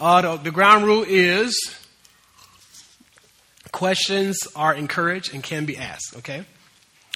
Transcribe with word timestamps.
Uh, 0.00 0.22
the, 0.22 0.44
the 0.44 0.50
ground 0.50 0.86
rule 0.86 1.04
is 1.06 1.54
questions 3.70 4.38
are 4.56 4.74
encouraged 4.74 5.34
and 5.34 5.42
can 5.42 5.66
be 5.66 5.76
asked, 5.76 6.14
okay? 6.16 6.46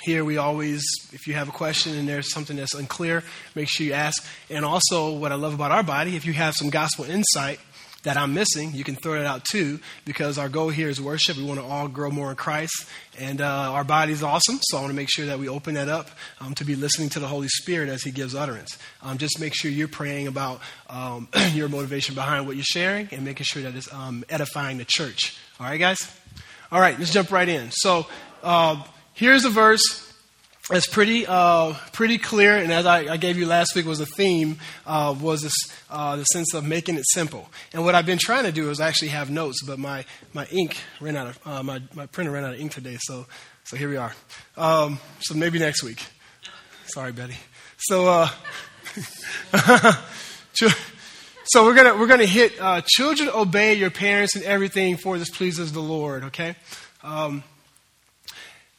Here 0.02 0.22
we 0.22 0.36
always, 0.36 0.84
if 1.10 1.26
you 1.26 1.32
have 1.32 1.48
a 1.48 1.52
question 1.52 1.96
and 1.96 2.06
there's 2.06 2.30
something 2.30 2.58
that's 2.58 2.74
unclear, 2.74 3.24
make 3.54 3.70
sure 3.70 3.86
you 3.86 3.94
ask. 3.94 4.22
And 4.50 4.66
also, 4.66 5.14
what 5.14 5.32
I 5.32 5.36
love 5.36 5.54
about 5.54 5.70
our 5.70 5.82
body, 5.82 6.14
if 6.14 6.26
you 6.26 6.34
have 6.34 6.54
some 6.54 6.68
gospel 6.68 7.06
insight, 7.06 7.58
that 8.04 8.16
I'm 8.16 8.32
missing, 8.32 8.72
you 8.72 8.84
can 8.84 8.94
throw 8.94 9.14
it 9.14 9.26
out 9.26 9.44
too, 9.44 9.80
because 10.04 10.38
our 10.38 10.48
goal 10.48 10.68
here 10.68 10.88
is 10.88 11.00
worship. 11.00 11.36
We 11.36 11.44
want 11.44 11.60
to 11.60 11.66
all 11.66 11.88
grow 11.88 12.10
more 12.10 12.30
in 12.30 12.36
Christ, 12.36 12.86
and 13.18 13.40
uh, 13.40 13.72
our 13.72 13.84
body 13.84 14.12
is 14.12 14.22
awesome. 14.22 14.60
So 14.62 14.78
I 14.78 14.80
want 14.80 14.90
to 14.90 14.96
make 14.96 15.10
sure 15.10 15.26
that 15.26 15.38
we 15.38 15.48
open 15.48 15.74
that 15.74 15.88
up 15.88 16.10
um, 16.40 16.54
to 16.54 16.64
be 16.64 16.76
listening 16.76 17.08
to 17.10 17.20
the 17.20 17.26
Holy 17.26 17.48
Spirit 17.48 17.88
as 17.88 18.02
He 18.02 18.10
gives 18.10 18.34
utterance. 18.34 18.78
Um, 19.02 19.18
just 19.18 19.40
make 19.40 19.54
sure 19.54 19.70
you're 19.70 19.88
praying 19.88 20.28
about 20.28 20.60
um, 20.88 21.28
your 21.52 21.68
motivation 21.68 22.14
behind 22.14 22.46
what 22.46 22.56
you're 22.56 22.64
sharing, 22.64 23.08
and 23.10 23.24
making 23.24 23.44
sure 23.44 23.62
that 23.62 23.74
it's 23.74 23.92
um, 23.92 24.24
edifying 24.28 24.78
the 24.78 24.86
church. 24.86 25.36
All 25.58 25.66
right, 25.66 25.78
guys. 25.78 26.10
All 26.70 26.80
right, 26.80 26.98
let's 26.98 27.12
jump 27.12 27.30
right 27.30 27.48
in. 27.48 27.70
So 27.70 28.06
uh, 28.42 28.82
here's 29.14 29.44
a 29.44 29.50
verse 29.50 30.03
it's 30.70 30.86
pretty 30.86 31.26
uh, 31.26 31.74
pretty 31.92 32.16
clear, 32.16 32.56
and 32.56 32.72
as 32.72 32.86
I, 32.86 33.12
I, 33.12 33.16
gave 33.18 33.36
you 33.36 33.44
last 33.44 33.74
week 33.74 33.84
was 33.84 34.00
a 34.00 34.06
theme 34.06 34.56
uh, 34.86 35.14
was 35.20 35.42
this, 35.42 35.52
uh, 35.90 36.16
the 36.16 36.24
sense 36.24 36.54
of 36.54 36.64
making 36.64 36.96
it 36.96 37.04
simple. 37.06 37.50
And 37.74 37.84
what 37.84 37.94
I've 37.94 38.06
been 38.06 38.18
trying 38.18 38.44
to 38.44 38.52
do 38.52 38.70
is 38.70 38.80
actually 38.80 39.08
have 39.08 39.28
notes, 39.28 39.62
but 39.62 39.78
my, 39.78 40.06
my 40.32 40.46
ink 40.46 40.78
ran 41.02 41.16
out 41.16 41.26
of 41.26 41.38
uh, 41.46 41.62
my 41.62 41.82
my 41.94 42.06
printer 42.06 42.30
ran 42.30 42.44
out 42.44 42.54
of 42.54 42.60
ink 42.60 42.72
today, 42.72 42.96
so 42.98 43.26
so 43.64 43.76
here 43.76 43.90
we 43.90 43.98
are. 43.98 44.14
Um, 44.56 44.98
so 45.20 45.34
maybe 45.34 45.58
next 45.58 45.82
week. 45.82 46.02
Sorry, 46.86 47.12
Betty. 47.12 47.36
So 47.76 48.08
uh, 48.08 48.28
so 51.44 51.64
we're 51.64 51.74
gonna 51.74 51.94
we're 51.94 52.06
gonna 52.06 52.24
hit 52.24 52.54
uh, 52.58 52.80
children 52.86 53.28
obey 53.28 53.74
your 53.74 53.90
parents 53.90 54.34
and 54.34 54.44
everything 54.46 54.96
for 54.96 55.18
this 55.18 55.28
pleases 55.28 55.72
the 55.72 55.82
Lord. 55.82 56.24
Okay. 56.24 56.56
Um, 57.02 57.44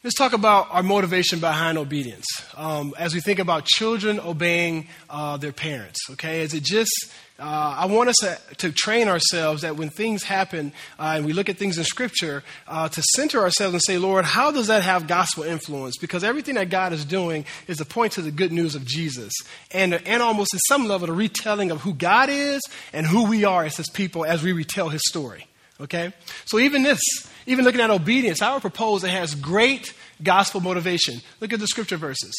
Let's 0.06 0.18
talk 0.18 0.34
about 0.34 0.68
our 0.70 0.84
motivation 0.84 1.40
behind 1.40 1.80
obedience. 1.80 2.28
Um, 2.56 2.94
as 2.96 3.16
we 3.16 3.22
think 3.22 3.40
about 3.40 3.66
children 3.66 4.20
obeying 4.20 4.88
uh, 5.10 5.38
their 5.38 5.52
parents, 5.52 6.00
okay? 6.12 6.44
Is 6.44 6.54
it 6.54 6.62
just, 6.62 6.92
uh, 7.40 7.76
I 7.80 7.88
want 7.88 8.10
us 8.10 8.18
to, 8.18 8.38
to, 8.58 8.72
train 8.72 9.08
ourselves 9.08 9.64
that 9.64 9.78
when 9.78 9.90
things 9.90 10.22
happen 10.22 10.74
uh, 11.00 11.14
and 11.16 11.26
we 11.26 11.34
look 11.34 11.50
at 11.50 11.58
things 11.58 11.80
in 11.80 11.86
Scripture, 11.86 12.44
uh, 12.68 12.88
to 12.88 13.02
center 13.16 13.42
ourselves 13.42 13.74
and 13.74 13.82
say, 13.82 13.98
Lord, 13.98 14.26
how 14.26 14.52
does 14.52 14.68
that 14.68 14.84
have 14.84 15.08
gospel 15.08 15.42
influence? 15.42 15.98
Because 15.98 16.24
everything 16.24 16.54
that 16.54 16.70
God 16.70 16.94
is 16.94 17.04
doing 17.04 17.44
is 17.68 17.78
to 17.78 17.86
point 17.86 18.12
to 18.12 18.22
the 18.22 18.30
good 18.30 18.52
news 18.52 18.76
of 18.76 18.86
Jesus 18.86 19.34
and, 19.72 19.96
and 19.96 20.22
almost 20.22 20.54
at 20.54 20.62
some 20.68 20.88
level 20.88 21.08
the 21.08 21.14
retelling 21.14 21.72
of 21.72 21.82
who 21.82 21.96
God 21.96 22.30
is 22.30 22.62
and 22.94 23.08
who 23.08 23.28
we 23.28 23.44
are 23.44 23.66
as 23.66 23.78
His 23.78 23.90
people 23.90 24.24
as 24.24 24.44
we 24.44 24.52
retell 24.52 24.90
His 24.90 25.02
story. 25.08 25.48
Okay? 25.82 26.14
So 26.46 26.60
even 26.60 26.84
this, 26.84 27.00
even 27.46 27.66
looking 27.66 27.82
at 27.82 27.90
obedience, 27.90 28.42
I 28.42 28.54
would 28.54 28.62
propose 28.62 29.04
it 29.04 29.10
has 29.10 29.36
great 29.36 29.94
gospel 30.22 30.62
motivation. 30.62 31.22
Look 31.40 31.54
at 31.54 31.60
the 31.60 31.68
scripture 31.68 31.98
verses. 31.98 32.34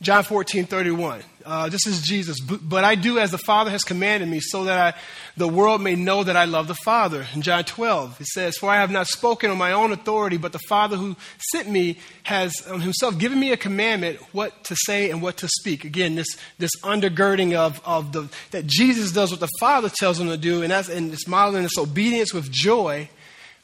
John 0.00 0.22
14, 0.22 0.66
31. 0.66 1.22
Uh, 1.44 1.68
this 1.70 1.84
is 1.84 2.02
Jesus. 2.02 2.38
But 2.38 2.84
I 2.84 2.94
do 2.94 3.18
as 3.18 3.32
the 3.32 3.38
Father 3.38 3.72
has 3.72 3.82
commanded 3.82 4.28
me, 4.28 4.38
so 4.38 4.64
that 4.64 4.94
I, 4.94 4.98
the 5.36 5.48
world 5.48 5.82
may 5.82 5.96
know 5.96 6.22
that 6.22 6.36
I 6.36 6.44
love 6.44 6.68
the 6.68 6.76
Father. 6.76 7.26
In 7.34 7.42
John 7.42 7.64
12, 7.64 8.20
it 8.20 8.26
says, 8.28 8.56
For 8.56 8.70
I 8.70 8.76
have 8.76 8.92
not 8.92 9.08
spoken 9.08 9.50
on 9.50 9.58
my 9.58 9.72
own 9.72 9.90
authority, 9.90 10.36
but 10.36 10.52
the 10.52 10.60
Father 10.68 10.96
who 10.96 11.16
sent 11.50 11.68
me 11.68 11.98
has 12.22 12.62
um, 12.68 12.80
himself 12.80 13.18
given 13.18 13.40
me 13.40 13.50
a 13.50 13.56
commandment 13.56 14.20
what 14.32 14.62
to 14.64 14.76
say 14.76 15.10
and 15.10 15.20
what 15.20 15.38
to 15.38 15.48
speak. 15.48 15.84
Again, 15.84 16.14
this, 16.14 16.28
this 16.58 16.70
undergirding 16.82 17.56
of, 17.56 17.80
of 17.84 18.12
the, 18.12 18.28
that 18.52 18.68
Jesus 18.68 19.10
does 19.10 19.32
what 19.32 19.40
the 19.40 19.50
Father 19.58 19.88
tells 19.88 20.20
him 20.20 20.28
to 20.28 20.36
do, 20.36 20.62
and, 20.62 20.70
that's, 20.70 20.88
and 20.88 21.12
it's 21.12 21.26
modeling 21.26 21.64
this 21.64 21.76
obedience 21.76 22.32
with 22.32 22.52
joy. 22.52 23.08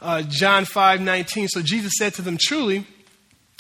Uh, 0.01 0.23
John 0.23 0.65
5, 0.65 1.01
19. 1.01 1.49
So 1.49 1.63
Jesus 1.63 1.93
said 1.99 2.15
to 2.15 2.23
them, 2.23 2.37
Truly, 2.39 2.87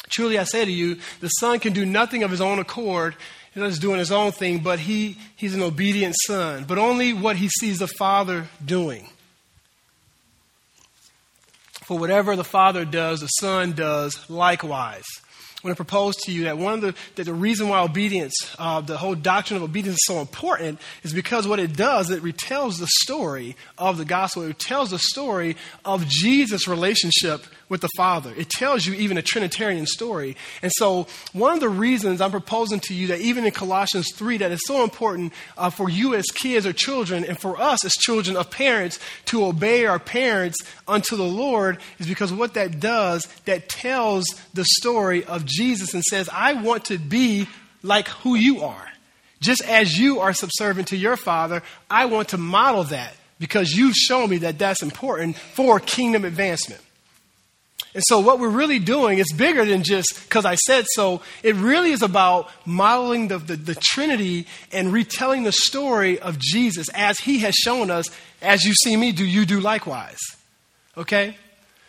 Truly 0.08 0.38
I 0.38 0.44
say 0.44 0.64
to 0.64 0.70
you, 0.70 0.98
the 1.20 1.28
Son 1.28 1.58
can 1.58 1.72
do 1.72 1.86
nothing 1.86 2.22
of 2.22 2.30
his 2.30 2.40
own 2.40 2.58
accord. 2.58 3.16
He's 3.52 3.60
not 3.60 3.70
just 3.70 3.80
doing 3.80 3.98
his 3.98 4.12
own 4.12 4.32
thing, 4.32 4.58
but 4.58 4.78
he, 4.78 5.16
he's 5.36 5.54
an 5.54 5.62
obedient 5.62 6.14
son. 6.26 6.64
But 6.64 6.78
only 6.78 7.12
what 7.12 7.36
he 7.36 7.48
sees 7.48 7.78
the 7.78 7.86
Father 7.86 8.48
doing. 8.64 9.08
For 11.84 11.98
whatever 11.98 12.36
the 12.36 12.44
Father 12.44 12.84
does, 12.84 13.20
the 13.20 13.26
Son 13.26 13.72
does 13.72 14.28
likewise. 14.30 15.04
I 15.64 15.68
want 15.68 15.78
to 15.78 15.82
propose 15.82 16.16
to 16.16 16.32
you 16.32 16.44
that 16.44 16.58
one 16.58 16.74
of 16.74 16.80
the, 16.82 16.94
that 17.14 17.24
the 17.24 17.32
reason 17.32 17.70
why 17.70 17.80
obedience, 17.80 18.34
uh, 18.58 18.82
the 18.82 18.98
whole 18.98 19.14
doctrine 19.14 19.56
of 19.56 19.62
obedience 19.62 19.94
is 19.94 20.06
so 20.06 20.20
important 20.20 20.78
is 21.02 21.14
because 21.14 21.48
what 21.48 21.58
it 21.58 21.74
does, 21.74 22.10
it 22.10 22.22
retells 22.22 22.78
the 22.78 22.86
story 22.86 23.56
of 23.78 23.96
the 23.96 24.04
gospel. 24.04 24.42
It 24.42 24.58
tells 24.58 24.90
the 24.90 24.98
story 24.98 25.56
of 25.82 26.06
Jesus' 26.06 26.68
relationship 26.68 27.44
with 27.68 27.80
the 27.80 27.88
Father. 27.96 28.32
It 28.36 28.50
tells 28.50 28.86
you 28.86 28.94
even 28.94 29.16
a 29.16 29.22
Trinitarian 29.22 29.86
story. 29.86 30.36
And 30.62 30.70
so, 30.76 31.06
one 31.32 31.54
of 31.54 31.60
the 31.60 31.68
reasons 31.68 32.20
I'm 32.20 32.30
proposing 32.30 32.80
to 32.80 32.94
you 32.94 33.08
that 33.08 33.20
even 33.20 33.44
in 33.44 33.52
Colossians 33.52 34.12
3, 34.14 34.38
that 34.38 34.52
is 34.52 34.60
so 34.66 34.84
important 34.84 35.32
uh, 35.56 35.70
for 35.70 35.88
you 35.88 36.14
as 36.14 36.26
kids 36.26 36.66
or 36.66 36.72
children, 36.72 37.24
and 37.24 37.38
for 37.38 37.60
us 37.60 37.84
as 37.84 37.92
children 37.92 38.36
of 38.36 38.50
parents 38.50 38.98
to 39.26 39.44
obey 39.44 39.86
our 39.86 39.98
parents 39.98 40.58
unto 40.86 41.16
the 41.16 41.24
Lord, 41.24 41.78
is 41.98 42.06
because 42.06 42.32
what 42.32 42.54
that 42.54 42.80
does, 42.80 43.26
that 43.44 43.68
tells 43.68 44.24
the 44.52 44.64
story 44.78 45.24
of 45.24 45.44
Jesus 45.44 45.94
and 45.94 46.02
says, 46.02 46.28
I 46.32 46.54
want 46.54 46.86
to 46.86 46.98
be 46.98 47.48
like 47.82 48.08
who 48.08 48.34
you 48.34 48.62
are. 48.62 48.88
Just 49.40 49.62
as 49.64 49.98
you 49.98 50.20
are 50.20 50.32
subservient 50.32 50.88
to 50.88 50.96
your 50.96 51.16
Father, 51.16 51.62
I 51.90 52.06
want 52.06 52.30
to 52.30 52.38
model 52.38 52.84
that 52.84 53.14
because 53.38 53.72
you've 53.72 53.94
shown 53.94 54.30
me 54.30 54.38
that 54.38 54.58
that's 54.58 54.82
important 54.82 55.36
for 55.36 55.78
kingdom 55.80 56.24
advancement. 56.24 56.80
And 57.94 58.02
so, 58.08 58.18
what 58.18 58.40
we're 58.40 58.48
really 58.48 58.80
doing 58.80 59.18
is 59.18 59.32
bigger 59.32 59.64
than 59.64 59.84
just 59.84 60.24
because 60.24 60.44
I 60.44 60.56
said 60.56 60.84
so. 60.94 61.22
It 61.44 61.54
really 61.54 61.92
is 61.92 62.02
about 62.02 62.50
modeling 62.66 63.28
the, 63.28 63.38
the, 63.38 63.54
the, 63.54 63.76
Trinity 63.76 64.48
and 64.72 64.92
retelling 64.92 65.44
the 65.44 65.52
story 65.52 66.18
of 66.18 66.36
Jesus 66.40 66.88
as 66.92 67.20
he 67.20 67.38
has 67.40 67.54
shown 67.54 67.92
us. 67.92 68.06
As 68.42 68.64
you 68.64 68.74
see 68.74 68.96
me 68.96 69.12
do, 69.12 69.24
you 69.24 69.46
do 69.46 69.60
likewise. 69.60 70.18
Okay? 70.96 71.36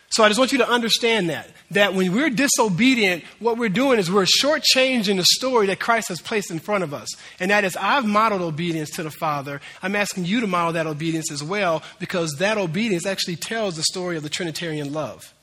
So, 0.10 0.24
I 0.24 0.28
just 0.28 0.38
want 0.38 0.52
you 0.52 0.60
to 0.60 0.70
understand 0.70 1.32
that. 1.32 1.50
That 1.72 1.96
when 1.96 2.14
we're 2.14 2.30
disobedient, 2.30 3.24
what 3.40 3.58
we're 3.58 3.70
doing 3.70 3.98
is 3.98 4.12
we're 4.12 4.26
shortchanging 4.26 5.18
the 5.18 5.26
story 5.26 5.66
that 5.68 5.80
Christ 5.80 6.10
has 6.10 6.22
placed 6.22 6.52
in 6.52 6.60
front 6.60 6.84
of 6.84 6.94
us. 6.94 7.10
And 7.40 7.50
that 7.50 7.64
is, 7.64 7.76
I've 7.76 8.06
modeled 8.06 8.44
obedience 8.44 8.92
to 8.92 9.04
the 9.04 9.10
Father. 9.10 9.60
I'm 9.82 9.96
asking 9.96 10.26
you 10.26 10.40
to 10.42 10.48
model 10.48 10.74
that 10.74 10.86
obedience 10.86 11.32
as 11.32 11.44
well 11.44 11.82
because 11.98 12.36
that 12.38 12.60
obedience 12.60 13.08
actually 13.08 13.38
tells 13.38 13.76
the 13.76 13.84
story 13.84 14.18
of 14.18 14.22
the 14.22 14.30
Trinitarian 14.30 14.94
love. 14.94 15.34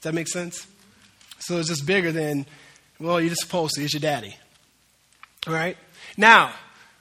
Does 0.00 0.04
that 0.04 0.14
make 0.14 0.28
sense? 0.28 0.66
So 1.40 1.58
it's 1.58 1.68
just 1.68 1.84
bigger 1.84 2.10
than, 2.10 2.46
well, 2.98 3.20
you're 3.20 3.28
just 3.28 3.42
supposed 3.42 3.74
to. 3.74 3.82
It's 3.82 3.92
your 3.92 4.00
daddy. 4.00 4.34
All 5.46 5.52
right? 5.52 5.76
Now, 6.16 6.52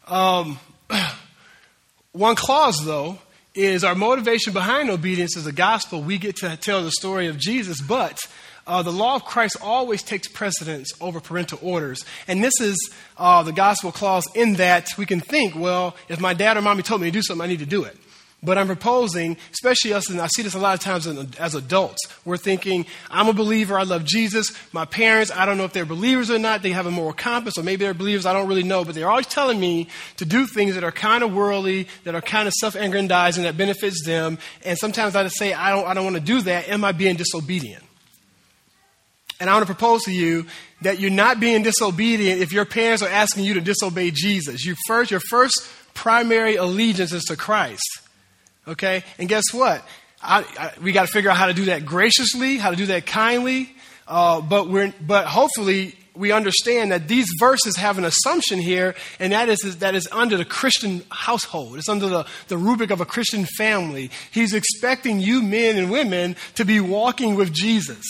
um, 0.06 0.60
one 2.12 2.36
clause, 2.36 2.84
though, 2.84 3.20
is 3.56 3.86
our 3.86 3.96
motivation 3.96 4.52
behind 4.52 4.90
obedience 4.90 5.38
is 5.38 5.46
the 5.46 5.54
gospel. 5.54 6.02
We 6.02 6.18
get 6.18 6.36
to 6.38 6.58
tell 6.58 6.84
the 6.84 6.92
story 6.92 7.28
of 7.28 7.38
Jesus, 7.38 7.80
but 7.82 8.20
uh, 8.68 8.84
the 8.84 8.92
law 8.92 9.16
of 9.16 9.24
Christ 9.24 9.56
always 9.62 10.04
takes 10.04 10.28
precedence 10.28 10.92
over 11.00 11.22
parental 11.22 11.60
orders. 11.62 12.04
And 12.28 12.44
this 12.44 12.60
is 12.60 12.92
uh, 13.18 13.44
the 13.44 13.54
gospel 13.54 13.94
clause 13.94 14.26
in 14.36 14.56
that 14.56 14.90
we 14.98 15.06
can 15.06 15.22
think, 15.22 15.56
well, 15.56 15.96
if 16.10 16.20
my 16.20 16.34
dad 16.34 16.58
or 16.58 16.62
mommy 16.62 16.84
told 16.84 17.00
me 17.00 17.08
to 17.08 17.12
do 17.12 17.22
something, 17.22 17.44
I 17.44 17.48
need 17.48 17.60
to 17.60 17.66
do 17.66 17.86
it. 17.86 17.98
But 18.42 18.58
I'm 18.58 18.68
proposing, 18.68 19.36
especially 19.52 19.92
us, 19.92 20.10
and 20.10 20.22
I 20.22 20.28
see 20.28 20.44
this 20.44 20.54
a 20.54 20.60
lot 20.60 20.74
of 20.74 20.80
times 20.80 21.06
as 21.38 21.56
adults, 21.56 22.00
we're 22.24 22.38
thinking, 22.38 22.86
I'm 23.12 23.28
a 23.28 23.34
believer, 23.34 23.78
I 23.78 23.84
love 23.84 24.06
Jesus. 24.06 24.54
My 24.72 24.86
parents, 24.86 25.30
I 25.30 25.46
don't 25.46 25.58
know 25.58 25.66
if 25.66 25.74
they're 25.74 25.84
believers 25.84 26.32
or 26.32 26.40
not, 26.40 26.62
they 26.62 26.72
have 26.72 26.86
a 26.86 26.92
moral 26.92 27.12
compass, 27.12 27.58
or 27.58 27.64
maybe 27.64 27.84
they're 27.84 27.94
believers, 27.94 28.26
I 28.26 28.32
don't 28.32 28.48
really 28.48 28.64
know, 28.64 28.86
but 28.86 28.96
they're 28.96 29.10
always 29.10 29.28
telling 29.28 29.60
me 29.60 29.90
to 30.18 30.26
do 30.26 30.46
things 30.48 30.76
that 30.76 30.86
are 30.86 30.92
kind 30.92 31.22
of 31.22 31.34
worldly, 31.34 31.90
that 32.06 32.16
are 32.16 32.22
kind 32.22 32.48
of 32.48 32.54
self 32.54 32.76
aggrandizing, 32.76 33.44
that 33.44 33.58
benefits 33.58 34.06
them. 34.06 34.38
And 34.64 34.78
sometimes 34.78 35.18
I 35.18 35.24
just 35.24 35.38
say, 35.38 35.52
I 35.52 35.72
don't, 35.72 35.86
I 35.86 35.94
don't 35.94 36.06
want 36.06 36.16
to 36.16 36.22
do 36.22 36.42
that. 36.44 36.70
Am 36.70 36.86
I 36.86 36.94
being 36.94 37.18
disobedient? 37.18 37.84
And 39.42 39.50
I 39.50 39.54
want 39.54 39.68
to 39.68 39.74
propose 39.74 40.04
to 40.04 40.14
you 40.14 40.46
that 40.82 41.00
you're 41.00 41.12
not 41.12 41.42
being 41.42 41.64
disobedient 41.64 42.42
if 42.42 42.54
your 42.54 42.66
parents 42.66 43.02
are 43.04 43.10
asking 43.10 43.44
you 43.44 43.56
to 43.56 43.62
disobey 43.62 44.12
Jesus. 44.12 44.66
You 44.66 44.76
first, 44.88 45.12
your 45.12 45.20
first 45.20 45.68
primary 45.94 46.56
allegiance 46.56 47.12
is 47.12 47.24
to 47.26 47.36
Christ. 47.36 48.02
Okay? 48.68 49.04
And 49.18 49.28
guess 49.28 49.46
what? 49.52 49.84
I, 50.22 50.46
I, 50.60 50.74
we 50.82 50.92
got 50.92 51.08
to 51.08 51.12
figure 51.12 51.30
out 51.30 51.38
how 51.38 51.48
to 51.48 51.54
do 51.54 51.66
that 51.66 51.86
graciously, 51.86 52.58
how 52.58 52.72
to 52.72 52.76
do 52.76 52.88
that 52.88 53.06
kindly. 53.06 53.72
Uh, 54.08 54.42
but 54.42 54.68
we're, 54.68 54.94
but 55.06 55.28
hopefully 55.28 55.96
we 56.16 56.32
understand 56.32 56.92
that 56.92 57.08
these 57.08 57.28
verses 57.40 57.78
have 57.78 57.98
an 57.98 58.04
assumption 58.04 58.60
here, 58.60 58.96
and 59.20 59.32
that 59.32 59.48
is 59.48 59.78
that 59.78 59.96
is 59.96 60.08
under 60.12 60.36
the 60.36 60.44
Christian 60.44 61.02
household. 61.10 61.78
It's 61.78 61.88
under 61.88 62.10
the, 62.10 62.26
the 62.50 62.58
rubric 62.58 62.92
of 62.92 63.00
a 63.00 63.06
Christian 63.06 63.46
family. 63.58 64.12
He's 64.32 64.54
expecting 64.54 65.20
you 65.20 65.42
men 65.42 65.78
and 65.78 65.90
women 65.90 66.36
to 66.56 66.66
be 66.66 66.82
walking 66.82 67.36
with 67.36 67.54
Jesus. 67.54 68.04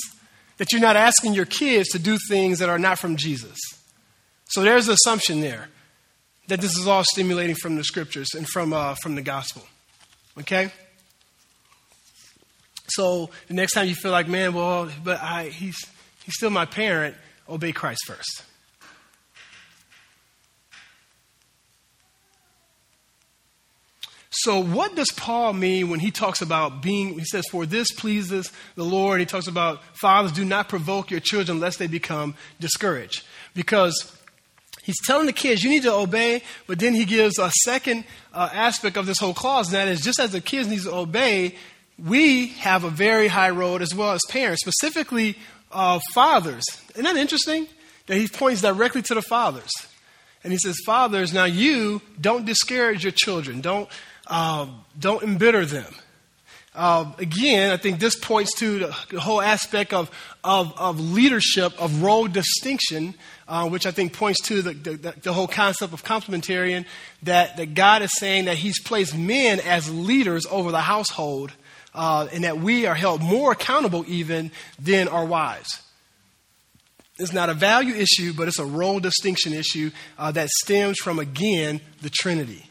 That 0.58 0.72
you're 0.72 0.82
not 0.82 0.96
asking 0.96 1.36
your 1.36 1.46
kids 1.46 1.90
to 1.90 2.00
do 2.00 2.18
things 2.28 2.60
that 2.60 2.68
are 2.68 2.80
not 2.80 2.98
from 2.98 3.16
Jesus. 3.16 3.58
So 4.50 4.62
there's 4.62 4.88
the 4.88 4.94
assumption 4.94 5.42
there 5.42 5.70
that 6.48 6.60
this 6.60 6.76
is 6.76 6.88
all 6.88 7.04
stimulating 7.04 7.56
from 7.56 7.76
the 7.76 7.84
scriptures 7.84 8.30
and 8.36 8.48
from, 8.48 8.74
uh, 8.74 8.96
from 9.04 9.16
the 9.16 9.22
gospel. 9.22 9.64
Okay? 10.40 10.72
So 12.88 13.30
the 13.48 13.54
next 13.54 13.74
time 13.74 13.88
you 13.88 13.96
feel 13.96 14.12
like, 14.12 14.28
man, 14.28 14.54
well, 14.54 14.90
but 15.04 15.22
I, 15.22 15.50
he's, 15.50 15.78
he's 16.24 16.36
still 16.36 16.50
my 16.50 16.66
parent, 16.66 17.16
obey 17.48 17.72
Christ 17.72 18.02
first. 18.06 18.44
So, 24.32 24.60
what 24.60 24.96
does 24.96 25.12
Paul 25.12 25.52
mean 25.52 25.90
when 25.90 26.00
he 26.00 26.12
talks 26.12 26.42
about 26.42 26.82
being, 26.82 27.20
he 27.20 27.26
says, 27.26 27.44
for 27.52 27.66
this 27.66 27.92
pleases 27.92 28.50
the 28.76 28.86
Lord? 28.86 29.20
He 29.20 29.26
talks 29.26 29.48
about 29.48 29.82
fathers, 29.98 30.32
do 30.32 30.46
not 30.46 30.70
provoke 30.70 31.12
your 31.12 31.20
children 31.20 31.60
lest 31.60 31.78
they 31.78 31.88
become 31.88 32.36
discouraged. 32.58 33.26
Because 33.54 34.18
he's 34.84 35.00
telling 35.06 35.26
the 35.26 35.34
kids, 35.34 35.64
you 35.64 35.70
need 35.70 35.84
to 35.84 35.94
obey, 35.94 36.44
but 36.68 36.80
then 36.80 36.94
he 36.94 37.06
gives 37.06 37.38
a 37.40 37.52
second 37.64 38.04
uh, 38.34 38.50
aspect 38.52 38.98
of 38.98 39.06
this 39.06 39.20
whole 39.20 39.34
clause, 39.34 39.68
and 39.68 39.76
that 39.76 39.88
is 39.88 40.02
just 40.02 40.20
as 40.20 40.32
the 40.32 40.42
kids 40.42 40.68
need 40.68 40.82
to 40.82 40.94
obey, 40.94 41.56
we 41.98 42.48
have 42.48 42.84
a 42.84 42.90
very 42.90 43.28
high 43.28 43.50
road 43.50 43.82
as 43.82 43.94
well 43.94 44.12
as 44.14 44.22
parents, 44.30 44.62
specifically 44.62 45.38
uh, 45.72 46.00
fathers. 46.14 46.64
Isn't 46.92 47.04
that 47.04 47.18
interesting? 47.18 47.68
That 48.08 48.18
he 48.18 48.28
points 48.28 48.62
directly 48.62 49.02
to 49.04 49.14
the 49.14 49.22
fathers. 49.22 49.72
And 50.44 50.54
he 50.54 50.60
says, 50.60 50.78
Fathers, 50.86 51.34
now 51.34 51.46
you 51.46 52.02
don't 52.20 52.46
discourage 52.46 53.04
your 53.04 53.12
children. 53.12 53.62
Don't 53.62 53.90
uh, 54.28 54.68
don't 54.98 55.24
embitter 55.24 55.66
them. 55.66 55.94
Uh, 56.76 57.12
again, 57.18 57.72
I 57.72 57.78
think 57.78 58.00
this 58.00 58.16
points 58.16 58.54
to 58.60 58.80
the, 58.80 58.98
the 59.10 59.20
whole 59.20 59.42
aspect 59.42 59.92
of, 59.92 60.10
of, 60.44 60.72
of, 60.78 61.00
leadership, 61.00 61.74
of 61.82 62.04
role 62.04 62.28
distinction, 62.28 63.16
uh, 63.50 63.68
which 63.68 63.88
I 63.88 63.92
think 63.92 64.14
points 64.14 64.40
to 64.44 64.62
the, 64.62 64.74
the, 64.74 65.14
the, 65.24 65.34
whole 65.34 65.48
concept 65.48 65.92
of 65.92 66.04
complementarian, 66.04 66.86
that, 67.24 67.58
that 67.58 67.74
God 67.74 68.04
is 68.04 68.12
saying 68.18 68.46
that 68.46 68.58
He's 68.58 68.80
placed 68.80 69.18
men 69.18 69.60
as 69.60 69.92
leaders 69.92 70.46
over 70.46 70.72
the 70.72 70.82
household, 70.82 71.52
uh, 71.96 72.28
and 72.32 72.44
that 72.44 72.60
we 72.60 72.86
are 72.86 72.94
held 72.94 73.22
more 73.22 73.52
accountable 73.52 74.06
even 74.08 74.52
than 74.78 75.08
our 75.08 75.26
wives. 75.26 75.82
It's 77.18 77.34
not 77.34 77.50
a 77.50 77.56
value 77.56 77.96
issue, 77.96 78.34
but 78.34 78.48
it's 78.48 78.60
a 78.60 78.66
role 78.66 79.00
distinction 79.00 79.52
issue 79.52 79.90
uh, 80.18 80.32
that 80.32 80.48
stems 80.50 80.98
from, 81.00 81.18
again, 81.18 81.82
the 82.02 82.10
Trinity. 82.10 82.70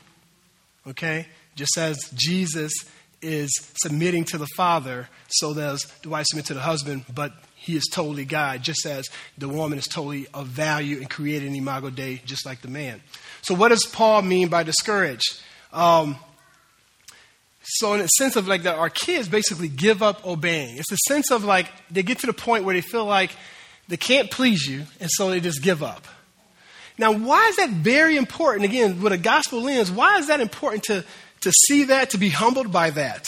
Okay? 0.87 1.27
Just 1.57 1.77
as 1.77 1.99
Jesus 2.15 2.73
is 3.21 3.51
submitting 3.83 4.25
to 4.27 4.39
the 4.39 4.47
Father, 4.57 5.09
so 5.29 5.53
does 5.53 5.83
the 6.03 6.09
wife 6.09 6.25
submit 6.29 6.47
to 6.47 6.55
the 6.55 6.61
husband, 6.61 7.05
but 7.13 7.33
he 7.69 7.77
is 7.77 7.87
totally 7.93 8.25
God, 8.25 8.63
just 8.63 8.85
as 8.85 9.09
the 9.37 9.49
woman 9.49 9.79
is 9.79 9.87
totally 9.87 10.27
of 10.35 10.49
value 10.49 10.97
and 10.97 11.09
created 11.09 11.47
in 11.47 11.55
Imago 11.55 11.91
Dei, 11.91 12.21
just 12.25 12.45
like 12.45 12.61
the 12.61 12.69
man. 12.69 13.01
So, 13.43 13.55
what 13.55 13.69
does 13.69 13.87
Paul 13.87 14.23
mean 14.23 14.49
by 14.49 14.65
discouraged? 14.65 15.41
Um, 15.73 16.17
so, 17.63 17.95
in 17.95 18.01
a 18.01 18.09
sense 18.17 18.35
of 18.35 18.49
like 18.49 18.65
that, 18.65 18.77
our 18.77 18.91
kids 18.91 19.29
basically 19.29 19.69
give 19.69 20.03
up 20.03 20.27
obeying. 20.27 20.79
It's 20.79 20.91
a 20.91 20.99
sense 21.07 21.31
of 21.31 21.45
like 21.45 21.71
they 21.91 22.03
get 22.03 22.19
to 22.21 22.27
the 22.27 22.33
point 22.33 22.65
where 22.65 22.75
they 22.75 22.81
feel 22.81 23.05
like 23.05 23.31
they 23.87 23.97
can't 23.97 24.31
please 24.31 24.67
you, 24.67 24.85
and 25.01 25.09
so 25.13 25.31
they 25.31 25.41
just 25.41 25.63
give 25.63 25.83
up. 25.83 26.07
Now, 26.97 27.13
why 27.13 27.47
is 27.47 27.57
that 27.57 27.71
very 27.71 28.17
important? 28.17 28.65
Again, 28.65 29.01
with 29.01 29.13
a 29.13 29.19
gospel 29.19 29.63
lens, 29.63 29.89
why 29.89 30.19
is 30.19 30.27
that 30.27 30.41
important 30.41 30.83
to 30.85 31.05
to 31.43 31.53
see 31.67 31.85
that, 31.85 32.11
to 32.11 32.19
be 32.19 32.31
humbled 32.31 32.73
by 32.73 32.91
that. 32.91 33.27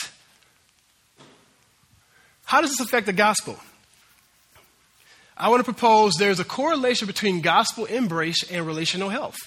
How 2.45 2.61
does 2.61 2.71
this 2.71 2.81
affect 2.81 3.07
the 3.07 3.13
gospel? 3.13 3.59
I 5.41 5.49
want 5.49 5.61
to 5.61 5.65
propose 5.65 6.13
there's 6.19 6.39
a 6.39 6.45
correlation 6.45 7.07
between 7.07 7.41
gospel 7.41 7.87
embrace 7.87 8.49
and 8.51 8.67
relational 8.67 9.09
health. 9.09 9.39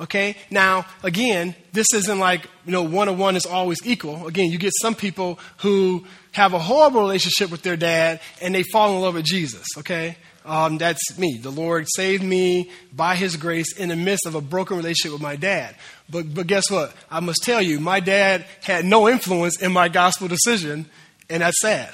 Okay? 0.00 0.36
Now, 0.50 0.86
again, 1.02 1.54
this 1.72 1.92
isn't 1.92 2.18
like, 2.18 2.48
you 2.64 2.72
know, 2.72 2.82
one 2.84 3.08
on 3.08 3.18
one 3.18 3.34
is 3.34 3.44
always 3.44 3.78
equal. 3.84 4.28
Again, 4.28 4.50
you 4.50 4.58
get 4.58 4.72
some 4.80 4.94
people 4.94 5.40
who 5.58 6.04
have 6.30 6.54
a 6.54 6.58
horrible 6.58 7.00
relationship 7.00 7.50
with 7.50 7.62
their 7.62 7.76
dad 7.76 8.20
and 8.40 8.54
they 8.54 8.62
fall 8.62 8.94
in 8.94 9.00
love 9.02 9.14
with 9.14 9.24
Jesus. 9.24 9.66
Okay? 9.78 10.16
Um, 10.44 10.78
that's 10.78 11.18
me. 11.18 11.38
The 11.38 11.50
Lord 11.50 11.86
saved 11.88 12.22
me 12.22 12.70
by 12.92 13.16
His 13.16 13.36
grace 13.36 13.76
in 13.76 13.88
the 13.88 13.96
midst 13.96 14.26
of 14.26 14.34
a 14.34 14.40
broken 14.40 14.76
relationship 14.76 15.12
with 15.12 15.22
my 15.22 15.36
dad. 15.36 15.74
But, 16.08 16.32
but 16.32 16.46
guess 16.46 16.70
what? 16.70 16.94
I 17.10 17.20
must 17.20 17.42
tell 17.42 17.60
you, 17.60 17.80
my 17.80 18.00
dad 18.00 18.44
had 18.62 18.84
no 18.84 19.08
influence 19.08 19.60
in 19.60 19.72
my 19.72 19.88
gospel 19.88 20.28
decision, 20.28 20.86
and 21.28 21.42
that's 21.42 21.60
sad. 21.60 21.90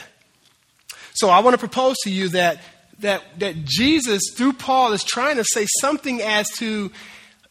So 1.14 1.28
I 1.28 1.40
want 1.40 1.54
to 1.54 1.58
propose 1.58 1.96
to 2.04 2.10
you 2.10 2.28
that, 2.30 2.60
that, 3.00 3.22
that 3.38 3.64
Jesus, 3.64 4.22
through 4.34 4.54
Paul, 4.54 4.92
is 4.92 5.04
trying 5.04 5.36
to 5.36 5.44
say 5.44 5.66
something 5.80 6.20
as 6.20 6.50
to 6.58 6.90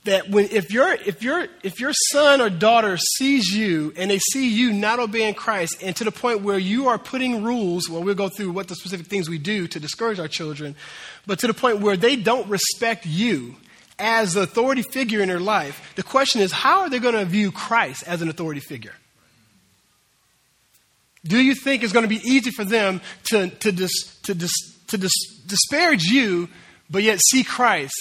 that 0.08 0.30
when 0.30 0.46
if 0.46 0.72
your 0.72 0.94
if 0.94 1.22
your 1.22 1.48
if 1.64 1.82
your 1.82 1.92
son 2.12 2.40
or 2.40 2.50
daughter 2.50 2.98
sees 2.98 3.50
you 3.50 3.94
and 3.98 4.10
they 4.10 4.20
see 4.32 4.50
you 4.50 4.72
not 4.72 5.00
obeying 5.00 5.34
Christ 5.34 5.84
and 5.84 5.96
to 5.98 6.06
the 6.06 6.12
point 6.12 6.42
where 6.42 6.58
you 6.58 6.88
are 6.88 6.98
putting 6.98 7.44
rules, 7.44 7.90
well 7.90 8.02
we'll 8.02 8.16
go 8.16 8.30
through 8.30 8.52
what 8.52 8.70
the 8.70 8.76
specific 8.76 9.08
things 9.08 9.30
we 9.30 9.38
do 9.38 9.68
to 9.68 9.80
discourage 9.80 10.18
our 10.18 10.30
children, 10.30 10.76
but 11.26 11.40
to 11.40 11.48
the 11.48 11.54
point 11.54 11.82
where 11.82 11.98
they 11.98 12.16
don't 12.16 12.48
respect 12.50 13.06
you 13.06 13.56
as 14.00 14.34
the 14.34 14.42
authority 14.42 14.82
figure 14.82 15.22
in 15.22 15.28
their 15.28 15.42
life, 15.42 15.94
the 15.96 16.04
question 16.04 16.42
is 16.42 16.52
how 16.52 16.82
are 16.82 16.90
they 16.90 17.00
going 17.00 17.16
to 17.16 17.26
view 17.26 17.52
Christ 17.52 18.04
as 18.08 18.22
an 18.22 18.30
authority 18.30 18.62
figure? 18.62 18.94
Do 21.26 21.38
you 21.38 21.56
think 21.56 21.84
it's 21.84 21.94
going 21.94 22.08
to 22.08 22.10
be 22.10 22.22
easy 22.24 22.52
for 22.52 22.64
them 22.64 23.02
to, 23.26 23.50
to, 23.50 23.72
dis, 23.74 24.18
to, 24.24 24.34
dis, 24.34 24.54
to 24.88 24.98
dis, 24.98 25.14
disparage 25.46 26.04
you, 26.04 26.50
but 26.90 27.04
yet 27.04 27.20
see 27.20 27.44
Christ 27.44 27.96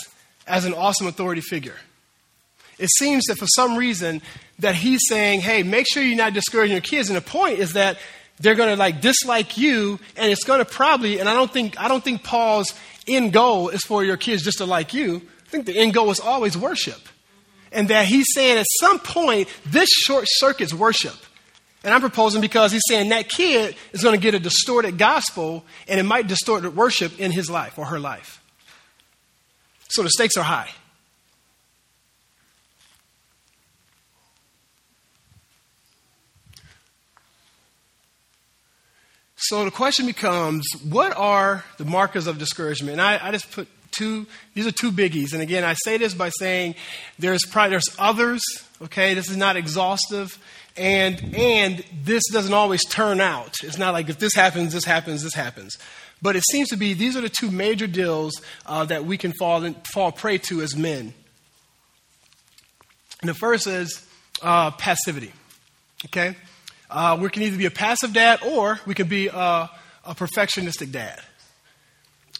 as 0.47 0.65
an 0.65 0.75
awesome 0.75 1.07
authority 1.07 1.41
figure? 1.41 1.77
It 2.79 2.91
seems 2.99 3.25
that 3.25 3.39
for 3.39 3.47
some 3.47 3.77
reason 3.77 4.23
that 4.59 4.75
he's 4.75 5.01
saying, 5.09 5.41
hey, 5.41 5.63
make 5.63 5.87
sure 5.91 6.03
you're 6.03 6.17
not 6.17 6.35
discouraging 6.35 6.73
your 6.73 6.83
kids. 6.83 7.09
And 7.09 7.17
the 7.17 7.23
point 7.23 7.59
is 7.59 7.73
that 7.73 7.99
they're 8.39 8.55
going 8.55 8.69
to 8.69 8.77
like 8.77 9.01
dislike 9.01 9.57
you, 9.57 9.99
and 10.17 10.31
it's 10.31 10.45
going 10.45 10.59
to 10.59 10.65
probably, 10.65 11.19
and 11.19 11.29
I 11.29 11.35
don't 11.35 11.51
think, 11.51 11.81
I 11.81 11.89
don't 11.89 12.05
think 12.05 12.23
Paul's 12.23 12.73
end 13.09 13.33
goal 13.33 13.71
is 13.71 13.83
for 13.83 14.05
your 14.05 14.17
kids 14.17 14.43
just 14.43 14.59
to 14.59 14.67
like 14.67 14.93
you. 14.93 15.23
I 15.47 15.49
think 15.49 15.67
the 15.67 15.77
end 15.77 15.95
goal 15.95 16.11
is 16.11 16.21
always 16.21 16.57
worship. 16.57 17.01
And 17.73 17.89
that 17.89 18.07
he's 18.07 18.27
saying 18.35 18.59
at 18.59 18.67
some 18.81 18.99
point, 18.99 19.49
this 19.65 19.89
short 19.89 20.27
circuits 20.29 20.75
worship. 20.75 21.17
And 21.85 21.95
I'm 21.95 22.01
proposing 22.01 22.41
because 22.41 22.73
he's 22.73 22.83
saying 22.89 23.11
that 23.11 23.29
kid 23.29 23.77
is 23.93 24.03
going 24.03 24.15
to 24.15 24.21
get 24.21 24.35
a 24.35 24.41
distorted 24.41 24.99
gospel 24.99 25.65
and 25.87 26.01
it 26.01 26.03
might 26.03 26.27
distort 26.27 26.63
the 26.63 26.71
worship 26.71 27.21
in 27.21 27.31
his 27.31 27.49
life 27.49 27.79
or 27.79 27.87
her 27.87 28.01
life. 28.01 28.43
So 29.89 30.03
the 30.03 30.11
stakes 30.11 30.37
are 30.37 30.43
high. 30.43 30.71
So 39.37 39.65
the 39.65 39.71
question 39.71 40.07
becomes 40.07 40.67
what 40.83 41.17
are 41.17 41.65
the 41.79 41.85
markers 41.85 42.27
of 42.27 42.39
discouragement? 42.39 42.95
And 42.95 43.01
I, 43.01 43.29
I, 43.29 43.31
just 43.31 43.53
put 43.53 43.69
two, 43.97 44.27
these 44.55 44.67
are 44.67 44.73
two 44.73 44.93
biggies. 44.93 45.33
And 45.33 45.43
again, 45.43 45.65
I 45.65 45.75
say 45.85 45.97
this 45.97 46.15
by 46.15 46.31
saying 46.39 46.75
there's 47.19 47.45
probably, 47.45 47.71
there's 47.71 47.97
others, 47.99 48.43
okay? 48.83 49.15
This 49.15 49.31
is 49.31 49.37
not 49.37 49.57
exhaustive. 49.57 50.39
And, 50.77 51.35
and 51.35 51.85
this 52.05 52.23
doesn't 52.31 52.53
always 52.53 52.85
turn 52.85 53.21
out. 53.21 53.55
It's 53.63 53.79
not 53.79 53.95
like 53.95 54.09
if 54.09 54.19
this 54.19 54.35
happens, 54.35 54.73
this 54.73 54.85
happens, 54.85 55.23
this 55.23 55.35
happens. 55.35 55.79
But 56.21 56.37
it 56.37 56.43
seems 56.51 56.69
to 56.69 56.77
be 56.77 56.95
these 56.95 57.17
are 57.17 57.21
the 57.21 57.29
two 57.31 57.51
major 57.51 57.87
deals 57.87 58.41
uh, 58.67 58.85
that 58.87 59.05
we 59.05 59.17
can 59.17 59.33
fall, 59.39 59.65
in, 59.65 59.75
fall 59.93 60.13
prey 60.13 60.39
to 60.39 60.61
as 60.61 60.77
men. 60.77 61.15
And 63.21 63.31
the 63.31 63.35
first 63.35 63.67
is 63.67 64.07
uh, 64.43 64.71
passivity, 64.73 65.33
okay? 66.07 66.37
Uh, 66.91 67.19
we 67.21 67.29
can 67.31 67.43
either 67.43 67.57
be 67.57 67.67
a 67.67 67.71
passive 67.71 68.13
dad 68.13 68.41
or 68.45 68.81
we 68.87 68.95
can 68.95 69.09
be 69.09 69.29
a, 69.29 69.71
a 70.05 70.15
perfectionistic 70.15 70.93
dad. 70.93 71.21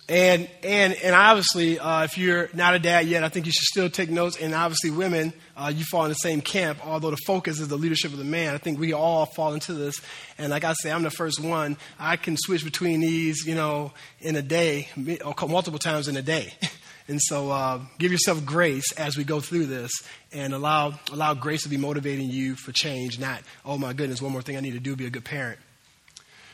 And, 0.09 0.49
and, 0.63 0.95
and 0.95 1.17
obviously, 1.17 1.81
uh, 1.81 2.05
if 2.05 2.17
you're 2.17 2.49
not 2.55 2.75
a 2.75 2.79
dad 2.79 3.09
yet, 3.09 3.25
I 3.25 3.29
think 3.29 3.47
you 3.47 3.53
should 3.53 3.65
still 3.65 3.91
take 3.91 4.09
notes. 4.09 4.39
And 4.41 4.55
obviously, 4.55 4.91
women, 4.91 5.33
uh, 5.57 5.73
you 5.75 5.85
fall 5.85 6.05
in 6.05 6.11
the 6.11 6.15
same 6.15 6.41
camp, 6.41 6.87
although 6.87 7.11
the 7.11 7.19
focus 7.27 7.59
is 7.59 7.67
the 7.67 7.77
leadership 7.77 8.13
of 8.13 8.19
the 8.19 8.25
man. 8.25 8.55
I 8.55 8.59
think 8.59 8.79
we 8.79 8.93
all 8.93 9.27
fall 9.27 9.53
into 9.53 9.75
this. 9.75 10.01
And 10.39 10.51
like 10.51 10.63
I 10.63 10.75
say, 10.75 10.93
I'm 10.93 11.03
the 11.03 11.11
first 11.11 11.41
one. 11.41 11.77
I 11.99 12.17
can 12.17 12.37
switch 12.37 12.65
between 12.65 13.01
these, 13.01 13.45
you 13.45 13.57
know, 13.57 13.93
in 14.21 14.37
a 14.37 14.43
day, 14.43 14.89
or 15.25 15.35
multiple 15.49 15.81
times 15.81 16.07
in 16.07 16.17
a 16.17 16.23
day. 16.23 16.53
And 17.09 17.21
so 17.23 17.51
uh, 17.51 17.81
give 17.99 18.11
yourself 18.11 18.45
grace 18.45 18.91
as 18.93 19.17
we 19.17 19.23
go 19.23 19.41
through 19.41 19.67
this 19.67 19.93
and 20.33 20.53
allow, 20.53 20.99
allow 21.13 21.35
grace 21.35 21.63
to 21.63 21.69
be 21.69 21.77
motivating 21.77 22.29
you 22.31 22.57
for 22.57 22.73
change, 22.73 23.21
not, 23.21 23.43
oh 23.65 23.79
my 23.79 23.93
goodness, 23.93 24.21
one 24.21 24.33
more 24.33 24.43
thing 24.43 24.57
I 24.57 24.61
need 24.61 24.73
to 24.73 24.81
do, 24.81 24.97
be 24.97 25.07
a 25.07 25.11
good 25.11 25.25
parent. 25.25 25.61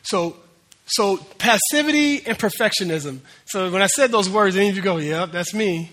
So, 0.03 0.37
so 0.87 1.17
passivity 1.39 2.27
and 2.27 2.39
perfectionism. 2.39 3.21
So 3.47 3.71
when 3.71 3.83
I 3.83 3.87
said 3.87 4.11
those 4.11 4.29
words, 4.29 4.57
any 4.57 4.69
of 4.69 4.77
you 4.77 4.83
go, 4.83 4.99
yep, 4.99 5.33
that's 5.33 5.55
me. 5.55 5.91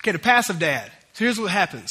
Okay, 0.00 0.12
the 0.12 0.18
passive 0.18 0.58
dad. 0.58 0.90
So 1.14 1.24
here's 1.24 1.40
what 1.40 1.50
happens. 1.50 1.90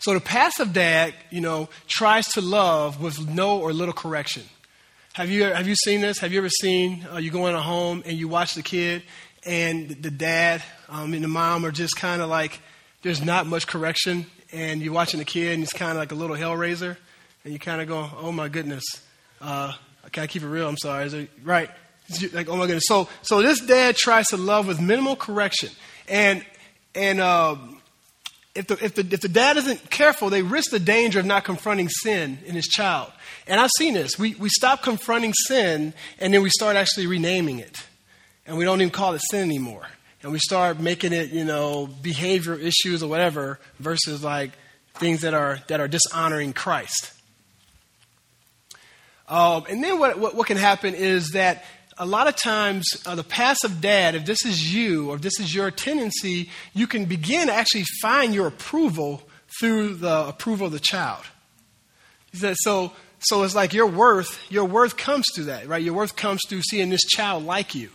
So 0.00 0.14
the 0.14 0.20
passive 0.20 0.72
dad, 0.72 1.14
you 1.30 1.40
know, 1.40 1.68
tries 1.86 2.26
to 2.32 2.40
love 2.40 3.00
with 3.00 3.28
no 3.28 3.60
or 3.60 3.72
little 3.72 3.94
correction. 3.94 4.42
Have 5.12 5.30
you, 5.30 5.44
have 5.44 5.68
you 5.68 5.76
seen 5.76 6.00
this? 6.00 6.18
Have 6.18 6.32
you 6.32 6.38
ever 6.38 6.48
seen 6.48 7.06
uh, 7.12 7.18
you 7.18 7.30
go 7.30 7.46
in 7.46 7.54
a 7.54 7.62
home 7.62 8.02
and 8.04 8.18
you 8.18 8.26
watch 8.26 8.54
the 8.54 8.62
kid 8.62 9.02
and 9.44 9.90
the 9.90 10.10
dad 10.10 10.62
um, 10.88 11.14
and 11.14 11.22
the 11.22 11.28
mom 11.28 11.64
are 11.64 11.70
just 11.70 11.96
kind 11.96 12.20
of 12.20 12.28
like 12.28 12.60
there's 13.02 13.22
not 13.22 13.46
much 13.46 13.66
correction, 13.66 14.26
and 14.52 14.82
you're 14.82 14.92
watching 14.92 15.20
a 15.20 15.24
kid 15.24 15.54
and 15.54 15.60
he's 15.60 15.72
kind 15.72 15.92
of 15.92 15.98
like 15.98 16.12
a 16.12 16.14
little 16.14 16.36
hellraiser, 16.36 16.96
and 17.44 17.52
you 17.52 17.58
kind 17.58 17.80
of 17.80 17.88
go, 17.88 18.08
oh 18.18 18.32
my 18.32 18.48
goodness, 18.48 18.84
uh, 19.40 19.72
can 20.12 20.24
I 20.24 20.26
keep 20.26 20.42
it 20.42 20.48
real? 20.48 20.68
I'm 20.68 20.76
sorry. 20.76 21.28
Right. 21.42 21.70
Like, 22.32 22.48
oh 22.48 22.56
my 22.56 22.66
goodness. 22.66 22.84
So, 22.86 23.08
so 23.22 23.42
this 23.42 23.60
dad 23.60 23.96
tries 23.96 24.26
to 24.28 24.36
love 24.36 24.66
with 24.66 24.80
minimal 24.80 25.16
correction. 25.16 25.70
And, 26.08 26.44
and, 26.94 27.20
uh, 27.20 27.56
if 28.54 28.66
the, 28.66 28.84
if, 28.84 28.94
the, 28.94 29.08
if 29.10 29.20
the 29.22 29.28
dad 29.28 29.56
isn't 29.56 29.88
careful, 29.88 30.28
they 30.28 30.42
risk 30.42 30.72
the 30.72 30.78
danger 30.78 31.18
of 31.20 31.24
not 31.24 31.44
confronting 31.44 31.88
sin 31.88 32.38
in 32.44 32.54
his 32.54 32.66
child. 32.66 33.10
And 33.46 33.58
I've 33.58 33.70
seen 33.78 33.94
this. 33.94 34.18
We, 34.18 34.34
we 34.34 34.50
stop 34.50 34.82
confronting 34.82 35.32
sin, 35.32 35.94
and 36.18 36.34
then 36.34 36.42
we 36.42 36.50
start 36.50 36.76
actually 36.76 37.06
renaming 37.06 37.60
it. 37.60 37.82
And 38.46 38.58
we 38.58 38.64
don't 38.64 38.80
even 38.82 38.90
call 38.90 39.14
it 39.14 39.22
sin 39.30 39.40
anymore. 39.40 39.86
And 40.22 40.32
we 40.32 40.38
start 40.38 40.78
making 40.78 41.12
it, 41.12 41.30
you 41.30 41.44
know, 41.44 41.86
behavior 41.86 42.54
issues 42.54 43.02
or 43.02 43.08
whatever, 43.08 43.58
versus 43.80 44.22
like 44.22 44.52
things 44.94 45.22
that 45.22 45.34
are, 45.34 45.58
that 45.68 45.80
are 45.80 45.88
dishonoring 45.88 46.52
Christ. 46.52 47.12
Um, 49.28 49.64
and 49.68 49.82
then 49.82 49.98
what, 49.98 50.18
what, 50.18 50.34
what, 50.34 50.46
can 50.46 50.58
happen 50.58 50.94
is 50.94 51.30
that 51.30 51.64
a 51.96 52.06
lot 52.06 52.26
of 52.26 52.36
times 52.36 52.86
uh, 53.06 53.14
the 53.14 53.24
passive 53.24 53.80
dad, 53.80 54.14
if 54.14 54.26
this 54.26 54.44
is 54.44 54.74
you 54.74 55.10
or 55.10 55.16
if 55.16 55.22
this 55.22 55.40
is 55.40 55.54
your 55.54 55.70
tendency, 55.70 56.50
you 56.74 56.86
can 56.86 57.06
begin 57.06 57.46
to 57.46 57.52
actually 57.54 57.84
find 58.00 58.34
your 58.34 58.46
approval 58.46 59.22
through 59.58 59.94
the 59.94 60.28
approval 60.28 60.66
of 60.66 60.72
the 60.72 60.80
child. 60.80 61.24
So, 62.34 62.92
so 63.20 63.42
it's 63.42 63.54
like 63.54 63.72
your 63.72 63.86
worth, 63.86 64.38
your 64.50 64.64
worth 64.64 64.96
comes 64.96 65.24
through 65.34 65.44
that, 65.44 65.66
right? 65.66 65.82
Your 65.82 65.94
worth 65.94 66.16
comes 66.16 66.40
through 66.48 66.62
seeing 66.62 66.90
this 66.90 67.04
child 67.04 67.44
like 67.44 67.74
you. 67.74 67.90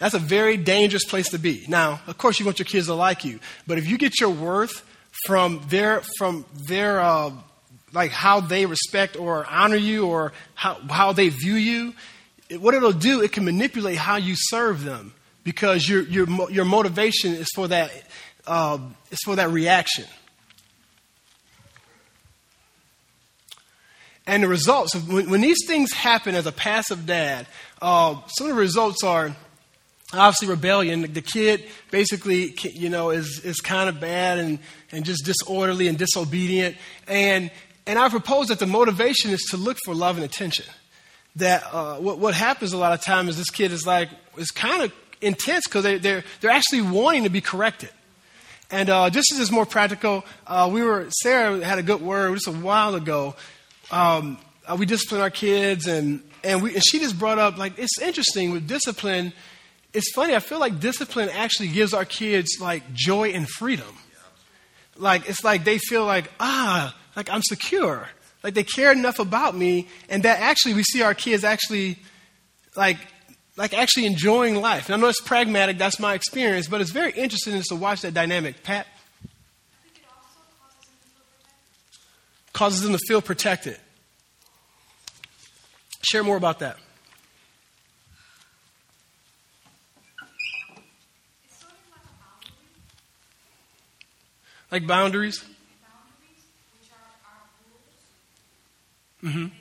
That's 0.00 0.14
a 0.14 0.18
very 0.18 0.56
dangerous 0.56 1.04
place 1.04 1.28
to 1.28 1.38
be. 1.38 1.64
Now, 1.68 2.00
of 2.08 2.18
course, 2.18 2.40
you 2.40 2.46
want 2.46 2.58
your 2.58 2.66
kids 2.66 2.86
to 2.86 2.94
like 2.94 3.24
you, 3.24 3.38
but 3.68 3.78
if 3.78 3.86
you 3.86 3.98
get 3.98 4.18
your 4.18 4.30
worth 4.30 4.84
from 5.24 5.62
their 5.68 6.02
from 6.18 6.44
their 6.54 7.00
uh, 7.00 7.30
like 7.92 8.10
how 8.10 8.40
they 8.40 8.66
respect 8.66 9.16
or 9.16 9.46
honor 9.46 9.76
you 9.76 10.06
or 10.06 10.32
how, 10.54 10.74
how 10.88 11.12
they 11.12 11.28
view 11.28 11.54
you, 11.54 11.94
it, 12.48 12.60
what 12.60 12.74
it'll 12.74 12.92
do, 12.92 13.22
it 13.22 13.32
can 13.32 13.44
manipulate 13.44 13.96
how 13.96 14.16
you 14.16 14.34
serve 14.36 14.84
them 14.84 15.12
because 15.44 15.88
your, 15.88 16.02
your, 16.02 16.50
your 16.50 16.64
motivation 16.64 17.34
is 17.34 17.48
for 17.54 17.68
that, 17.68 17.90
uh, 18.46 18.78
is 19.10 19.18
for 19.24 19.36
that 19.36 19.50
reaction. 19.50 20.04
And 24.26 24.44
the 24.44 24.48
results, 24.48 24.94
when, 24.94 25.28
when, 25.28 25.40
these 25.40 25.66
things 25.66 25.92
happen 25.92 26.34
as 26.36 26.46
a 26.46 26.52
passive 26.52 27.06
dad, 27.06 27.46
uh, 27.82 28.16
some 28.28 28.48
of 28.48 28.54
the 28.54 28.60
results 28.60 29.02
are 29.02 29.34
obviously 30.12 30.48
rebellion. 30.48 31.12
The 31.12 31.22
kid 31.22 31.64
basically, 31.90 32.54
you 32.72 32.88
know, 32.88 33.10
is, 33.10 33.40
is 33.44 33.60
kind 33.60 33.88
of 33.88 34.00
bad 34.00 34.38
and, 34.38 34.58
and 34.92 35.04
just 35.04 35.24
disorderly 35.24 35.88
and 35.88 35.98
disobedient. 35.98 36.76
And 37.06 37.50
and 37.86 37.98
I 37.98 38.08
propose 38.08 38.48
that 38.48 38.58
the 38.58 38.66
motivation 38.66 39.30
is 39.30 39.40
to 39.50 39.56
look 39.56 39.78
for 39.84 39.94
love 39.94 40.16
and 40.16 40.24
attention. 40.24 40.66
That 41.36 41.64
uh, 41.72 41.96
what, 41.96 42.18
what 42.18 42.34
happens 42.34 42.72
a 42.72 42.76
lot 42.76 42.92
of 42.92 43.04
times 43.04 43.30
is 43.30 43.36
this 43.36 43.50
kid 43.50 43.72
is 43.72 43.86
like, 43.86 44.08
is 44.36 44.50
kind 44.50 44.82
of 44.82 44.92
intense 45.20 45.66
because 45.66 45.84
they, 45.84 45.98
they're, 45.98 46.24
they're 46.40 46.50
actually 46.50 46.82
wanting 46.82 47.24
to 47.24 47.30
be 47.30 47.40
corrected. 47.40 47.90
And 48.70 48.88
uh, 48.88 49.10
just 49.10 49.32
as 49.32 49.40
it's 49.40 49.50
more 49.50 49.66
practical, 49.66 50.24
uh, 50.46 50.68
we 50.72 50.82
were, 50.82 51.06
Sarah 51.22 51.64
had 51.64 51.78
a 51.78 51.82
good 51.82 52.00
word 52.00 52.34
just 52.34 52.46
a 52.46 52.52
while 52.52 52.94
ago. 52.94 53.34
Um, 53.90 54.38
uh, 54.66 54.76
we 54.78 54.86
discipline 54.86 55.20
our 55.20 55.30
kids, 55.30 55.88
and, 55.88 56.22
and, 56.44 56.62
we, 56.62 56.74
and 56.74 56.82
she 56.84 57.00
just 57.00 57.18
brought 57.18 57.40
up, 57.40 57.58
like, 57.58 57.78
it's 57.78 58.00
interesting 58.00 58.52
with 58.52 58.68
discipline. 58.68 59.32
It's 59.92 60.12
funny, 60.12 60.34
I 60.34 60.38
feel 60.38 60.60
like 60.60 60.78
discipline 60.78 61.28
actually 61.30 61.68
gives 61.68 61.92
our 61.92 62.04
kids, 62.04 62.58
like, 62.60 62.92
joy 62.92 63.30
and 63.30 63.48
freedom. 63.48 63.96
Like, 64.96 65.28
it's 65.28 65.42
like 65.42 65.64
they 65.64 65.78
feel 65.78 66.04
like, 66.04 66.30
ah, 66.38 66.94
like 67.16 67.30
I'm 67.30 67.42
secure. 67.42 68.08
Like 68.42 68.54
they 68.54 68.64
care 68.64 68.92
enough 68.92 69.18
about 69.18 69.56
me, 69.56 69.88
and 70.08 70.22
that 70.22 70.40
actually 70.40 70.74
we 70.74 70.82
see 70.82 71.02
our 71.02 71.14
kids 71.14 71.44
actually 71.44 71.98
like 72.76 72.96
like 73.56 73.74
actually 73.74 74.06
enjoying 74.06 74.54
life. 74.56 74.86
And 74.86 74.94
I 74.94 74.98
know 74.98 75.08
it's 75.08 75.20
pragmatic, 75.20 75.76
that's 75.76 75.98
my 75.98 76.14
experience, 76.14 76.66
but 76.66 76.80
it's 76.80 76.90
very 76.90 77.12
interesting 77.12 77.54
just 77.54 77.68
to 77.68 77.76
watch 77.76 78.00
that 78.02 78.14
dynamic. 78.14 78.62
Pat? 78.62 78.86
Causes 82.52 82.82
them 82.82 82.92
to 82.92 82.98
feel 83.06 83.20
protected. 83.20 83.76
Share 86.02 86.24
more 86.24 86.36
about 86.36 86.60
that. 86.60 86.78
Like 94.70 94.86
boundaries? 94.86 95.44
Mm-hmm. 99.22 99.59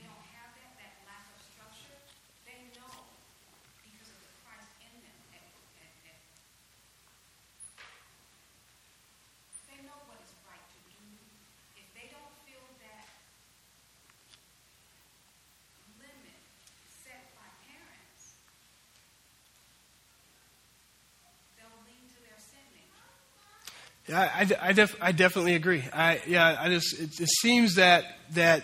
Yeah, 24.09 24.21
I, 24.21 24.69
I, 24.69 24.73
def, 24.73 24.95
I 24.99 25.11
definitely 25.11 25.53
agree. 25.53 25.83
I, 25.93 26.19
yeah, 26.25 26.57
I 26.59 26.69
just, 26.69 26.99
it, 26.99 27.21
it 27.21 27.29
seems 27.29 27.75
that, 27.75 28.05
that, 28.31 28.63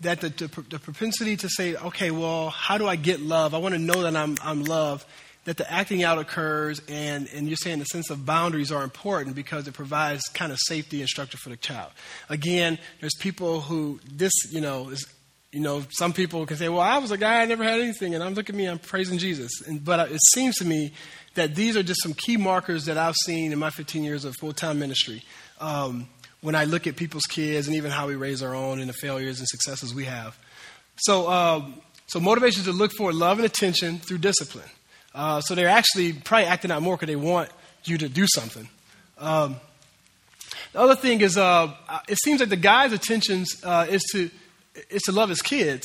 that 0.00 0.20
the, 0.20 0.28
the, 0.28 0.64
the, 0.68 0.78
propensity 0.78 1.34
to 1.38 1.48
say, 1.48 1.76
okay, 1.76 2.10
well, 2.10 2.50
how 2.50 2.76
do 2.76 2.86
I 2.86 2.96
get 2.96 3.20
love? 3.20 3.54
I 3.54 3.58
want 3.58 3.74
to 3.74 3.80
know 3.80 4.02
that 4.02 4.14
I'm, 4.14 4.36
I'm 4.42 4.62
loved. 4.62 5.06
That 5.46 5.56
the 5.56 5.70
acting 5.70 6.02
out 6.02 6.18
occurs, 6.18 6.82
and, 6.88 7.26
and 7.34 7.46
you're 7.46 7.56
saying 7.56 7.78
the 7.78 7.84
sense 7.86 8.10
of 8.10 8.26
boundaries 8.26 8.70
are 8.70 8.82
important 8.82 9.34
because 9.34 9.66
it 9.66 9.72
provides 9.72 10.22
kind 10.34 10.52
of 10.52 10.58
safety 10.60 11.00
and 11.00 11.08
structure 11.08 11.38
for 11.38 11.48
the 11.48 11.56
child. 11.56 11.92
Again, 12.28 12.78
there's 13.00 13.14
people 13.18 13.62
who, 13.62 14.00
this, 14.10 14.32
you 14.50 14.60
know, 14.60 14.90
is 14.90 15.06
you 15.54 15.60
know, 15.60 15.84
some 15.90 16.12
people 16.12 16.44
can 16.46 16.56
say, 16.56 16.68
well, 16.68 16.80
I 16.80 16.98
was 16.98 17.12
a 17.12 17.16
guy, 17.16 17.40
I 17.40 17.44
never 17.44 17.62
had 17.62 17.78
anything, 17.78 18.12
and 18.16 18.24
I'm 18.24 18.34
looking 18.34 18.56
at 18.56 18.58
me, 18.58 18.66
I'm 18.66 18.80
praising 18.80 19.18
Jesus. 19.18 19.62
And, 19.64 19.84
but 19.84 20.10
it 20.10 20.20
seems 20.32 20.56
to 20.56 20.64
me 20.64 20.92
that 21.34 21.54
these 21.54 21.76
are 21.76 21.82
just 21.84 22.02
some 22.02 22.12
key 22.12 22.36
markers 22.36 22.86
that 22.86 22.98
I've 22.98 23.14
seen 23.24 23.52
in 23.52 23.58
my 23.60 23.70
15 23.70 24.02
years 24.02 24.24
of 24.24 24.34
full 24.40 24.52
time 24.52 24.80
ministry. 24.80 25.22
Um, 25.60 26.08
when 26.40 26.56
I 26.56 26.64
look 26.64 26.88
at 26.88 26.96
people's 26.96 27.26
kids 27.26 27.68
and 27.68 27.76
even 27.76 27.92
how 27.92 28.08
we 28.08 28.16
raise 28.16 28.42
our 28.42 28.52
own 28.52 28.80
and 28.80 28.88
the 28.88 28.94
failures 28.94 29.38
and 29.38 29.48
successes 29.48 29.94
we 29.94 30.06
have. 30.06 30.36
So, 30.96 31.30
um, 31.30 31.80
so 32.08 32.18
motivation 32.18 32.60
is 32.60 32.66
to 32.66 32.72
look 32.72 32.90
for 32.90 33.12
love 33.12 33.38
and 33.38 33.46
attention 33.46 33.98
through 34.00 34.18
discipline. 34.18 34.68
Uh, 35.14 35.40
so 35.40 35.54
they're 35.54 35.68
actually 35.68 36.14
probably 36.14 36.46
acting 36.46 36.72
out 36.72 36.82
more 36.82 36.96
because 36.96 37.06
they 37.06 37.16
want 37.16 37.48
you 37.84 37.96
to 37.96 38.08
do 38.08 38.26
something. 38.34 38.68
Um, 39.18 39.56
the 40.72 40.80
other 40.80 40.96
thing 40.96 41.20
is, 41.20 41.38
uh, 41.38 41.72
it 42.08 42.18
seems 42.18 42.40
like 42.40 42.48
the 42.48 42.56
guy's 42.56 42.92
intentions 42.92 43.62
uh, 43.62 43.86
is 43.88 44.02
to 44.12 44.30
is 44.90 45.02
to 45.02 45.12
love 45.12 45.28
his 45.28 45.42
kids, 45.42 45.84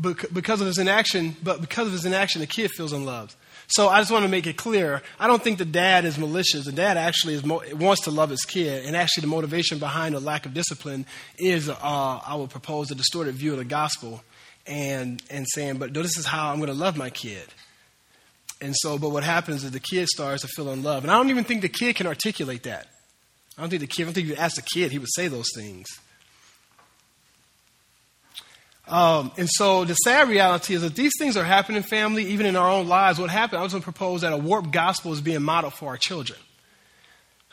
because 0.00 0.60
of 0.60 0.66
his 0.66 0.78
inaction. 0.78 1.36
But 1.42 1.60
because 1.60 1.86
of 1.86 1.92
his 1.92 2.04
inaction, 2.04 2.40
the 2.40 2.46
kid 2.46 2.70
feels 2.70 2.92
unloved. 2.92 3.34
So 3.68 3.88
I 3.88 4.00
just 4.00 4.10
want 4.10 4.24
to 4.24 4.28
make 4.28 4.46
it 4.46 4.56
clear. 4.56 5.02
I 5.18 5.26
don't 5.26 5.42
think 5.42 5.58
the 5.58 5.64
dad 5.64 6.04
is 6.04 6.18
malicious. 6.18 6.66
The 6.66 6.72
dad 6.72 6.96
actually 6.96 7.34
is 7.34 7.42
wants 7.42 8.02
to 8.02 8.10
love 8.10 8.30
his 8.30 8.44
kid, 8.44 8.84
and 8.84 8.96
actually 8.96 9.22
the 9.22 9.28
motivation 9.28 9.78
behind 9.78 10.14
the 10.14 10.20
lack 10.20 10.46
of 10.46 10.52
discipline 10.52 11.06
is, 11.38 11.68
uh, 11.68 11.74
I 11.80 12.34
would 12.34 12.50
propose, 12.50 12.90
a 12.90 12.94
distorted 12.94 13.34
view 13.34 13.52
of 13.52 13.58
the 13.58 13.64
gospel, 13.64 14.22
and 14.66 15.22
and 15.30 15.46
saying, 15.48 15.78
but 15.78 15.94
this 15.94 16.18
is 16.18 16.26
how 16.26 16.50
I'm 16.50 16.56
going 16.56 16.68
to 16.68 16.74
love 16.74 16.96
my 16.96 17.10
kid. 17.10 17.46
And 18.60 18.74
so, 18.76 18.98
but 18.98 19.08
what 19.10 19.24
happens 19.24 19.64
is 19.64 19.70
the 19.72 19.80
kid 19.80 20.06
starts 20.08 20.42
to 20.42 20.48
feel 20.48 20.70
unloved, 20.70 21.04
and 21.04 21.10
I 21.10 21.16
don't 21.16 21.30
even 21.30 21.44
think 21.44 21.62
the 21.62 21.68
kid 21.68 21.96
can 21.96 22.06
articulate 22.06 22.64
that. 22.64 22.88
I 23.56 23.62
don't 23.62 23.70
think 23.70 23.80
the 23.80 23.86
kid. 23.86 24.02
I 24.02 24.04
don't 24.06 24.14
think 24.14 24.28
if 24.28 24.36
you 24.36 24.42
ask 24.42 24.56
the 24.56 24.62
kid, 24.62 24.92
he 24.92 24.98
would 24.98 25.12
say 25.12 25.28
those 25.28 25.48
things. 25.54 25.86
Um, 28.92 29.32
and 29.38 29.48
so 29.50 29.86
the 29.86 29.94
sad 29.94 30.28
reality 30.28 30.74
is 30.74 30.82
that 30.82 30.94
these 30.94 31.12
things 31.18 31.38
are 31.38 31.44
happening, 31.44 31.82
family, 31.82 32.26
even 32.26 32.44
in 32.44 32.56
our 32.56 32.68
own 32.68 32.88
lives. 32.88 33.18
What 33.18 33.30
happened? 33.30 33.60
I 33.60 33.62
was 33.62 33.72
going 33.72 33.80
to 33.80 33.84
propose 33.84 34.20
that 34.20 34.34
a 34.34 34.36
warped 34.36 34.70
gospel 34.70 35.14
is 35.14 35.22
being 35.22 35.42
modeled 35.42 35.72
for 35.72 35.86
our 35.86 35.96
children. 35.96 36.38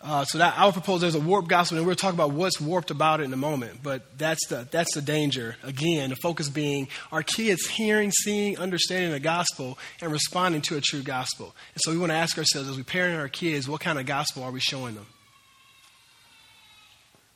Uh, 0.01 0.25
so 0.25 0.37
that 0.37 0.57
I 0.57 0.65
would 0.65 0.73
propose 0.73 0.99
there's 0.99 1.15
a 1.15 1.19
warped 1.19 1.47
gospel, 1.47 1.77
and 1.77 1.87
we'll 1.87 1.95
talk 1.95 2.13
about 2.13 2.31
what's 2.31 2.59
warped 2.59 2.91
about 2.91 3.21
it 3.21 3.23
in 3.23 3.33
a 3.33 3.37
moment. 3.37 3.81
But 3.81 4.17
that's 4.17 4.47
the 4.47 4.67
that's 4.69 4.93
the 4.93 5.01
danger. 5.01 5.55
Again, 5.63 6.09
the 6.09 6.17
focus 6.17 6.49
being 6.49 6.89
our 7.11 7.23
kids 7.23 7.65
hearing, 7.67 8.11
seeing, 8.11 8.57
understanding 8.57 9.11
the 9.11 9.19
gospel, 9.21 9.77
and 10.01 10.11
responding 10.11 10.61
to 10.63 10.75
a 10.77 10.81
true 10.81 11.03
gospel. 11.03 11.55
And 11.73 11.81
so 11.81 11.91
we 11.91 11.97
want 11.97 12.11
to 12.11 12.17
ask 12.17 12.37
ourselves 12.37 12.69
as 12.69 12.75
we 12.75 12.83
parent 12.83 13.17
our 13.17 13.29
kids, 13.29 13.67
what 13.67 13.79
kind 13.79 13.97
of 13.97 14.05
gospel 14.05 14.43
are 14.43 14.51
we 14.51 14.59
showing 14.59 14.95
them? 14.95 15.05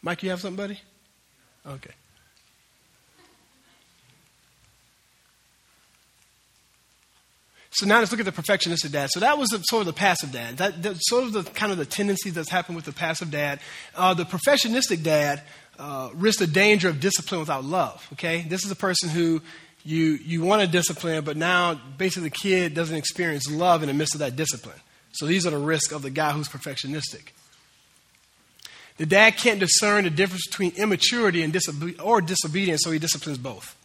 Mike, 0.02 0.24
you 0.24 0.30
have 0.30 0.42
something, 0.42 0.58
buddy? 0.58 0.80
Okay. 1.66 1.92
So 7.74 7.88
now 7.88 8.00
let's 8.00 8.12
look 8.12 8.20
at 8.20 8.26
the 8.26 8.32
perfectionistic 8.32 8.92
dad. 8.92 9.10
So 9.12 9.20
that 9.20 9.38
was 9.38 9.50
the, 9.50 9.58
sort 9.64 9.82
of 9.82 9.88
the 9.88 9.94
passive 9.94 10.32
dad. 10.32 10.58
That, 10.58 10.84
that, 10.84 10.96
sort 11.00 11.24
of 11.24 11.34
the 11.34 11.44
kind 11.44 11.72
of 11.72 11.80
the 11.80 11.86
tendencies 11.86 12.34
that's 12.34 12.50
happened 12.50 12.76
with 12.76 12.86
the 12.86 12.94
passive 12.94 13.32
dad. 13.32 13.60
Uh, 13.96 14.14
the 14.14 14.26
perfectionistic 14.26 15.02
dad 15.04 15.42
uh, 15.80 16.12
risks 16.14 16.40
the 16.40 16.48
danger 16.48 16.88
of 16.88 17.00
discipline 17.00 17.40
without 17.40 17.64
love. 17.66 18.08
Okay, 18.14 18.44
this 18.44 18.64
is 18.64 18.70
a 18.70 18.76
person 18.76 19.10
who 19.10 19.42
you 19.84 20.20
you 20.24 20.44
want 20.44 20.62
to 20.62 20.68
discipline, 20.68 21.24
but 21.24 21.36
now 21.36 21.74
basically 21.98 22.30
the 22.30 22.36
kid 22.36 22.76
doesn't 22.76 22.96
experience 22.96 23.50
love 23.50 23.82
in 23.82 23.88
the 23.88 23.94
midst 23.94 24.14
of 24.14 24.20
that 24.20 24.36
discipline. 24.36 24.80
So 25.14 25.26
these 25.26 25.46
are 25.48 25.50
the 25.50 25.58
risks 25.58 25.92
of 25.92 26.04
the 26.04 26.10
guy 26.12 26.32
who's 26.32 26.48
perfectionistic. 26.48 27.30
The 28.98 29.06
dad 29.08 29.38
can't 29.38 29.60
discern 29.60 30.04
the 30.04 30.12
difference 30.12 30.46
between 30.48 30.74
immaturity 30.76 31.42
and 31.42 31.52
disobe- 31.52 32.00
or 32.04 32.22
disobedience, 32.22 32.82
so 32.84 32.92
he 32.92 33.00
disciplines 33.00 33.40
both. 33.40 33.76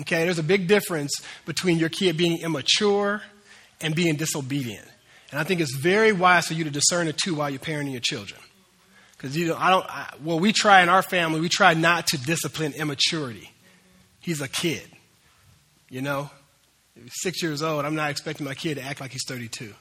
Okay, 0.00 0.24
there's 0.24 0.38
a 0.38 0.42
big 0.42 0.68
difference 0.68 1.12
between 1.46 1.78
your 1.78 1.88
kid 1.88 2.16
being 2.16 2.40
immature 2.40 3.22
and 3.80 3.94
being 3.94 4.16
disobedient. 4.16 4.86
And 5.30 5.40
I 5.40 5.44
think 5.44 5.60
it's 5.60 5.74
very 5.74 6.12
wise 6.12 6.46
for 6.46 6.54
you 6.54 6.64
to 6.64 6.70
discern 6.70 7.06
the 7.06 7.12
two 7.12 7.34
while 7.34 7.50
you're 7.50 7.58
parenting 7.58 7.92
your 7.92 8.00
children. 8.00 8.40
Because 9.16 9.36
you 9.36 9.48
know, 9.48 9.56
I 9.58 9.70
don't. 9.70 9.86
I, 9.86 10.12
well, 10.22 10.38
we 10.38 10.52
try 10.52 10.82
in 10.82 10.88
our 10.88 11.02
family, 11.02 11.40
we 11.40 11.48
try 11.48 11.74
not 11.74 12.08
to 12.08 12.18
discipline 12.18 12.72
immaturity. 12.74 13.50
He's 14.20 14.40
a 14.40 14.48
kid, 14.48 14.86
you 15.88 16.02
know. 16.02 16.30
Six 17.10 17.42
years 17.42 17.62
old. 17.62 17.84
I'm 17.84 17.94
not 17.94 18.10
expecting 18.10 18.46
my 18.46 18.54
kid 18.54 18.76
to 18.76 18.82
act 18.82 19.00
like 19.00 19.12
he's 19.12 19.24
32. 19.28 19.74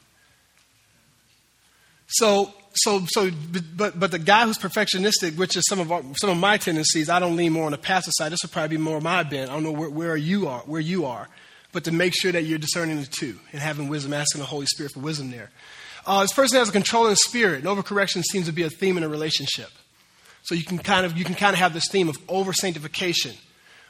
So, 2.08 2.54
so, 2.74 3.06
so, 3.08 3.32
but, 3.76 4.00
but 4.00 4.12
the 4.12 4.20
guy 4.20 4.46
who's 4.46 4.58
perfectionistic, 4.58 5.38
which 5.38 5.56
is 5.56 5.64
some 5.68 5.80
of 5.80 5.92
our, 5.92 6.04
some 6.16 6.30
of 6.30 6.38
my 6.38 6.58
tendencies, 6.58 7.10
I 7.10 7.20
don't 7.20 7.36
lean 7.36 7.54
more 7.54 7.66
on 7.66 7.72
the 7.72 7.78
passive 7.78 8.14
side. 8.16 8.32
This 8.32 8.44
will 8.44 8.50
probably 8.50 8.78
be 8.78 8.84
more 8.84 9.02
my 9.02 9.24
bent. 9.24 9.50
I 9.50 9.54
don't 9.54 9.64
know 9.64 9.72
where, 9.72 9.90
where 9.90 10.18
you 10.18 10.48
are, 10.48 10.60
where 10.62 10.82
you 10.82 11.06
are, 11.06 11.30
but 11.72 11.84
to 11.86 11.92
make 11.92 12.14
sure 12.14 12.32
that 12.32 12.44
you're 12.44 12.60
discerning 12.60 13.00
the 13.00 13.08
two 13.08 13.40
and 13.52 13.62
having 13.62 13.88
wisdom, 13.88 14.14
asking 14.14 14.40
the 14.40 14.48
Holy 14.48 14.66
Spirit 14.66 14.92
for 14.92 15.00
wisdom 15.00 15.32
there. 15.32 15.52
Uh, 16.06 16.22
this 16.22 16.34
person 16.34 16.60
has 16.60 16.70
a 16.70 16.72
controlling 16.72 17.16
spirit. 17.16 17.64
And 17.64 17.66
overcorrection 17.66 18.24
seems 18.24 18.46
to 18.46 18.52
be 18.52 18.64
a 18.64 18.70
theme 18.70 18.98
in 18.98 19.04
a 19.04 19.10
relationship. 19.10 19.70
So 20.44 20.54
you 20.54 20.64
can 20.64 20.78
kind 20.78 21.06
of 21.06 21.18
you 21.18 21.26
can 21.26 21.34
kind 21.34 21.54
of 21.54 21.60
have 21.60 21.74
this 21.74 21.90
theme 21.90 22.08
of 22.08 22.18
over 22.30 22.54
sanctification, 22.54 23.32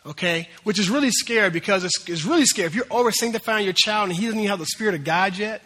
okay? 0.05 0.47
Which 0.63 0.79
is 0.79 0.89
really 0.89 1.11
scary 1.11 1.49
because 1.49 1.83
it's, 1.83 2.07
it's 2.07 2.23
really 2.23 2.45
scary 2.45 2.67
if 2.67 2.75
you're 2.75 2.85
over 2.89 3.11
sanctifying 3.11 3.65
your 3.65 3.73
child 3.73 4.09
and 4.09 4.17
he 4.17 4.25
doesn't 4.25 4.39
even 4.39 4.49
have 4.49 4.59
the 4.59 4.65
spirit 4.65 4.95
of 4.95 5.03
God 5.03 5.37
yet. 5.37 5.61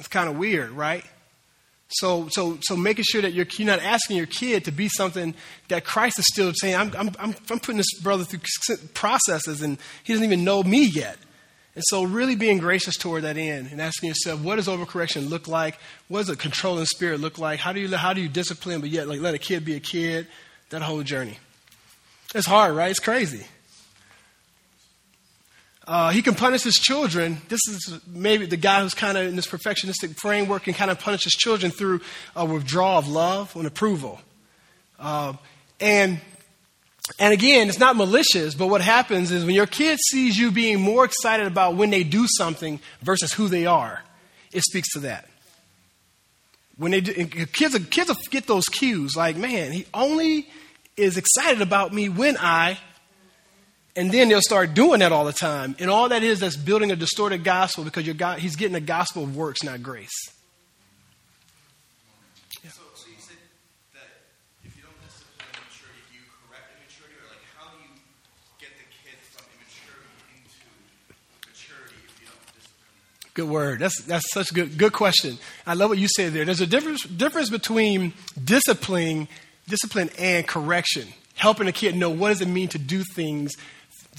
It's 0.00 0.08
kind 0.08 0.28
of 0.28 0.36
weird, 0.36 0.70
right? 0.70 1.04
So, 1.92 2.28
so, 2.30 2.58
so 2.62 2.76
making 2.76 3.04
sure 3.04 3.22
that 3.22 3.32
you're, 3.32 3.46
you're 3.52 3.66
not 3.66 3.80
asking 3.80 4.16
your 4.16 4.26
kid 4.26 4.64
to 4.64 4.72
be 4.72 4.88
something 4.88 5.34
that 5.68 5.84
Christ 5.84 6.18
is 6.18 6.26
still 6.26 6.52
saying, 6.54 6.76
I'm, 6.76 6.92
I'm, 6.96 7.10
I'm, 7.18 7.34
I'm 7.50 7.58
putting 7.58 7.78
this 7.78 8.00
brother 8.00 8.24
through 8.24 8.40
processes 8.94 9.62
and 9.62 9.76
he 10.04 10.12
doesn't 10.12 10.24
even 10.24 10.44
know 10.44 10.62
me 10.62 10.86
yet. 10.86 11.16
And 11.74 11.84
so, 11.86 12.02
really 12.02 12.34
being 12.34 12.58
gracious 12.58 12.96
toward 12.96 13.22
that 13.22 13.36
end 13.36 13.68
and 13.70 13.80
asking 13.80 14.08
yourself, 14.08 14.40
what 14.40 14.56
does 14.56 14.66
overcorrection 14.66 15.28
look 15.28 15.46
like? 15.46 15.78
What 16.08 16.20
does 16.20 16.28
a 16.28 16.36
controlling 16.36 16.86
spirit 16.86 17.20
look 17.20 17.38
like? 17.38 17.60
How 17.60 17.72
do 17.72 17.80
you, 17.80 17.96
how 17.96 18.12
do 18.12 18.20
you 18.20 18.28
discipline, 18.28 18.80
but 18.80 18.90
yet 18.90 19.08
like, 19.08 19.20
let 19.20 19.34
a 19.34 19.38
kid 19.38 19.64
be 19.64 19.76
a 19.76 19.80
kid? 19.80 20.26
That 20.70 20.82
whole 20.82 21.02
journey. 21.02 21.38
It's 22.34 22.46
hard, 22.46 22.76
right? 22.76 22.90
It's 22.90 23.00
crazy. 23.00 23.44
Uh, 25.90 26.10
he 26.10 26.22
can 26.22 26.36
punish 26.36 26.62
his 26.62 26.76
children. 26.76 27.38
This 27.48 27.58
is 27.66 27.98
maybe 28.06 28.46
the 28.46 28.56
guy 28.56 28.80
who's 28.80 28.94
kind 28.94 29.18
of 29.18 29.26
in 29.26 29.34
this 29.34 29.48
perfectionistic 29.48 30.14
framework 30.14 30.62
can 30.62 30.72
kind 30.72 30.88
of 30.88 31.00
punish 31.00 31.24
his 31.24 31.32
children 31.32 31.72
through 31.72 32.00
a 32.36 32.44
withdrawal 32.44 32.96
of 32.96 33.08
love 33.08 33.56
and 33.56 33.66
approval. 33.66 34.20
Uh, 35.00 35.32
and 35.80 36.20
and 37.18 37.32
again, 37.34 37.68
it's 37.68 37.80
not 37.80 37.96
malicious, 37.96 38.54
but 38.54 38.68
what 38.68 38.82
happens 38.82 39.32
is 39.32 39.44
when 39.44 39.56
your 39.56 39.66
kid 39.66 39.98
sees 40.10 40.38
you 40.38 40.52
being 40.52 40.80
more 40.80 41.04
excited 41.04 41.48
about 41.48 41.74
when 41.74 41.90
they 41.90 42.04
do 42.04 42.24
something 42.38 42.78
versus 43.02 43.32
who 43.32 43.48
they 43.48 43.66
are, 43.66 44.00
it 44.52 44.62
speaks 44.62 44.92
to 44.92 45.00
that. 45.00 45.28
When 46.76 46.92
they 46.92 47.00
do, 47.00 47.12
kids, 47.46 47.76
kids 47.88 48.28
get 48.28 48.46
those 48.46 48.66
cues 48.66 49.16
like, 49.16 49.36
man, 49.36 49.72
he 49.72 49.86
only 49.92 50.46
is 50.96 51.16
excited 51.16 51.60
about 51.60 51.92
me 51.92 52.08
when 52.08 52.36
I 52.38 52.78
and 53.96 54.12
then 54.12 54.28
they'll 54.28 54.40
start 54.40 54.74
doing 54.74 55.00
that 55.00 55.12
all 55.12 55.24
the 55.24 55.32
time. 55.32 55.74
And 55.78 55.90
all 55.90 56.08
that 56.10 56.22
is, 56.22 56.40
that's 56.40 56.56
building 56.56 56.90
a 56.92 56.96
distorted 56.96 57.42
gospel 57.42 57.84
because 57.84 58.06
God, 58.14 58.38
he's 58.38 58.56
getting 58.56 58.76
a 58.76 58.80
gospel 58.80 59.24
of 59.24 59.36
works, 59.36 59.62
not 59.62 59.82
grace. 59.82 60.10
Yeah. 62.62 62.70
So, 62.70 62.82
so, 62.94 63.08
you 63.08 63.16
said 63.18 63.36
that 63.94 64.06
if 64.62 64.76
you 64.76 64.82
don't 64.82 64.94
discipline 65.02 65.50
immaturity, 65.58 66.02
do 66.08 66.14
you 66.14 66.26
correct 66.46 66.70
immaturity? 66.78 67.18
Or 67.18 67.26
like 67.34 67.42
how 67.58 67.72
do 67.74 67.82
you 67.82 67.90
get 68.60 68.70
the 68.78 68.86
kid 68.94 69.18
from 69.26 69.44
immaturity 69.58 70.38
into 70.38 70.62
maturity 71.50 71.98
if 72.06 72.14
you 72.22 72.26
don't 72.30 72.46
discipline? 72.54 73.34
Good 73.34 73.48
word. 73.48 73.80
That's, 73.80 74.02
that's 74.04 74.30
such 74.32 74.52
a 74.52 74.54
good, 74.54 74.78
good 74.78 74.92
question. 74.92 75.38
I 75.66 75.74
love 75.74 75.90
what 75.90 75.98
you 75.98 76.08
said 76.14 76.32
there. 76.32 76.44
There's 76.44 76.60
a 76.60 76.66
difference, 76.66 77.02
difference 77.04 77.50
between 77.50 78.12
discipline, 78.42 79.26
discipline 79.66 80.10
and 80.16 80.46
correction. 80.46 81.08
Helping 81.34 81.66
a 81.66 81.72
kid 81.72 81.96
know 81.96 82.10
what 82.10 82.28
does 82.28 82.42
it 82.42 82.48
mean 82.48 82.68
to 82.68 82.78
do 82.78 83.02
things 83.02 83.52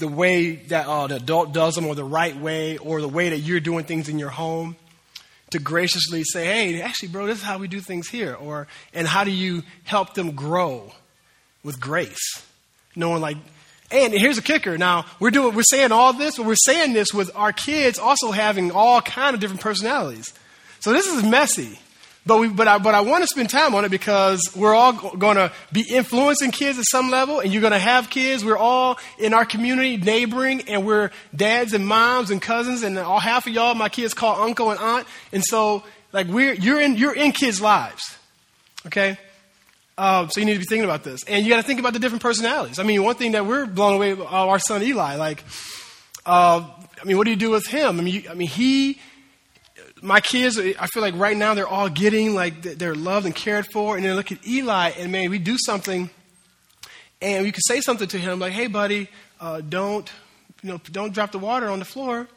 the 0.02 0.08
way 0.08 0.56
that 0.56 0.88
uh, 0.88 1.06
the 1.06 1.14
adult 1.14 1.52
does 1.52 1.76
them 1.76 1.86
or 1.86 1.94
the 1.94 2.02
right 2.02 2.36
way 2.36 2.76
or 2.76 3.00
the 3.00 3.08
way 3.08 3.28
that 3.28 3.38
you're 3.38 3.60
doing 3.60 3.84
things 3.84 4.08
in 4.08 4.18
your 4.18 4.30
home 4.30 4.74
to 5.50 5.60
graciously 5.60 6.24
say 6.24 6.44
hey 6.44 6.82
actually 6.82 7.08
bro 7.08 7.24
this 7.24 7.38
is 7.38 7.44
how 7.44 7.56
we 7.56 7.68
do 7.68 7.78
things 7.78 8.08
here. 8.08 8.34
Or 8.34 8.66
and 8.92 9.06
how 9.06 9.22
do 9.22 9.30
you 9.30 9.62
help 9.84 10.14
them 10.14 10.32
grow 10.32 10.92
with 11.62 11.78
grace? 11.78 12.42
Knowing 12.96 13.20
like 13.20 13.36
and 13.92 14.12
here's 14.12 14.38
a 14.38 14.42
kicker. 14.42 14.76
Now 14.76 15.04
we're 15.20 15.30
doing 15.30 15.54
we're 15.54 15.62
saying 15.62 15.92
all 15.92 16.12
this 16.12 16.36
but 16.36 16.46
we're 16.46 16.56
saying 16.56 16.94
this 16.94 17.14
with 17.14 17.30
our 17.36 17.52
kids 17.52 18.00
also 18.00 18.32
having 18.32 18.72
all 18.72 19.00
kind 19.02 19.34
of 19.34 19.40
different 19.40 19.60
personalities. 19.60 20.34
So 20.80 20.92
this 20.92 21.06
is 21.06 21.22
messy 21.22 21.78
but, 22.24 22.38
we, 22.38 22.48
but, 22.48 22.68
I, 22.68 22.78
but 22.78 22.94
I 22.94 23.00
want 23.00 23.22
to 23.22 23.26
spend 23.26 23.50
time 23.50 23.74
on 23.74 23.84
it 23.84 23.90
because 23.90 24.40
we're 24.54 24.74
all 24.74 24.92
going 24.92 25.36
to 25.36 25.50
be 25.72 25.84
influencing 25.88 26.52
kids 26.52 26.78
at 26.78 26.84
some 26.86 27.10
level, 27.10 27.40
and 27.40 27.52
you're 27.52 27.60
going 27.60 27.72
to 27.72 27.78
have 27.78 28.10
kids. 28.10 28.44
We're 28.44 28.56
all 28.56 28.98
in 29.18 29.34
our 29.34 29.44
community 29.44 29.96
neighboring, 29.96 30.62
and 30.68 30.86
we're 30.86 31.10
dads 31.34 31.72
and 31.72 31.86
moms 31.86 32.30
and 32.30 32.40
cousins, 32.40 32.84
and 32.84 32.96
all 32.96 33.18
half 33.18 33.46
of 33.48 33.52
y'all, 33.52 33.74
my 33.74 33.88
kids 33.88 34.14
call 34.14 34.40
uncle 34.40 34.70
and 34.70 34.78
aunt. 34.78 35.06
And 35.32 35.42
so, 35.44 35.82
like, 36.12 36.28
we're, 36.28 36.54
you're, 36.54 36.80
in, 36.80 36.96
you're 36.96 37.14
in 37.14 37.32
kids' 37.32 37.60
lives, 37.60 38.16
okay? 38.86 39.18
Uh, 39.98 40.28
so 40.28 40.40
you 40.40 40.46
need 40.46 40.54
to 40.54 40.60
be 40.60 40.64
thinking 40.64 40.84
about 40.84 41.02
this. 41.02 41.24
And 41.24 41.44
you 41.44 41.50
got 41.50 41.56
to 41.56 41.66
think 41.66 41.80
about 41.80 41.92
the 41.92 41.98
different 41.98 42.22
personalities. 42.22 42.78
I 42.78 42.84
mean, 42.84 43.02
one 43.02 43.16
thing 43.16 43.32
that 43.32 43.46
we're 43.46 43.66
blown 43.66 43.94
away 43.94 44.12
uh, 44.12 44.24
our 44.24 44.60
son 44.60 44.82
Eli, 44.82 45.16
like, 45.16 45.44
uh, 46.24 46.68
I 47.00 47.04
mean, 47.04 47.16
what 47.16 47.24
do 47.24 47.30
you 47.30 47.36
do 47.36 47.50
with 47.50 47.66
him? 47.66 47.98
I 47.98 48.02
mean, 48.02 48.14
you, 48.14 48.30
I 48.30 48.34
mean, 48.34 48.48
he 48.48 49.00
my 50.02 50.20
kids, 50.20 50.58
I 50.58 50.86
feel 50.88 51.00
like 51.02 51.14
right 51.16 51.36
now 51.36 51.54
they're 51.54 51.66
all 51.66 51.88
getting 51.88 52.34
like 52.34 52.60
they're 52.62 52.94
loved 52.94 53.24
and 53.24 53.34
cared 53.34 53.66
for. 53.72 53.96
And 53.96 54.04
then 54.04 54.14
look 54.16 54.32
at 54.32 54.46
Eli, 54.46 54.90
and 54.98 55.12
man, 55.12 55.30
we 55.30 55.38
do 55.38 55.56
something, 55.58 56.10
and 57.20 57.44
we 57.44 57.52
could 57.52 57.64
say 57.64 57.80
something 57.80 58.08
to 58.08 58.18
him 58.18 58.40
like, 58.40 58.52
"Hey, 58.52 58.66
buddy, 58.66 59.08
uh, 59.40 59.60
don't." 59.60 60.10
You 60.64 60.70
know, 60.70 60.80
don't 60.92 61.12
drop 61.12 61.32
the 61.32 61.40
water 61.40 61.68
on 61.68 61.80
the 61.80 61.84
floor. 61.84 62.28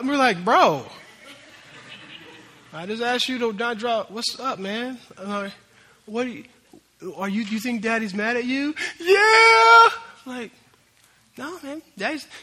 And 0.00 0.08
we're 0.08 0.16
like, 0.16 0.44
bro, 0.44 0.84
I 2.72 2.86
just 2.86 3.02
asked 3.02 3.28
you 3.28 3.38
to 3.38 3.52
not 3.52 3.78
drop. 3.78 4.10
What's 4.10 4.40
up, 4.40 4.58
man? 4.58 4.98
Like, 5.22 5.52
what 6.06 6.26
are 6.26 6.30
you, 6.30 6.44
are 7.16 7.28
you? 7.28 7.44
Do 7.44 7.52
you 7.54 7.60
think 7.60 7.82
Daddy's 7.82 8.14
mad 8.14 8.36
at 8.36 8.44
you? 8.44 8.74
Yeah. 8.98 9.88
Like, 10.26 10.50
no, 11.38 11.58
man. 11.62 11.82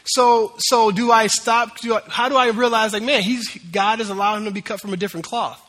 So, 0.04 0.54
so 0.58 0.90
do 0.90 1.12
I 1.12 1.26
stop? 1.26 1.78
Do 1.78 1.94
I, 1.96 2.02
how 2.08 2.28
do 2.28 2.36
I 2.36 2.48
realize, 2.48 2.92
like, 2.92 3.02
man, 3.02 3.22
he's, 3.22 3.48
God 3.70 4.00
is 4.00 4.10
allowing 4.10 4.40
him 4.40 4.44
to 4.46 4.50
be 4.50 4.62
cut 4.62 4.80
from 4.80 4.92
a 4.92 4.96
different 4.96 5.26
cloth? 5.26 5.64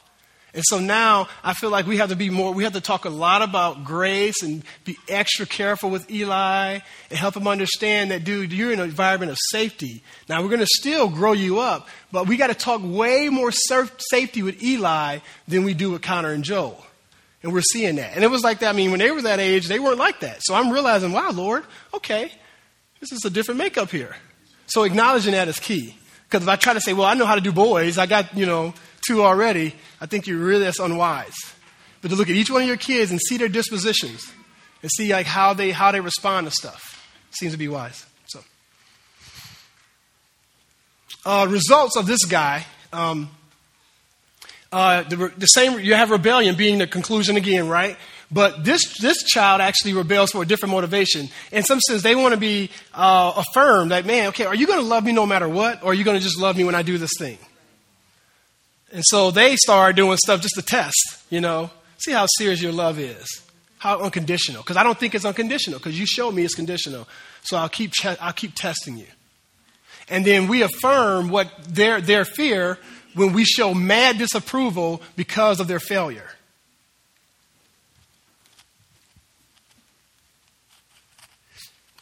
And 0.54 0.64
so 0.66 0.80
now 0.80 1.28
I 1.44 1.54
feel 1.54 1.70
like 1.70 1.86
we 1.86 1.98
have 1.98 2.10
to 2.10 2.16
be 2.16 2.32
more, 2.32 2.52
we 2.54 2.64
have 2.64 2.74
to 2.74 2.82
talk 2.82 3.06
a 3.06 3.10
lot 3.10 3.44
about 3.44 3.84
grace 3.84 4.42
and 4.42 4.64
be 4.84 4.98
extra 5.08 5.46
careful 5.46 5.92
with 5.92 6.10
Eli 6.10 6.80
and 7.10 7.20
help 7.20 7.36
him 7.36 7.48
understand 7.48 8.10
that, 8.10 8.24
dude, 8.24 8.52
you're 8.52 8.72
in 8.72 8.80
an 8.80 8.90
environment 8.90 9.32
of 9.32 9.38
safety. 9.52 10.02
Now 10.28 10.42
we're 10.42 10.50
going 10.50 10.60
to 10.62 10.68
still 10.68 11.08
grow 11.08 11.34
you 11.34 11.60
up, 11.60 11.88
but 12.12 12.28
we 12.28 12.36
got 12.36 12.48
to 12.48 12.56
talk 12.56 12.82
way 12.84 13.30
more 13.30 13.52
safety 13.52 14.42
with 14.42 14.64
Eli 14.64 15.20
than 15.48 15.66
we 15.66 15.76
do 15.76 15.92
with 15.92 16.02
Connor 16.02 16.32
and 16.32 16.44
Joel. 16.44 16.84
And 17.44 17.54
we're 17.54 17.62
seeing 17.62 17.98
that. 17.98 18.16
And 18.16 18.24
it 18.24 18.32
was 18.32 18.44
like 18.44 18.60
that. 18.60 18.70
I 18.70 18.74
mean, 18.74 18.90
when 18.90 19.00
they 19.00 19.12
were 19.12 19.22
that 19.22 19.40
age, 19.40 19.68
they 19.68 19.80
weren't 19.80 20.00
like 20.00 20.22
that. 20.22 20.40
So 20.42 20.56
I'm 20.56 20.72
realizing, 20.72 21.12
wow, 21.12 21.30
Lord, 21.32 21.64
okay, 21.94 22.32
this 23.00 23.12
is 23.12 23.24
a 23.26 23.30
different 23.30 23.58
makeup 23.58 23.92
here. 23.92 24.16
So 24.68 24.84
acknowledging 24.84 25.34
that 25.34 25.48
is 25.48 25.60
key. 25.60 25.96
Because 26.28 26.44
if 26.44 26.50
I 26.50 26.56
try 26.56 26.74
to 26.74 26.82
say, 26.82 26.94
well, 26.94 27.08
I 27.08 27.14
know 27.16 27.26
how 27.26 27.36
to 27.36 27.42
do 27.42 27.52
boys, 27.52 27.98
I 27.98 28.06
got, 28.06 28.36
you 28.38 28.46
know, 28.46 28.74
two 29.08 29.24
already, 29.24 29.74
I 30.00 30.06
think 30.06 30.28
you're 30.28 30.38
really, 30.38 30.64
that's 30.64 30.80
unwise. 30.80 31.36
But 32.02 32.10
to 32.10 32.16
look 32.16 32.30
at 32.30 32.36
each 32.36 32.52
one 32.52 32.62
of 32.62 32.68
your 32.68 32.78
kids 32.78 33.12
and 33.12 33.20
see 33.20 33.38
their 33.38 33.50
dispositions 33.50 34.32
and 34.82 34.92
see 34.92 35.12
like 35.12 35.26
how 35.26 35.54
they, 35.54 35.72
how 35.72 35.92
they 35.92 36.02
respond 36.02 36.48
to 36.48 36.52
stuff 36.52 37.06
seems 37.32 37.52
to 37.54 37.58
be 37.58 37.68
wise. 37.68 38.06
So, 38.28 38.40
uh, 41.26 41.48
results 41.50 41.96
of 41.96 42.06
this 42.06 42.26
guy, 42.26 42.66
um, 42.94 43.30
Uh, 44.72 45.02
the, 45.10 45.34
the 45.36 45.48
same, 45.48 45.80
you 45.80 45.96
have 45.96 46.12
rebellion 46.12 46.56
being 46.56 46.78
the 46.78 46.86
conclusion 46.86 47.36
again, 47.38 47.68
right? 47.68 47.98
But 48.32 48.64
this, 48.64 48.82
this 49.00 49.24
child 49.24 49.60
actually 49.60 49.94
rebels 49.94 50.32
for 50.32 50.44
a 50.44 50.46
different 50.46 50.74
motivation. 50.74 51.30
In 51.52 51.64
some 51.64 51.80
sense, 51.80 52.04
they 52.04 52.16
want 52.16 52.34
to 52.34 52.40
be 52.40 52.70
uh, 52.94 53.44
affirmed 53.44 53.92
that, 53.92 54.06
man, 54.06 54.28
okay, 54.28 54.46
are 54.46 54.54
you 54.54 54.68
going 54.68 54.80
to 54.80 54.86
love 54.86 55.04
me 55.04 55.12
no 55.12 55.26
matter 55.26 55.50
what, 55.50 55.84
or 55.84 55.92
are 55.92 55.94
you 55.94 56.04
going 56.04 56.18
to 56.18 56.24
just 56.24 56.40
love 56.40 56.56
me 56.56 56.64
when 56.64 56.76
I 56.76 56.84
do 56.84 57.00
this 57.00 57.10
thing? 57.18 57.40
And 58.92 59.04
so 59.06 59.32
they 59.32 59.56
start 59.56 59.96
doing 59.96 60.18
stuff 60.18 60.42
just 60.42 60.56
to 60.56 60.62
test, 60.62 61.24
you 61.30 61.42
know, 61.42 61.72
see 61.98 62.12
how 62.12 62.28
serious 62.38 62.62
your 62.62 62.72
love 62.72 63.00
is, 63.00 63.28
how 63.80 64.00
unconditional. 64.00 64.62
Because 64.62 64.78
I 64.78 64.84
don't 64.84 64.98
think 65.00 65.16
it's 65.16 65.26
unconditional, 65.26 65.80
because 65.80 66.00
you 66.00 66.06
show 66.06 66.32
me 66.32 66.44
it's 66.44 66.56
conditional. 66.56 67.08
So 67.42 67.58
I'll 67.58 67.70
keep, 67.70 67.94
I'll 68.04 68.34
keep 68.34 68.54
testing 68.54 68.98
you. 68.98 69.08
And 70.08 70.26
then 70.26 70.48
we 70.48 70.62
affirm 70.62 71.30
what 71.30 71.52
their, 71.68 72.00
their 72.02 72.26
fear 72.26 72.78
when 73.16 73.34
we 73.34 73.44
show 73.44 73.74
mad 73.74 74.18
disapproval 74.18 75.02
because 75.16 75.60
of 75.60 75.68
their 75.68 75.80
failure. 75.80 76.30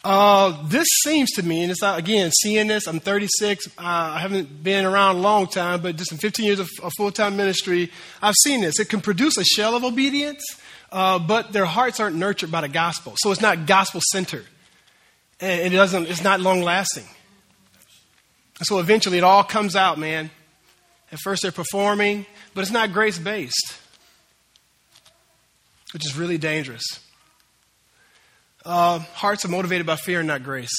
Uh, 0.03 0.63
this 0.67 0.87
seems 1.03 1.31
to 1.31 1.43
me, 1.43 1.63
and 1.63 1.71
it's 1.71 1.81
not, 1.81 1.99
again, 1.99 2.31
seeing 2.41 2.67
this, 2.67 2.87
I'm 2.87 2.99
36, 2.99 3.67
uh, 3.67 3.71
I 3.77 4.19
haven't 4.19 4.63
been 4.63 4.85
around 4.85 5.17
a 5.17 5.19
long 5.19 5.47
time, 5.47 5.81
but 5.81 5.95
just 5.95 6.11
in 6.11 6.17
15 6.17 6.45
years 6.45 6.59
of, 6.59 6.69
of 6.81 6.91
full 6.95 7.11
time 7.11 7.35
ministry, 7.35 7.91
I've 8.21 8.35
seen 8.43 8.61
this. 8.61 8.79
It 8.79 8.89
can 8.89 9.01
produce 9.01 9.37
a 9.37 9.43
shell 9.43 9.75
of 9.75 9.83
obedience, 9.83 10.43
uh, 10.91 11.19
but 11.19 11.51
their 11.51 11.65
hearts 11.65 11.99
aren't 11.99 12.15
nurtured 12.15 12.51
by 12.51 12.61
the 12.61 12.69
gospel. 12.69 13.15
So 13.17 13.31
it's 13.31 13.41
not 13.41 13.65
gospel 13.65 14.01
centered. 14.11 14.45
And 15.39 15.73
it 15.73 15.77
doesn't, 15.77 16.07
it's 16.07 16.23
not 16.23 16.39
long 16.39 16.61
lasting. 16.61 17.05
So 18.63 18.79
eventually 18.79 19.17
it 19.17 19.23
all 19.23 19.43
comes 19.43 19.75
out, 19.75 19.99
man. 19.99 20.31
At 21.11 21.19
first 21.19 21.41
they're 21.41 21.51
performing, 21.51 22.25
but 22.53 22.61
it's 22.61 22.71
not 22.71 22.91
grace 22.91 23.19
based, 23.19 23.77
which 25.93 26.05
is 26.05 26.17
really 26.17 26.37
dangerous. 26.37 26.83
Uh, 28.67 28.99
hearts 29.13 29.45
are 29.45 29.47
motivated 29.47 29.87
by 29.87 29.95
fear 29.95 30.19
and 30.19 30.27
not 30.27 30.43
grace. 30.43 30.77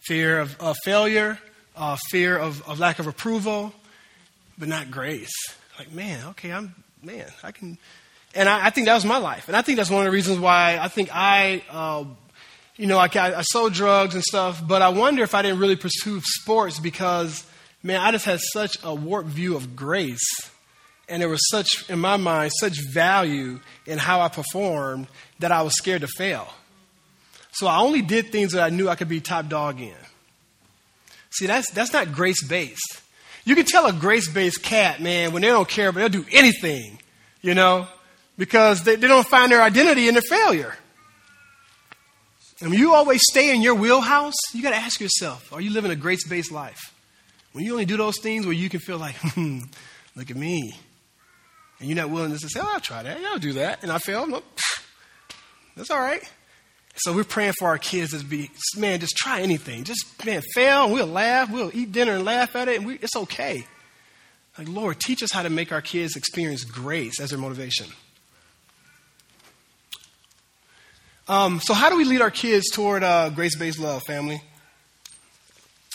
Fear 0.00 0.40
of, 0.40 0.58
of 0.58 0.74
failure, 0.82 1.38
uh, 1.76 1.98
fear 2.08 2.38
of, 2.38 2.66
of 2.66 2.80
lack 2.80 2.98
of 2.98 3.06
approval, 3.06 3.74
but 4.56 4.68
not 4.68 4.90
grace. 4.90 5.34
Like, 5.78 5.92
man, 5.92 6.28
okay, 6.28 6.50
I'm, 6.50 6.74
man, 7.02 7.26
I 7.42 7.52
can. 7.52 7.76
And 8.34 8.48
I, 8.48 8.68
I 8.68 8.70
think 8.70 8.86
that 8.86 8.94
was 8.94 9.04
my 9.04 9.18
life. 9.18 9.48
And 9.48 9.56
I 9.56 9.60
think 9.60 9.76
that's 9.76 9.90
one 9.90 10.00
of 10.00 10.06
the 10.06 10.16
reasons 10.16 10.38
why 10.38 10.78
I 10.80 10.88
think 10.88 11.10
I, 11.12 11.62
uh, 11.68 12.04
you 12.76 12.86
know, 12.86 12.96
I, 12.96 13.10
I 13.14 13.42
sold 13.42 13.74
drugs 13.74 14.14
and 14.14 14.24
stuff, 14.24 14.66
but 14.66 14.80
I 14.80 14.88
wonder 14.88 15.22
if 15.22 15.34
I 15.34 15.42
didn't 15.42 15.58
really 15.58 15.76
pursue 15.76 16.22
sports 16.22 16.80
because, 16.80 17.44
man, 17.82 18.00
I 18.00 18.12
just 18.12 18.24
had 18.24 18.40
such 18.54 18.78
a 18.82 18.94
warped 18.94 19.28
view 19.28 19.56
of 19.56 19.76
grace 19.76 20.50
and 21.10 21.20
there 21.20 21.28
was 21.28 21.40
such, 21.50 21.90
in 21.90 21.98
my 21.98 22.16
mind, 22.16 22.52
such 22.60 22.78
value 22.92 23.58
in 23.84 23.98
how 23.98 24.20
I 24.20 24.28
performed 24.28 25.08
that 25.40 25.52
I 25.52 25.62
was 25.62 25.74
scared 25.74 26.02
to 26.02 26.08
fail. 26.08 26.48
So 27.52 27.66
I 27.66 27.78
only 27.78 28.02
did 28.02 28.30
things 28.30 28.52
that 28.52 28.62
I 28.62 28.70
knew 28.70 28.88
I 28.88 28.94
could 28.94 29.08
be 29.08 29.20
top 29.20 29.48
dog 29.48 29.80
in. 29.80 29.94
See, 31.30 31.46
that's, 31.46 31.70
that's 31.70 31.92
not 31.92 32.12
grace 32.12 32.46
based. 32.46 33.00
You 33.44 33.54
can 33.54 33.64
tell 33.64 33.86
a 33.86 33.92
grace 33.92 34.28
based 34.28 34.62
cat, 34.62 35.00
man, 35.00 35.32
when 35.32 35.42
they 35.42 35.48
don't 35.48 35.68
care, 35.68 35.92
but 35.92 36.00
they'll 36.00 36.22
do 36.22 36.26
anything, 36.32 36.98
you 37.42 37.54
know, 37.54 37.88
because 38.38 38.82
they, 38.84 38.96
they 38.96 39.08
don't 39.08 39.26
find 39.26 39.50
their 39.50 39.62
identity 39.62 40.08
in 40.08 40.14
their 40.14 40.22
failure. 40.22 40.76
And 42.60 42.70
when 42.70 42.78
you 42.78 42.94
always 42.94 43.22
stay 43.30 43.54
in 43.54 43.62
your 43.62 43.74
wheelhouse, 43.74 44.34
you 44.52 44.62
got 44.62 44.70
to 44.70 44.76
ask 44.76 45.00
yourself, 45.00 45.52
are 45.52 45.60
you 45.60 45.70
living 45.70 45.90
a 45.90 45.96
grace 45.96 46.26
based 46.28 46.52
life? 46.52 46.94
When 47.52 47.64
you 47.64 47.72
only 47.72 47.86
do 47.86 47.96
those 47.96 48.18
things 48.20 48.44
where 48.44 48.54
you 48.54 48.68
can 48.68 48.80
feel 48.80 48.98
like, 48.98 49.14
hmm, 49.18 49.60
look 50.14 50.30
at 50.30 50.36
me. 50.36 50.72
And 51.78 51.88
you're 51.88 51.96
not 51.96 52.10
willing 52.10 52.36
to 52.36 52.38
say, 52.38 52.60
oh, 52.62 52.70
I'll 52.74 52.80
try 52.80 53.02
that. 53.02 53.20
Yeah, 53.20 53.28
I'll 53.32 53.38
do 53.38 53.54
that. 53.54 53.82
And 53.82 53.90
I 53.90 53.98
fail. 53.98 54.28
Look, 54.28 54.44
that's 55.76 55.90
all 55.90 56.00
right. 56.00 56.22
So 56.96 57.14
we're 57.14 57.24
praying 57.24 57.54
for 57.58 57.68
our 57.68 57.78
kids 57.78 58.18
to 58.18 58.24
be, 58.24 58.50
man, 58.76 59.00
just 59.00 59.16
try 59.16 59.40
anything. 59.40 59.84
Just, 59.84 60.24
man, 60.24 60.42
fail 60.54 60.84
and 60.84 60.92
we'll 60.92 61.06
laugh. 61.06 61.50
We'll 61.50 61.70
eat 61.72 61.92
dinner 61.92 62.12
and 62.12 62.24
laugh 62.24 62.56
at 62.56 62.68
it. 62.68 62.78
And 62.78 62.86
we, 62.86 62.94
it's 62.96 63.16
okay. 63.16 63.64
Like, 64.58 64.68
Lord, 64.68 65.00
teach 65.00 65.22
us 65.22 65.32
how 65.32 65.42
to 65.42 65.50
make 65.50 65.72
our 65.72 65.80
kids 65.80 66.16
experience 66.16 66.64
grace 66.64 67.20
as 67.20 67.30
their 67.30 67.38
motivation. 67.38 67.86
Um, 71.28 71.60
so, 71.60 71.74
how 71.74 71.88
do 71.90 71.96
we 71.96 72.04
lead 72.04 72.20
our 72.20 72.30
kids 72.30 72.66
toward 72.72 73.04
uh, 73.04 73.30
grace 73.30 73.56
based 73.56 73.78
love, 73.78 74.02
family? 74.02 74.42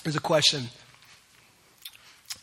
There's 0.04 0.16
a 0.16 0.22
question. 0.22 0.70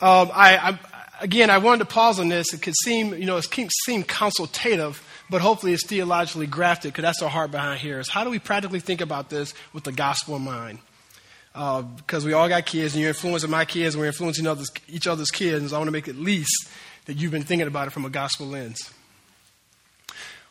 Um, 0.00 0.30
I, 0.34 0.58
I, 0.58 0.78
again, 1.20 1.48
I 1.48 1.58
wanted 1.58 1.78
to 1.78 1.84
pause 1.86 2.20
on 2.20 2.28
this. 2.28 2.52
It 2.52 2.60
could 2.60 2.74
seem, 2.84 3.14
you 3.14 3.24
know, 3.24 3.38
it 3.38 3.50
can 3.50 3.70
seem 3.86 4.02
consultative, 4.02 5.02
but 5.30 5.40
hopefully 5.40 5.72
it's 5.72 5.86
theologically 5.86 6.46
grafted 6.46 6.92
because 6.92 7.02
that's 7.02 7.22
our 7.22 7.30
heart 7.30 7.50
behind 7.50 7.80
here. 7.80 7.98
Is 7.98 8.08
how 8.08 8.24
do 8.24 8.30
we 8.30 8.38
practically 8.38 8.80
think 8.80 9.00
about 9.00 9.30
this 9.30 9.54
with 9.72 9.84
the 9.84 9.92
gospel 9.92 10.36
in 10.36 10.42
mind? 10.42 10.78
Uh, 11.54 11.82
because 11.82 12.24
we 12.24 12.32
all 12.32 12.48
got 12.48 12.64
kids, 12.64 12.94
and 12.94 13.00
you're 13.02 13.10
influencing 13.10 13.50
my 13.50 13.64
kids, 13.64 13.94
and 13.94 14.00
we're 14.00 14.06
influencing 14.06 14.46
others, 14.46 14.70
each 14.88 15.06
other's 15.06 15.30
kids. 15.30 15.70
So 15.70 15.76
I 15.76 15.78
want 15.78 15.88
to 15.88 15.92
make 15.92 16.08
at 16.08 16.16
least 16.16 16.68
that 17.04 17.16
you've 17.16 17.32
been 17.32 17.42
thinking 17.42 17.68
about 17.68 17.88
it 17.88 17.90
from 17.90 18.04
a 18.04 18.10
gospel 18.10 18.46
lens. 18.46 18.90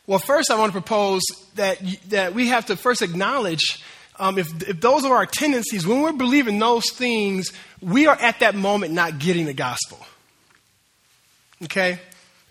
Well, 0.06 0.18
first, 0.18 0.50
I 0.50 0.58
want 0.58 0.72
to 0.72 0.80
propose 0.80 1.22
that, 1.54 1.78
that 2.08 2.34
we 2.34 2.48
have 2.48 2.66
to 2.66 2.76
first 2.76 3.02
acknowledge 3.02 3.82
um, 4.18 4.38
if, 4.38 4.68
if 4.68 4.80
those 4.80 5.04
are 5.04 5.16
our 5.16 5.26
tendencies, 5.26 5.86
when 5.86 6.00
we're 6.00 6.12
believing 6.12 6.58
those 6.58 6.90
things, 6.92 7.50
we 7.80 8.06
are 8.06 8.16
at 8.20 8.40
that 8.40 8.54
moment 8.54 8.92
not 8.92 9.18
getting 9.18 9.46
the 9.46 9.54
gospel. 9.54 9.98
Okay? 11.64 11.98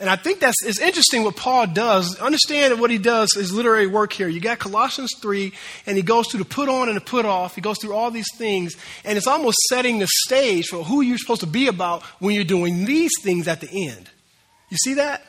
And 0.02 0.10
I 0.10 0.16
think 0.16 0.40
that's 0.40 0.66
it's 0.66 0.80
interesting 0.80 1.24
what 1.24 1.36
Paul 1.36 1.68
does. 1.68 2.20
Understand 2.20 2.82
what 2.82 2.90
he 2.90 2.98
does 2.98 3.30
is 3.38 3.54
literary 3.54 3.86
work 3.86 4.12
here. 4.12 4.28
You 4.28 4.40
got 4.40 4.58
Colossians 4.58 5.12
3, 5.22 5.54
and 5.86 5.96
he 5.96 6.02
goes 6.02 6.28
through 6.28 6.40
the 6.40 6.50
put 6.50 6.70
on 6.70 6.88
and 6.88 6.98
the 6.98 7.02
put 7.02 7.24
off. 7.24 7.54
He 7.54 7.62
goes 7.62 7.78
through 7.80 7.94
all 7.94 8.10
these 8.10 8.28
things, 8.36 8.76
and 9.06 9.16
it's 9.16 9.28
almost 9.28 9.58
setting 9.70 10.00
the 10.00 10.08
stage 10.26 10.66
for 10.66 10.84
who 10.84 11.02
you're 11.02 11.20
supposed 11.20 11.42
to 11.42 11.48
be 11.48 11.68
about 11.68 12.02
when 12.18 12.34
you're 12.34 12.44
doing 12.44 12.84
these 12.86 13.12
things 13.22 13.48
at 13.48 13.62
the 13.62 13.70
end. 13.70 14.10
You 14.70 14.78
see 14.78 14.96
that? 14.96 15.24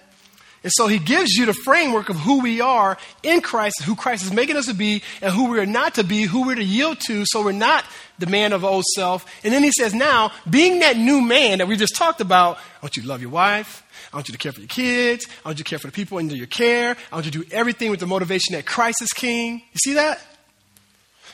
And 0.62 0.72
so 0.74 0.86
he 0.86 0.98
gives 0.98 1.32
you 1.32 1.46
the 1.46 1.52
framework 1.52 2.08
of 2.08 2.16
who 2.16 2.40
we 2.40 2.60
are 2.60 2.96
in 3.22 3.40
Christ, 3.40 3.82
who 3.82 3.96
Christ 3.96 4.24
is 4.24 4.32
making 4.32 4.56
us 4.56 4.66
to 4.66 4.74
be, 4.74 5.02
and 5.20 5.32
who 5.32 5.50
we're 5.50 5.66
not 5.66 5.94
to 5.96 6.04
be, 6.04 6.22
who 6.22 6.46
we're 6.46 6.54
to 6.54 6.64
yield 6.64 7.00
to, 7.06 7.24
so 7.26 7.44
we're 7.44 7.52
not 7.52 7.84
the 8.18 8.26
man 8.26 8.52
of 8.52 8.64
old 8.64 8.84
self. 8.94 9.26
And 9.44 9.52
then 9.52 9.62
he 9.62 9.72
says, 9.72 9.92
now, 9.94 10.30
being 10.48 10.80
that 10.80 10.96
new 10.96 11.20
man 11.20 11.58
that 11.58 11.68
we 11.68 11.76
just 11.76 11.96
talked 11.96 12.20
about, 12.20 12.58
I 12.58 12.84
want 12.84 12.96
you 12.96 13.02
to 13.02 13.08
love 13.08 13.20
your 13.20 13.30
wife. 13.30 13.82
I 14.12 14.16
want 14.16 14.28
you 14.28 14.32
to 14.32 14.38
care 14.38 14.52
for 14.52 14.60
your 14.60 14.68
kids. 14.68 15.26
I 15.44 15.48
want 15.48 15.58
you 15.58 15.64
to 15.64 15.68
care 15.68 15.78
for 15.78 15.88
the 15.88 15.92
people 15.92 16.18
under 16.18 16.36
your 16.36 16.46
care. 16.46 16.96
I 17.10 17.14
want 17.16 17.26
you 17.26 17.32
to 17.32 17.42
do 17.42 17.48
everything 17.50 17.90
with 17.90 18.00
the 18.00 18.06
motivation 18.06 18.54
that 18.54 18.66
Christ 18.66 19.02
is 19.02 19.08
king. 19.08 19.62
You 19.72 19.78
see 19.82 19.94
that? 19.94 20.20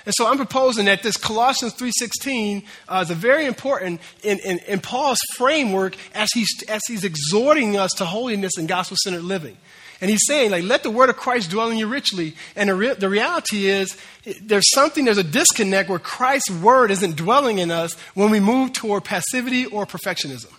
And 0.09 0.15
so 0.17 0.27
I'm 0.27 0.39
proposing 0.39 0.87
that 0.87 1.03
this 1.03 1.19
Colossians 1.19 1.75
3.16 1.75 2.65
uh, 2.89 3.01
is 3.05 3.11
a 3.11 3.15
very 3.15 3.45
important 3.45 4.01
in, 4.23 4.39
in, 4.39 4.59
in, 4.61 4.81
Paul's 4.81 5.19
framework 5.37 5.97
as 6.15 6.31
he's, 6.33 6.49
as 6.67 6.81
he's 6.89 7.05
exhorting 7.05 7.77
us 7.77 7.91
to 7.99 8.07
holiness 8.07 8.57
and 8.57 8.67
gospel-centered 8.67 9.23
living. 9.23 9.59
And 10.01 10.09
he's 10.11 10.25
saying, 10.27 10.51
like, 10.51 10.65
let 10.65 10.83
the 10.83 10.91
word 10.91 11.11
of 11.11 11.19
Christ 11.19 11.51
dwell 11.51 11.69
in 11.69 11.77
you 11.77 11.87
richly. 11.87 12.37
And 12.57 12.71
the, 12.71 12.75
re- 12.75 12.95
the 12.95 13.11
reality 13.11 13.67
is, 13.67 13.99
there's 14.41 14.71
something, 14.73 15.05
there's 15.05 15.19
a 15.19 15.23
disconnect 15.23 15.91
where 15.91 15.99
Christ's 15.99 16.53
word 16.53 16.91
isn't 16.91 17.17
dwelling 17.17 17.59
in 17.59 17.71
us 17.71 17.93
when 18.15 18.31
we 18.31 18.41
move 18.41 18.73
toward 18.73 19.05
passivity 19.05 19.67
or 19.67 19.85
perfectionism. 19.85 20.55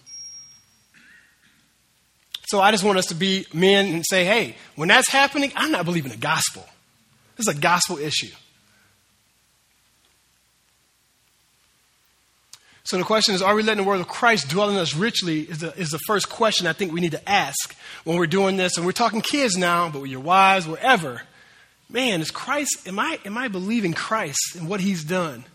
So 2.50 2.62
I 2.62 2.70
just 2.70 2.84
want 2.84 3.00
us 3.00 3.08
to 3.08 3.16
be 3.16 3.48
men 3.52 3.96
and 3.96 4.06
say, 4.08 4.26
hey, 4.26 4.58
when 4.76 4.90
that's 4.90 5.10
happening, 5.10 5.52
I'm 5.56 5.72
not 5.72 5.86
believing 5.86 6.12
the 6.12 6.18
gospel. 6.18 6.68
This 7.36 7.48
is 7.48 7.58
a 7.58 7.60
gospel 7.60 7.98
issue. 7.98 8.30
So 12.90 12.98
the 12.98 13.04
question 13.04 13.36
is, 13.36 13.44
are 13.44 13.54
we 13.54 13.62
letting 13.62 13.84
the 13.84 13.88
word 13.88 14.00
of 14.00 14.08
Christ 14.08 14.50
dwell 14.50 14.72
in 14.72 14.78
us 14.78 14.96
richly? 14.96 15.42
Is 15.42 15.60
the, 15.60 15.80
is 15.80 15.90
the 15.90 16.00
first 16.08 16.28
question 16.28 16.66
I 16.66 16.74
think 16.74 16.92
we 16.92 17.02
need 17.02 17.12
to 17.12 17.30
ask 17.30 17.78
when 18.04 18.18
we're 18.18 18.26
doing 18.26 18.58
this. 18.58 18.78
And 18.78 18.86
we're 18.86 18.94
talking 18.94 19.22
kids 19.22 19.56
now, 19.56 19.90
but 19.90 20.02
your 20.06 20.22
wives, 20.22 20.66
wherever. 20.68 21.22
Man, 21.88 22.20
is 22.20 22.32
Christ, 22.32 22.88
am 22.88 22.98
I, 22.98 23.20
am 23.26 23.38
I 23.38 23.48
believing 23.48 23.94
Christ 23.94 24.56
and 24.56 24.68
what 24.68 24.82
he's 24.82 25.04
done? 25.04 25.46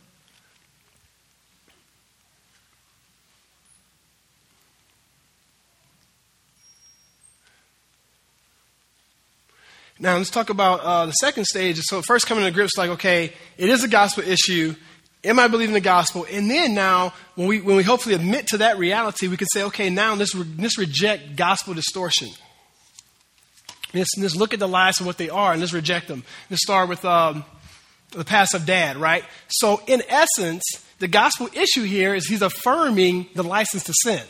Now, 9.99 10.19
let's 10.19 10.31
talk 10.31 10.51
about 10.51 10.81
uh, 10.83 11.07
the 11.07 11.13
second 11.13 11.47
stage. 11.47 11.81
So, 11.81 12.01
first 12.01 12.29
coming 12.29 12.45
to 12.45 12.53
grips, 12.53 12.79
like, 12.79 12.91
okay, 12.91 13.33
it 13.59 13.69
is 13.69 13.83
a 13.83 13.89
gospel 13.89 14.23
issue. 14.23 14.77
Am 15.25 15.39
I 15.39 15.49
believing 15.49 15.73
the 15.73 15.81
gospel? 15.81 16.27
And 16.31 16.51
then 16.51 16.75
now, 16.75 17.15
when 17.35 17.49
we, 17.49 17.61
when 17.61 17.77
we 17.77 17.83
hopefully 17.83 18.15
admit 18.15 18.49
to 18.49 18.59
that 18.59 18.79
reality, 18.79 19.27
we 19.29 19.37
can 19.37 19.49
say, 19.49 19.63
okay, 19.65 19.89
now 19.89 20.15
let's, 20.15 20.35
re- 20.35 20.47
let's 20.59 20.79
reject 20.79 21.37
gospel 21.37 21.73
distortion. 21.73 22.29
Let's, 23.95 24.11
let's 24.19 24.37
look 24.37 24.53
at 24.53 24.61
the 24.61 24.69
lies 24.69 25.01
of 25.01 25.07
what 25.07 25.17
they 25.17 25.31
are 25.31 25.53
and 25.53 25.61
let's 25.61 25.73
reject 25.73 26.09
them. 26.09 26.25
Let's 26.51 26.63
start 26.63 26.89
with 26.89 27.05
um, 27.05 27.45
the 28.11 28.25
passive 28.25 28.67
dad, 28.67 28.97
right? 28.97 29.25
So, 29.49 29.81
in 29.87 30.03
essence, 30.09 30.65
the 30.99 31.09
gospel 31.09 31.49
issue 31.55 31.85
here 31.85 32.15
is 32.15 32.27
he's 32.27 32.43
affirming 32.43 33.29
the 33.35 33.45
license 33.45 33.85
to 33.85 33.95
sin. 34.03 34.23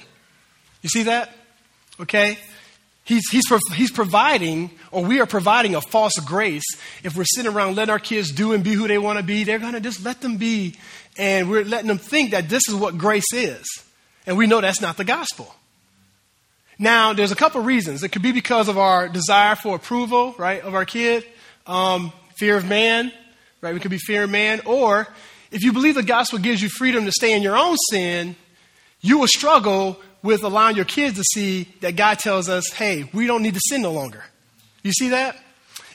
You 0.83 0.89
see 0.91 1.05
that? 1.05 1.35
Okay? 1.99 2.39
He's, 3.05 3.23
he's, 3.31 3.45
he's 3.75 3.93
providing, 3.93 4.71
or 4.91 5.05
we 5.05 5.21
are 5.21 5.27
providing 5.27 5.75
a 5.75 5.83
false 5.83 6.15
grace. 6.25 6.65
If 7.03 7.17
we're 7.17 7.27
sitting 7.27 7.53
around 7.53 7.77
letting 7.77 7.93
our 7.93 7.99
kids 7.99 8.33
do 8.33 8.53
and 8.53 8.65
be 8.65 8.73
who 8.73 8.89
they 8.89 8.97
want 8.97 9.19
to 9.19 9.25
be, 9.25 9.45
they're 9.45 9.59
going 9.59 9.75
to 9.75 9.81
just 9.81 10.03
let 10.03 10.23
them 10.23 10.39
be. 10.39 10.77
And 11.19 11.51
we're 11.51 11.65
letting 11.65 11.89
them 11.89 11.99
think 11.99 12.31
that 12.31 12.49
this 12.49 12.63
is 12.67 12.75
what 12.75 12.97
grace 12.97 13.33
is. 13.35 13.67
And 14.27 14.39
we 14.39 14.47
know 14.47 14.63
that's 14.63 14.81
not 14.81 14.97
the 14.97 15.05
gospel. 15.05 15.55
Now, 16.79 17.13
there's 17.13 17.31
a 17.31 17.37
couple 17.37 17.61
reasons. 17.61 18.03
It 18.03 18.09
could 18.09 18.23
be 18.23 18.33
because 18.33 18.69
of 18.69 18.79
our 18.79 19.07
desire 19.07 19.55
for 19.55 19.77
approval, 19.77 20.35
right, 20.39 20.63
of 20.63 20.75
our 20.75 20.87
kid, 20.87 21.27
um, 21.67 22.11
fear 22.37 22.57
of 22.57 22.67
man, 22.67 23.13
right? 23.61 23.75
We 23.75 23.81
could 23.81 23.91
be 23.91 23.99
fear 23.99 24.25
of 24.25 24.31
man. 24.31 24.63
Or 24.65 25.07
if 25.53 25.63
you 25.63 25.75
believe 25.75 25.95
the 25.95 26.03
gospel 26.03 26.39
gives 26.39 26.63
you 26.63 26.71
freedom 26.71 27.05
to 27.05 27.13
stay 27.13 27.37
in 27.37 27.43
your 27.43 27.57
own 27.57 27.77
sin, 27.91 28.35
you 29.03 29.19
will 29.19 29.29
struggle 29.29 30.01
with 30.25 30.43
allowing 30.43 30.75
your 30.75 30.87
kids 30.87 31.19
to 31.19 31.23
see 31.23 31.69
that 31.81 31.97
God 31.97 32.19
tells 32.19 32.49
us, 32.49 32.73
hey, 32.73 33.09
we 33.13 33.27
don't 33.27 33.43
need 33.43 33.55
to 33.55 33.61
sin 33.69 33.83
no 33.83 33.93
longer. 33.93 34.25
You 34.83 34.91
see 34.91 35.11
that? 35.11 35.37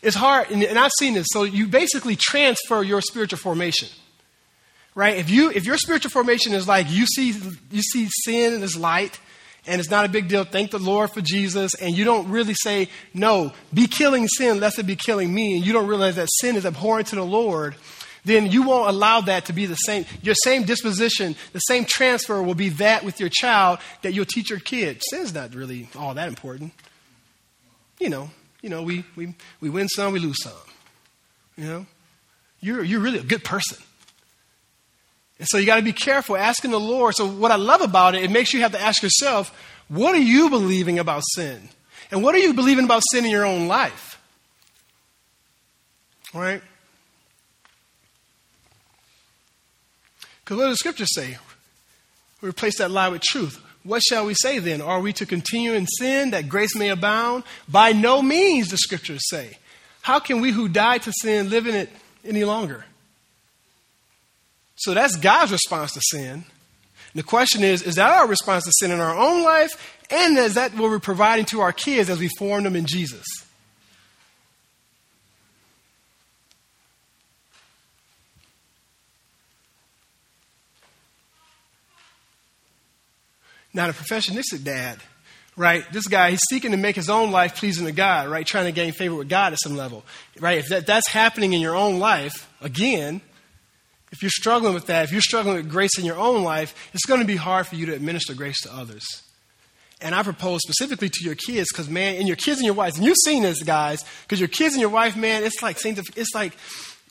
It's 0.04 0.16
hard, 0.16 0.52
and, 0.52 0.64
and 0.64 0.78
I've 0.78 0.92
seen 1.00 1.16
this. 1.16 1.26
So 1.32 1.44
you 1.44 1.68
basically 1.68 2.16
transfer 2.16 2.84
your 2.84 3.02
spiritual 3.02 3.40
formation. 3.40 3.90
Right? 4.94 5.18
If 5.18 5.30
you 5.30 5.50
if 5.52 5.66
your 5.66 5.78
spiritual 5.78 6.12
formation 6.12 6.54
is 6.54 6.68
like 6.68 6.90
you 6.90 7.06
see 7.06 7.34
you 7.72 7.82
see 7.82 8.08
sin 8.26 8.62
as 8.64 8.76
light 8.76 9.20
and 9.68 9.80
it's 9.80 9.90
not 9.90 10.06
a 10.06 10.10
big 10.10 10.28
deal, 10.28 10.44
thank 10.44 10.72
the 10.72 10.80
Lord 10.80 11.12
for 11.12 11.22
Jesus, 11.22 11.74
and 11.76 11.96
you 11.96 12.06
don't 12.06 12.30
really 12.30 12.54
say, 12.54 12.90
No, 13.14 13.52
be 13.74 13.88
killing 13.88 14.28
sin, 14.28 14.60
lest 14.60 14.80
it 14.80 14.86
be 14.86 14.96
killing 14.96 15.34
me, 15.34 15.56
and 15.56 15.66
you 15.66 15.74
don't 15.74 15.88
realize 15.88 16.16
that 16.16 16.28
sin 16.40 16.56
is 16.56 16.66
abhorrent 16.66 17.08
to 17.08 17.16
the 17.16 17.26
Lord, 17.26 17.76
then 18.30 18.52
you 18.52 18.64
won't 18.64 18.90
allow 18.90 19.22
that 19.22 19.46
to 19.46 19.54
be 19.54 19.66
the 19.66 19.76
same. 19.76 20.06
Your 20.22 20.36
same 20.36 20.64
disposition, 20.64 21.36
the 21.52 21.60
same 21.60 21.86
transfer 21.86 22.42
will 22.44 22.56
be 22.56 22.70
that 22.70 23.04
with 23.04 23.20
your 23.20 23.30
child 23.30 23.80
that 24.04 24.14
you'll 24.14 24.26
teach 24.26 24.50
your 24.50 24.60
kid. 24.60 25.02
Sin's 25.10 25.34
not 25.34 25.56
really 25.56 25.90
all 25.98 26.14
that 26.14 26.28
important. 26.28 26.72
You 28.00 28.10
know, 28.10 28.30
you 28.62 28.70
know, 28.70 28.84
we, 28.84 29.04
we, 29.16 29.34
we 29.60 29.70
win 29.70 29.88
some, 29.88 30.14
we 30.14 30.20
lose 30.20 30.42
some. 30.44 30.54
You 31.58 31.66
know? 31.66 31.86
You're, 32.62 32.84
you're 32.84 33.00
really 33.00 33.20
a 33.20 33.24
good 33.24 33.44
person. 33.44 33.78
And 35.40 35.48
so 35.48 35.58
you 35.58 35.66
got 35.66 35.78
to 35.78 35.82
be 35.82 35.94
careful 35.94 36.38
asking 36.38 36.72
the 36.72 36.80
Lord. 36.80 37.16
So, 37.16 37.26
what 37.26 37.52
I 37.52 37.56
love 37.56 37.82
about 37.82 38.14
it, 38.14 38.24
it 38.24 38.32
makes 38.32 38.54
you 38.54 38.62
have 38.62 38.74
to 38.74 38.82
ask 38.82 39.02
yourself, 39.02 39.58
what 39.88 40.14
are 40.14 40.22
you 40.22 40.50
believing 40.50 41.00
about 41.00 41.24
sin? 41.34 41.70
And 42.12 42.22
what 42.22 42.36
are 42.36 42.40
you 42.40 42.54
believing 42.54 42.86
about 42.86 43.02
sin 43.12 43.26
in 43.26 43.32
your 43.32 43.46
own 43.46 43.68
life? 43.68 44.22
Right? 46.34 46.62
Because 50.50 50.62
what 50.62 50.66
does 50.66 50.74
the 50.74 50.78
scriptures 50.78 51.14
say? 51.14 51.38
We 52.42 52.50
replace 52.50 52.80
that 52.80 52.90
lie 52.90 53.10
with 53.10 53.22
truth. 53.22 53.62
What 53.84 54.02
shall 54.02 54.26
we 54.26 54.34
say 54.34 54.58
then? 54.58 54.82
Are 54.82 55.00
we 55.00 55.14
to 55.14 55.28
continue 55.28 55.74
in 55.74 55.86
sin 55.86 56.32
that 56.32 56.50
grace 56.50 56.76
may 56.76 56.90
abound? 56.90 57.44
By 57.68 57.92
no 57.92 58.24
means, 58.24 58.70
the 58.70 58.78
scriptures 58.78 59.22
say. 59.30 59.60
How 60.02 60.18
can 60.18 60.42
we 60.42 60.52
who 60.52 60.68
died 60.68 61.04
to 61.04 61.14
sin 61.22 61.52
live 61.52 61.68
in 61.68 61.76
it 61.76 61.92
any 62.26 62.46
longer? 62.46 62.86
So 64.78 64.96
that's 64.96 65.18
God's 65.18 65.52
response 65.52 65.94
to 65.94 66.02
sin. 66.02 66.46
The 67.14 67.22
question 67.22 67.64
is, 67.64 67.84
is 67.84 67.94
that 67.98 68.10
our 68.10 68.28
response 68.28 68.64
to 68.64 68.72
sin 68.80 68.90
in 68.90 69.00
our 69.00 69.16
own 69.16 69.44
life? 69.44 70.00
And 70.10 70.36
is 70.36 70.56
that 70.56 70.74
what 70.74 70.90
we're 70.90 70.98
providing 70.98 71.46
to 71.46 71.62
our 71.62 71.74
kids 71.74 72.10
as 72.10 72.18
we 72.18 72.28
form 72.40 72.64
them 72.64 72.76
in 72.76 72.88
Jesus? 72.88 73.24
Now, 83.74 83.88
a 83.88 83.94
professionistic 83.94 84.64
dad, 84.64 85.00
right? 85.56 85.84
This 85.92 86.08
guy, 86.08 86.32
he's 86.32 86.42
seeking 86.50 86.72
to 86.72 86.78
make 86.78 86.96
his 86.96 87.10
own 87.10 87.32
life 87.32 87.56
pleasing 87.56 87.86
to 87.86 87.92
God, 87.92 88.30
right? 88.30 88.46
Trying 88.46 88.66
to 88.66 88.72
gain 88.72 88.94
favor 88.94 89.16
with 89.16 89.30
God 89.30 89.54
at 89.54 89.60
some 89.62 89.76
level, 89.76 90.04
right? 90.40 90.58
If 90.58 90.70
that, 90.70 90.88
that's 90.88 91.08
happening 91.10 91.54
in 91.54 91.62
your 91.62 91.76
own 91.76 92.00
life, 92.00 92.50
again, 92.62 93.22
if 94.12 94.24
you're 94.24 94.32
struggling 94.32 94.74
with 94.74 94.88
that, 94.88 95.04
if 95.04 95.12
you're 95.12 95.22
struggling 95.22 95.58
with 95.58 95.70
grace 95.70 96.00
in 96.00 96.06
your 96.06 96.18
own 96.18 96.44
life, 96.44 96.74
it's 96.94 97.06
going 97.06 97.20
to 97.20 97.28
be 97.28 97.36
hard 97.36 97.68
for 97.68 97.76
you 97.76 97.86
to 97.88 97.94
administer 97.94 98.34
grace 98.34 98.60
to 98.62 98.74
others. 98.74 99.06
And 100.02 100.16
I 100.16 100.24
propose 100.24 100.62
specifically 100.64 101.10
to 101.10 101.24
your 101.24 101.36
kids, 101.36 101.68
because 101.72 101.90
man, 101.90 102.16
and 102.16 102.28
your 102.28 102.38
kids 102.38 102.60
and 102.60 102.66
your 102.66 102.74
wives, 102.74 102.98
and 102.98 103.06
you've 103.06 103.18
seen 103.24 103.44
this, 103.44 103.62
guys, 103.62 104.04
because 104.24 104.40
your 104.40 104.48
kids 104.48 104.74
and 104.74 104.82
your 104.82 104.90
wife, 104.90 105.16
man, 105.18 105.44
it's 105.44 105.62
like 105.62 105.78
it's 105.86 106.34
like 106.34 106.54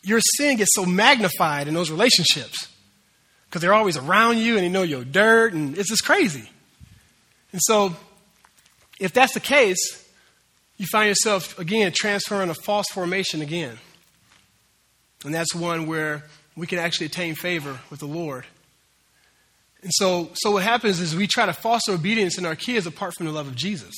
your 0.02 0.20
sin 0.20 0.56
gets 0.56 0.74
so 0.74 0.86
magnified 0.86 1.68
in 1.68 1.74
those 1.74 1.90
relationships 1.90 2.68
because 3.48 3.62
they're 3.62 3.74
always 3.74 3.96
around 3.96 4.38
you 4.38 4.56
and 4.56 4.64
they 4.64 4.68
know 4.68 4.82
your 4.82 5.04
dirt, 5.04 5.54
and 5.54 5.76
it's 5.78 5.88
just 5.88 6.04
crazy. 6.04 6.48
And 7.52 7.60
so, 7.64 7.96
if 9.00 9.12
that's 9.12 9.34
the 9.34 9.40
case, 9.40 10.08
you 10.76 10.86
find 10.86 11.08
yourself, 11.08 11.58
again, 11.58 11.92
transferring 11.94 12.50
a 12.50 12.54
false 12.54 12.86
formation 12.92 13.40
again. 13.40 13.78
And 15.24 15.34
that's 15.34 15.54
one 15.54 15.86
where 15.86 16.24
we 16.56 16.66
can 16.66 16.78
actually 16.78 17.06
attain 17.06 17.34
favor 17.34 17.80
with 17.90 18.00
the 18.00 18.06
Lord. 18.06 18.44
And 19.82 19.90
so, 19.94 20.30
so 20.34 20.52
what 20.52 20.62
happens 20.62 21.00
is 21.00 21.14
we 21.14 21.26
try 21.26 21.46
to 21.46 21.52
foster 21.52 21.92
obedience 21.92 22.38
in 22.38 22.44
our 22.44 22.56
kids 22.56 22.86
apart 22.86 23.14
from 23.14 23.26
the 23.26 23.32
love 23.32 23.46
of 23.46 23.56
Jesus. 23.56 23.94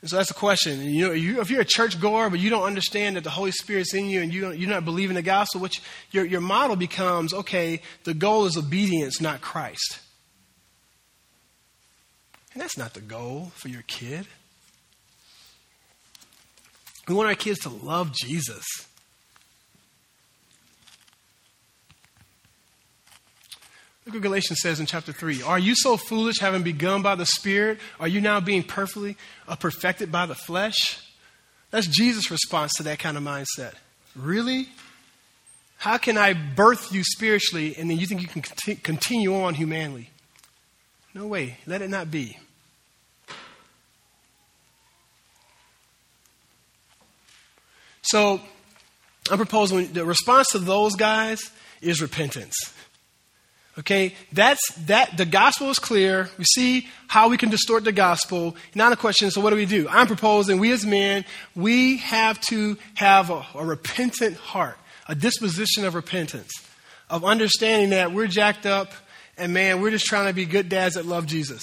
And 0.00 0.08
so 0.08 0.16
that's 0.16 0.28
the 0.28 0.34
question. 0.34 0.80
You 0.82 1.08
know, 1.08 1.12
you, 1.12 1.40
if 1.40 1.50
you're 1.50 1.60
a 1.60 1.64
church 1.64 2.00
goer, 2.00 2.30
but 2.30 2.40
you 2.40 2.48
don't 2.48 2.62
understand 2.62 3.16
that 3.16 3.24
the 3.24 3.30
Holy 3.30 3.50
Spirit's 3.50 3.92
in 3.92 4.06
you 4.06 4.22
and 4.22 4.32
you 4.32 4.50
you're 4.52 4.70
not 4.70 4.84
believing 4.84 5.14
the 5.14 5.22
gospel, 5.22 5.60
which 5.60 5.82
your, 6.10 6.24
your 6.24 6.40
model 6.40 6.76
becomes 6.76 7.34
okay, 7.34 7.82
the 8.04 8.14
goal 8.14 8.46
is 8.46 8.56
obedience, 8.56 9.20
not 9.20 9.40
Christ. 9.40 10.00
And 12.52 12.62
that's 12.62 12.78
not 12.78 12.94
the 12.94 13.00
goal 13.00 13.52
for 13.54 13.68
your 13.68 13.82
kid. 13.82 14.26
We 17.06 17.14
want 17.14 17.28
our 17.28 17.34
kids 17.34 17.60
to 17.60 17.68
love 17.68 18.12
Jesus. 18.12 18.64
Look 24.10 24.16
what 24.16 24.22
Galatians 24.24 24.58
says 24.60 24.80
in 24.80 24.86
chapter 24.86 25.12
3. 25.12 25.42
Are 25.42 25.60
you 25.60 25.76
so 25.76 25.96
foolish, 25.96 26.40
having 26.40 26.64
begun 26.64 27.00
by 27.00 27.14
the 27.14 27.24
Spirit? 27.24 27.78
Are 28.00 28.08
you 28.08 28.20
now 28.20 28.40
being 28.40 28.64
perfectly 28.64 29.16
uh, 29.46 29.54
perfected 29.54 30.10
by 30.10 30.26
the 30.26 30.34
flesh? 30.34 31.00
That's 31.70 31.86
Jesus' 31.86 32.28
response 32.28 32.72
to 32.78 32.82
that 32.82 32.98
kind 32.98 33.16
of 33.16 33.22
mindset. 33.22 33.74
Really? 34.16 34.68
How 35.78 35.96
can 35.96 36.18
I 36.18 36.32
birth 36.32 36.92
you 36.92 37.04
spiritually 37.04 37.76
and 37.78 37.88
then 37.88 37.98
you 37.98 38.06
think 38.08 38.20
you 38.20 38.26
can 38.26 38.42
continue 38.78 39.32
on 39.32 39.54
humanly? 39.54 40.10
No 41.14 41.28
way. 41.28 41.58
Let 41.64 41.80
it 41.80 41.88
not 41.88 42.10
be. 42.10 42.36
So, 48.02 48.40
I'm 49.30 49.36
proposing 49.36 49.92
the 49.92 50.04
response 50.04 50.48
to 50.48 50.58
those 50.58 50.96
guys 50.96 51.52
is 51.80 52.02
repentance. 52.02 52.56
Okay, 53.80 54.14
that's 54.30 54.60
that. 54.86 55.16
The 55.16 55.24
gospel 55.24 55.70
is 55.70 55.78
clear. 55.78 56.28
We 56.36 56.44
see 56.44 56.86
how 57.06 57.30
we 57.30 57.38
can 57.38 57.48
distort 57.48 57.82
the 57.82 57.92
gospel. 57.92 58.54
Now 58.74 58.90
the 58.90 58.96
question 58.96 59.26
is, 59.26 59.34
so 59.34 59.40
what 59.40 59.50
do 59.50 59.56
we 59.56 59.64
do? 59.64 59.88
I'm 59.88 60.06
proposing 60.06 60.60
we 60.60 60.70
as 60.70 60.84
men, 60.84 61.24
we 61.56 61.96
have 61.98 62.38
to 62.42 62.76
have 62.94 63.30
a, 63.30 63.42
a 63.54 63.64
repentant 63.64 64.36
heart, 64.36 64.76
a 65.08 65.14
disposition 65.14 65.86
of 65.86 65.94
repentance, 65.94 66.52
of 67.08 67.24
understanding 67.24 67.90
that 67.90 68.12
we're 68.12 68.26
jacked 68.26 68.66
up, 68.66 68.92
and 69.38 69.54
man, 69.54 69.80
we're 69.80 69.90
just 69.90 70.04
trying 70.04 70.26
to 70.26 70.34
be 70.34 70.44
good 70.44 70.68
dads 70.68 70.96
that 70.96 71.06
love 71.06 71.24
Jesus. 71.26 71.62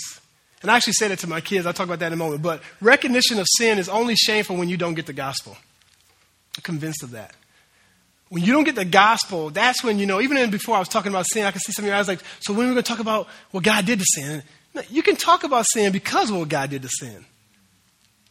And 0.63 0.71
I 0.71 0.75
actually 0.75 0.93
said 0.93 1.11
it 1.11 1.19
to 1.19 1.27
my 1.27 1.39
kids. 1.39 1.67
I'll 1.67 1.73
talk 1.73 1.85
about 1.85 1.99
that 1.99 2.07
in 2.07 2.13
a 2.13 2.17
moment. 2.17 2.41
But 2.41 2.63
recognition 2.81 3.37
of 3.37 3.45
sin 3.57 3.77
is 3.77 3.87
only 3.87 4.15
shameful 4.15 4.57
when 4.57 4.69
you 4.69 4.77
don't 4.77 4.95
get 4.95 5.05
the 5.05 5.13
gospel. 5.13 5.55
I'm 6.57 6.63
convinced 6.63 7.03
of 7.03 7.11
that. 7.11 7.35
When 8.29 8.43
you 8.43 8.51
don't 8.53 8.65
get 8.65 8.75
the 8.75 8.85
gospel, 8.85 9.49
that's 9.49 9.83
when, 9.83 9.99
you 9.99 10.05
know, 10.05 10.19
even 10.19 10.49
before 10.49 10.75
I 10.75 10.79
was 10.79 10.89
talking 10.89 11.11
about 11.11 11.25
sin, 11.31 11.45
I 11.45 11.51
can 11.51 11.61
see 11.61 11.71
some 11.71 11.85
of 11.85 11.87
your 11.87 11.95
eyes 11.95 12.07
like, 12.07 12.19
so 12.39 12.53
when 12.53 12.65
are 12.65 12.69
we 12.69 12.73
going 12.75 12.83
to 12.83 12.89
talk 12.89 12.99
about 12.99 13.27
what 13.51 13.63
God 13.63 13.85
did 13.85 13.99
to 13.99 14.05
sin? 14.05 14.43
No, 14.73 14.81
you 14.89 15.01
can 15.01 15.15
talk 15.15 15.43
about 15.43 15.65
sin 15.71 15.91
because 15.91 16.29
of 16.29 16.37
what 16.37 16.49
God 16.49 16.69
did 16.69 16.81
to 16.81 16.89
sin. 16.89 17.25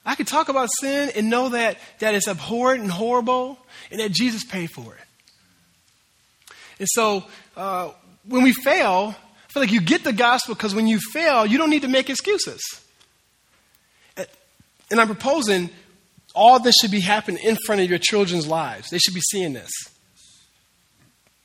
I 0.04 0.14
can 0.14 0.26
talk 0.26 0.48
about 0.48 0.68
sin 0.80 1.10
and 1.16 1.30
know 1.30 1.48
that, 1.48 1.78
that 1.98 2.14
it's 2.14 2.28
abhorrent 2.28 2.82
and 2.82 2.90
horrible 2.90 3.58
and 3.90 4.00
that 4.00 4.12
Jesus 4.12 4.44
paid 4.44 4.70
for 4.70 4.94
it. 4.94 5.00
And 6.78 6.88
so 6.92 7.24
uh, 7.56 7.90
when 8.28 8.42
we 8.42 8.52
fail, 8.52 9.16
I 9.48 9.52
feel 9.52 9.62
like 9.62 9.72
you 9.72 9.80
get 9.80 10.04
the 10.04 10.12
gospel 10.12 10.54
because 10.54 10.74
when 10.74 10.86
you 10.86 11.00
fail, 11.00 11.46
you 11.46 11.58
don't 11.58 11.70
need 11.70 11.82
to 11.82 11.88
make 11.88 12.10
excuses. 12.10 12.60
And 14.90 15.00
I'm 15.00 15.06
proposing 15.08 15.70
all 16.36 16.60
this 16.60 16.76
should 16.80 16.90
be 16.90 17.00
happening 17.00 17.42
in 17.42 17.56
front 17.66 17.80
of 17.80 17.88
your 17.88 17.98
children's 17.98 18.46
lives. 18.46 18.90
They 18.90 18.98
should 18.98 19.14
be 19.14 19.22
seeing 19.22 19.54
this. 19.54 19.70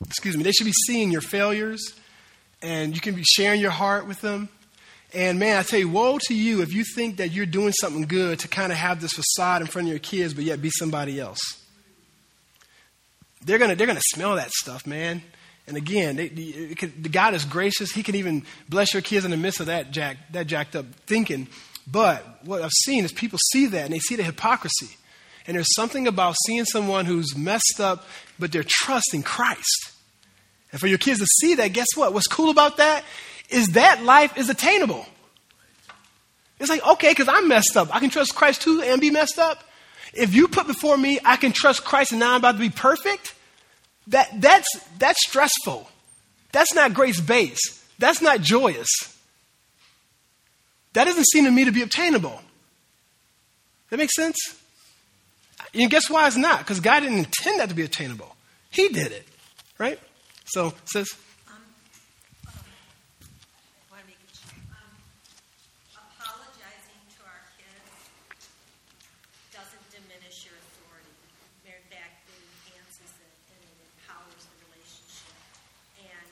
Excuse 0.05 0.35
me. 0.37 0.43
They 0.43 0.51
should 0.51 0.65
be 0.65 0.73
seeing 0.85 1.11
your 1.11 1.21
failures, 1.21 1.93
and 2.61 2.93
you 2.93 3.01
can 3.01 3.15
be 3.15 3.23
sharing 3.23 3.61
your 3.61 3.71
heart 3.71 4.05
with 4.05 4.21
them. 4.21 4.49
And 5.13 5.39
man, 5.39 5.57
I 5.57 5.63
tell 5.63 5.79
you, 5.79 5.89
woe 5.89 6.19
to 6.27 6.33
you 6.35 6.61
if 6.61 6.73
you 6.73 6.83
think 6.83 7.17
that 7.17 7.31
you're 7.31 7.45
doing 7.45 7.71
something 7.73 8.03
good 8.03 8.39
to 8.39 8.47
kind 8.47 8.71
of 8.71 8.77
have 8.77 9.01
this 9.01 9.13
facade 9.13 9.61
in 9.61 9.67
front 9.67 9.87
of 9.87 9.91
your 9.91 9.99
kids, 9.99 10.33
but 10.33 10.43
yet 10.43 10.61
be 10.61 10.69
somebody 10.69 11.19
else. 11.19 11.39
They're 13.43 13.57
gonna 13.57 13.75
they're 13.75 13.87
gonna 13.87 14.01
smell 14.13 14.35
that 14.35 14.51
stuff, 14.51 14.85
man. 14.85 15.23
And 15.67 15.77
again, 15.77 16.15
they, 16.17 16.27
the, 16.27 16.73
the 16.73 17.09
God 17.09 17.33
is 17.33 17.45
gracious. 17.45 17.91
He 17.91 18.03
can 18.03 18.15
even 18.15 18.43
bless 18.67 18.93
your 18.93 19.01
kids 19.01 19.25
in 19.25 19.31
the 19.31 19.37
midst 19.37 19.59
of 19.59 19.67
that 19.67 19.91
jack, 19.91 20.17
that 20.31 20.47
jacked 20.47 20.75
up 20.75 20.85
thinking. 21.05 21.47
But 21.89 22.45
what 22.45 22.61
I've 22.61 22.71
seen 22.71 23.03
is 23.03 23.11
people 23.11 23.39
see 23.51 23.67
that 23.67 23.85
and 23.85 23.93
they 23.93 23.99
see 23.99 24.15
the 24.15 24.23
hypocrisy. 24.23 24.97
And 25.47 25.55
there's 25.55 25.73
something 25.75 26.07
about 26.07 26.35
seeing 26.45 26.65
someone 26.65 27.05
who's 27.05 27.35
messed 27.35 27.79
up, 27.79 28.05
but 28.37 28.51
they're 28.51 28.63
trusting 28.65 29.23
Christ. 29.23 29.91
And 30.71 30.79
for 30.79 30.87
your 30.87 30.97
kids 30.97 31.19
to 31.19 31.25
see 31.25 31.55
that, 31.55 31.69
guess 31.69 31.87
what? 31.95 32.13
What's 32.13 32.27
cool 32.27 32.49
about 32.49 32.77
that 32.77 33.03
is 33.49 33.69
that 33.69 34.03
life 34.03 34.37
is 34.37 34.49
attainable. 34.49 35.05
It's 36.59 36.69
like, 36.69 36.85
okay, 36.85 37.09
because 37.09 37.27
I'm 37.27 37.47
messed 37.47 37.75
up. 37.75 37.93
I 37.93 37.99
can 37.99 38.09
trust 38.09 38.35
Christ 38.35 38.61
too 38.61 38.81
and 38.81 39.01
be 39.01 39.09
messed 39.09 39.39
up. 39.39 39.63
If 40.13 40.35
you 40.35 40.47
put 40.47 40.67
before 40.67 40.97
me, 40.97 41.19
I 41.25 41.37
can 41.37 41.51
trust 41.51 41.83
Christ 41.83 42.11
and 42.11 42.19
now 42.19 42.31
I'm 42.31 42.37
about 42.37 42.53
to 42.53 42.59
be 42.59 42.69
perfect, 42.69 43.33
that, 44.07 44.29
that's, 44.39 44.67
that's 44.99 45.19
stressful. 45.27 45.89
That's 46.51 46.73
not 46.73 46.93
grace 46.93 47.19
based. 47.19 47.79
That's 47.97 48.21
not 48.21 48.41
joyous. 48.41 48.89
That 50.93 51.05
doesn't 51.05 51.25
seem 51.25 51.45
to 51.45 51.51
me 51.51 51.65
to 51.65 51.71
be 51.71 51.81
obtainable. 51.81 52.41
That 53.89 53.97
makes 53.97 54.15
sense? 54.15 54.37
And 55.73 55.89
guess 55.89 56.09
why 56.09 56.27
it's 56.27 56.37
not? 56.37 56.59
Because 56.59 56.79
God 56.79 57.01
didn't 57.01 57.19
intend 57.19 57.59
that 57.59 57.69
to 57.69 57.75
be 57.75 57.83
attainable. 57.83 58.35
He 58.71 58.89
did 58.89 59.11
it, 59.11 59.27
right? 59.77 59.99
So, 60.45 60.73
sis. 60.85 61.15
Um, 61.47 61.55
um, 62.47 62.55
want 63.91 64.03
to 64.03 64.07
make 64.07 64.19
it 64.19 64.31
short. 64.35 64.59
Um, 64.71 64.95
apologizing 65.95 67.03
to 67.15 67.19
our 67.23 67.43
kids 67.55 67.87
doesn't 69.51 69.85
diminish 69.91 70.43
your 70.47 70.55
authority. 70.55 71.15
In 71.67 71.83
fact, 71.87 72.27
it 72.31 72.39
enhances 72.67 73.11
it 73.15 73.31
and 73.51 73.59
it 73.63 73.79
empowers 73.95 74.43
the 74.43 74.55
relationship. 74.71 75.35
And 76.03 76.27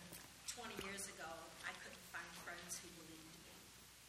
20 0.51 0.79
years 0.83 1.07
ago, 1.11 1.27
I 1.63 1.71
couldn't 1.79 2.03
find 2.11 2.27
friends 2.43 2.79
who 2.83 2.87
believed 3.03 3.35
me. 3.43 3.55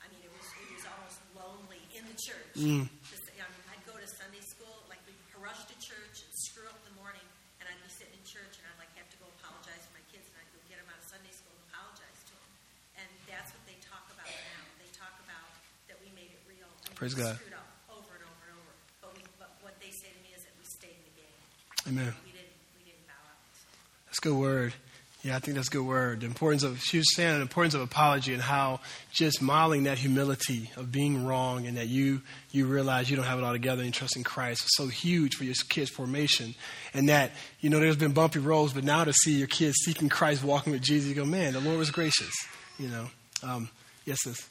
I 0.02 0.10
mean, 0.10 0.22
it 0.26 0.32
was 0.34 0.46
it 0.58 0.70
was 0.74 0.86
almost 0.90 1.18
lonely 1.38 1.82
in 1.94 2.02
the 2.06 2.09
church. 2.26 2.56
Mm. 2.60 2.84
To 2.88 3.16
say, 3.16 3.34
I 3.40 3.46
mean, 3.48 3.64
I'd 3.72 3.84
go 3.88 3.96
to 3.96 4.08
Sunday 4.08 4.42
school, 4.44 4.84
like 4.92 5.00
we'd 5.08 5.16
rush 5.40 5.64
to 5.68 5.76
church 5.80 6.20
and 6.24 6.32
screw 6.36 6.68
up 6.68 6.76
in 6.84 6.92
the 6.92 6.96
morning, 7.00 7.24
and 7.60 7.64
I'd 7.68 7.80
be 7.80 7.88
sitting 7.88 8.12
in 8.12 8.24
church 8.28 8.60
and 8.60 8.64
I'd 8.68 8.80
like 8.80 8.92
have 9.00 9.08
to 9.08 9.18
go 9.20 9.26
apologize 9.40 9.80
to 9.88 9.92
my 9.96 10.04
kids, 10.12 10.28
and 10.28 10.36
I'd 10.36 10.50
go 10.52 10.60
get 10.68 10.76
them 10.76 10.88
out 10.92 11.00
of 11.00 11.06
Sunday 11.08 11.32
school 11.32 11.56
and 11.56 11.64
apologize 11.72 12.20
to 12.28 12.32
them. 12.36 12.50
And 13.00 13.08
that's 13.24 13.50
what 13.56 13.64
they 13.64 13.78
talk 13.80 14.04
about 14.12 14.28
now. 14.28 14.62
They 14.76 14.90
talk 14.92 15.16
about 15.24 15.48
that 15.88 15.96
we 16.04 16.12
made 16.12 16.28
it 16.28 16.42
real. 16.44 16.68
I 16.68 16.92
mean, 16.92 16.98
Praise 17.00 17.16
God. 17.16 17.40
Screwed 17.40 17.56
up 17.56 17.68
over 17.88 18.12
and 18.20 18.24
over 18.28 18.42
and 18.44 18.54
over. 18.60 18.72
But, 19.00 19.10
we, 19.16 19.24
but 19.40 19.50
what 19.64 19.80
they 19.80 19.88
say 19.88 20.12
to 20.12 20.20
me 20.20 20.36
is 20.36 20.44
that 20.44 20.52
we 20.60 20.68
stayed 20.68 20.96
in 21.00 21.04
the 21.08 21.16
game. 21.16 21.36
Amen. 21.88 22.12
We 22.20 22.36
didn't. 22.36 22.52
We 22.76 22.84
didn't 22.84 23.08
bow 23.08 23.16
out. 23.16 23.40
So. 23.56 23.64
That's 24.12 24.20
a 24.20 24.24
good 24.28 24.36
word. 24.36 24.76
Yeah, 25.22 25.36
I 25.36 25.38
think 25.38 25.56
that's 25.56 25.68
a 25.68 25.70
good 25.70 25.84
word. 25.84 26.20
The 26.20 26.26
importance 26.26 26.62
of, 26.62 26.80
she 26.80 26.96
was 26.96 27.14
saying 27.14 27.34
the 27.34 27.42
importance 27.42 27.74
of 27.74 27.82
apology 27.82 28.32
and 28.32 28.42
how 28.42 28.80
just 29.12 29.42
modeling 29.42 29.82
that 29.82 29.98
humility 29.98 30.70
of 30.78 30.90
being 30.90 31.26
wrong 31.26 31.66
and 31.66 31.76
that 31.76 31.88
you, 31.88 32.22
you 32.52 32.64
realize 32.64 33.10
you 33.10 33.16
don't 33.16 33.26
have 33.26 33.38
it 33.38 33.44
all 33.44 33.52
together 33.52 33.82
and 33.82 33.88
you 33.88 33.92
trust 33.92 34.16
in 34.16 34.24
Christ 34.24 34.64
is 34.64 34.70
so 34.76 34.86
huge 34.86 35.34
for 35.34 35.44
your 35.44 35.54
kids' 35.68 35.90
formation. 35.90 36.54
And 36.94 37.10
that, 37.10 37.32
you 37.60 37.68
know, 37.68 37.80
there's 37.80 37.96
been 37.96 38.12
bumpy 38.12 38.38
roads, 38.38 38.72
but 38.72 38.82
now 38.82 39.04
to 39.04 39.12
see 39.12 39.32
your 39.32 39.46
kids 39.46 39.76
seeking 39.84 40.08
Christ, 40.08 40.42
walking 40.42 40.72
with 40.72 40.80
Jesus, 40.80 41.10
you 41.10 41.14
go, 41.14 41.26
man, 41.26 41.52
the 41.52 41.60
Lord 41.60 41.76
was 41.76 41.90
gracious, 41.90 42.32
you 42.78 42.88
know. 42.88 43.06
Um, 43.42 43.68
yes, 44.06 44.22
sis. 44.22 44.48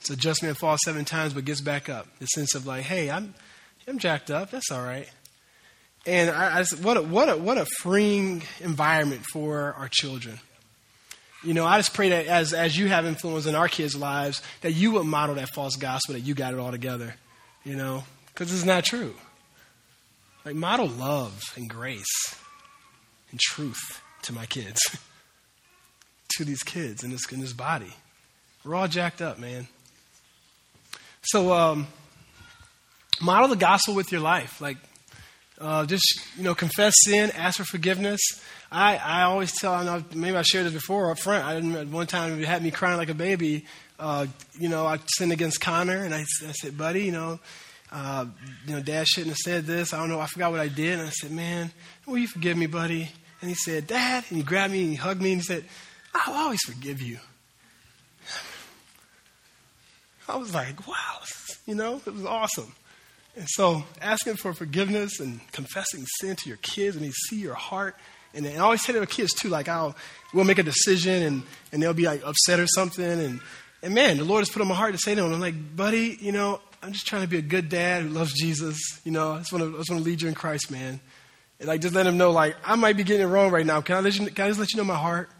So 0.00 0.16
just 0.16 0.42
man 0.42 0.54
falls 0.54 0.80
seven 0.84 1.04
times 1.04 1.32
but 1.32 1.44
gets 1.44 1.60
back 1.60 1.88
up. 1.88 2.08
The 2.18 2.26
sense 2.26 2.56
of 2.56 2.66
like, 2.66 2.82
hey, 2.82 3.08
I'm, 3.08 3.34
I'm 3.86 3.98
jacked 3.98 4.32
up. 4.32 4.50
That's 4.50 4.72
all 4.72 4.82
right. 4.82 5.08
And 6.06 6.30
I, 6.30 6.56
I 6.56 6.58
just, 6.60 6.82
what 6.82 6.96
a, 6.96 7.02
what 7.02 7.28
a 7.28 7.36
what 7.36 7.58
a 7.58 7.66
freeing 7.80 8.42
environment 8.60 9.24
for 9.32 9.74
our 9.74 9.88
children. 9.90 10.40
You 11.44 11.54
know, 11.54 11.64
I 11.64 11.78
just 11.78 11.94
pray 11.94 12.08
that 12.08 12.26
as 12.26 12.52
as 12.52 12.76
you 12.76 12.88
have 12.88 13.06
influence 13.06 13.46
in 13.46 13.54
our 13.54 13.68
kids' 13.68 13.94
lives, 13.94 14.42
that 14.62 14.72
you 14.72 14.92
would 14.92 15.04
model 15.04 15.36
that 15.36 15.50
false 15.50 15.76
gospel 15.76 16.14
that 16.14 16.20
you 16.20 16.34
got 16.34 16.52
it 16.52 16.58
all 16.58 16.70
together. 16.70 17.14
You 17.64 17.76
know, 17.76 18.04
because 18.26 18.52
it's 18.52 18.64
not 18.64 18.84
true. 18.84 19.14
Like 20.44 20.54
model 20.54 20.88
love 20.88 21.42
and 21.56 21.68
grace 21.68 22.34
and 23.30 23.38
truth 23.38 24.00
to 24.22 24.32
my 24.32 24.46
kids, 24.46 24.80
to 26.36 26.44
these 26.44 26.62
kids 26.62 27.04
in 27.04 27.10
this 27.10 27.30
in 27.30 27.40
this 27.40 27.52
body. 27.52 27.92
We're 28.64 28.74
all 28.74 28.88
jacked 28.88 29.22
up, 29.22 29.38
man. 29.38 29.68
So, 31.22 31.52
um, 31.52 31.86
model 33.20 33.48
the 33.48 33.56
gospel 33.56 33.94
with 33.94 34.10
your 34.12 34.20
life. 34.20 34.60
Like, 34.60 34.78
uh, 35.60 35.86
just 35.86 36.20
you 36.36 36.44
know, 36.44 36.54
confess 36.54 36.94
sin, 37.04 37.30
ask 37.34 37.58
for 37.58 37.64
forgiveness. 37.64 38.20
I, 38.70 38.96
I 38.96 39.22
always 39.22 39.52
tell, 39.52 39.72
I 39.72 39.84
know 39.84 40.04
maybe 40.14 40.36
I 40.36 40.42
shared 40.42 40.66
this 40.66 40.74
before 40.74 41.10
up 41.10 41.18
front. 41.18 41.44
I 41.44 41.54
didn't, 41.54 41.90
one 41.90 42.06
time 42.06 42.40
it 42.40 42.46
had 42.46 42.62
me 42.62 42.70
crying 42.70 42.98
like 42.98 43.08
a 43.08 43.14
baby. 43.14 43.64
Uh, 43.98 44.26
you 44.58 44.68
know, 44.68 44.86
I 44.86 44.98
sinned 45.16 45.32
against 45.32 45.60
Connor, 45.60 46.04
and 46.04 46.14
I, 46.14 46.20
I 46.20 46.52
said, 46.52 46.76
buddy, 46.78 47.04
you 47.04 47.12
know, 47.12 47.40
uh, 47.90 48.26
you 48.66 48.74
know, 48.74 48.82
Dad 48.82 49.08
shouldn't 49.08 49.30
have 49.30 49.38
said 49.38 49.64
this. 49.64 49.92
I 49.92 49.98
don't 49.98 50.08
know. 50.08 50.20
I 50.20 50.26
forgot 50.26 50.50
what 50.50 50.60
I 50.60 50.68
did. 50.68 50.98
And 50.98 51.08
I 51.08 51.10
said, 51.10 51.30
man, 51.30 51.72
will 52.06 52.18
you 52.18 52.28
forgive 52.28 52.56
me, 52.56 52.66
buddy? 52.66 53.10
And 53.40 53.48
he 53.48 53.54
said, 53.54 53.86
Dad, 53.86 54.24
and 54.28 54.36
he 54.36 54.42
grabbed 54.42 54.72
me 54.72 54.82
and 54.82 54.90
he 54.90 54.96
hugged 54.96 55.22
me 55.22 55.32
and 55.32 55.40
he 55.40 55.44
said, 55.44 55.64
I'll 56.14 56.34
always 56.34 56.60
forgive 56.66 57.00
you. 57.00 57.18
I 60.28 60.36
was 60.36 60.52
like, 60.52 60.86
wow, 60.86 61.20
you 61.66 61.74
know, 61.74 62.02
it 62.04 62.12
was 62.12 62.26
awesome. 62.26 62.74
And 63.38 63.46
so 63.48 63.84
asking 64.02 64.34
for 64.34 64.52
forgiveness 64.52 65.20
and 65.20 65.40
confessing 65.52 66.04
sin 66.20 66.34
to 66.34 66.48
your 66.48 66.58
kids 66.58 66.96
and 66.96 67.04
they 67.04 67.12
see 67.28 67.36
your 67.36 67.54
heart. 67.54 67.94
And 68.34 68.44
I 68.44 68.56
always 68.56 68.84
say 68.84 68.92
to 68.92 69.00
the 69.00 69.06
kids 69.06 69.32
too, 69.32 69.48
like 69.48 69.68
I'll 69.68 69.94
we'll 70.34 70.44
make 70.44 70.58
a 70.58 70.64
decision 70.64 71.22
and, 71.22 71.42
and 71.72 71.80
they'll 71.80 71.94
be 71.94 72.06
like 72.06 72.22
upset 72.26 72.58
or 72.58 72.66
something. 72.66 73.04
And, 73.04 73.40
and 73.80 73.94
man, 73.94 74.16
the 74.16 74.24
Lord 74.24 74.40
has 74.40 74.50
put 74.50 74.60
on 74.60 74.66
my 74.66 74.74
heart 74.74 74.92
to 74.92 74.98
say 74.98 75.14
to 75.14 75.22
them, 75.22 75.32
I'm 75.32 75.40
like, 75.40 75.76
buddy, 75.76 76.18
you 76.20 76.32
know, 76.32 76.60
I'm 76.82 76.92
just 76.92 77.06
trying 77.06 77.22
to 77.22 77.28
be 77.28 77.38
a 77.38 77.42
good 77.42 77.68
dad 77.68 78.02
who 78.02 78.08
loves 78.08 78.32
Jesus. 78.32 78.76
You 79.04 79.12
know, 79.12 79.34
I 79.34 79.38
just 79.38 79.52
want 79.52 79.64
to, 79.64 79.74
I 79.74 79.78
just 79.78 79.90
want 79.90 80.02
to 80.02 80.10
lead 80.10 80.20
you 80.20 80.28
in 80.28 80.34
Christ, 80.34 80.72
man. 80.72 80.98
And 81.60 81.68
like 81.68 81.80
just 81.80 81.94
let 81.94 82.02
them 82.04 82.18
know, 82.18 82.32
like, 82.32 82.56
I 82.64 82.74
might 82.74 82.96
be 82.96 83.04
getting 83.04 83.22
it 83.22 83.30
wrong 83.30 83.52
right 83.52 83.64
now. 83.64 83.80
Can 83.82 83.94
I, 83.94 84.00
let 84.00 84.18
you, 84.18 84.26
can 84.26 84.46
I 84.46 84.48
just 84.48 84.58
let 84.58 84.72
you 84.72 84.78
know 84.78 84.84
my 84.84 84.96
heart? 84.96 85.30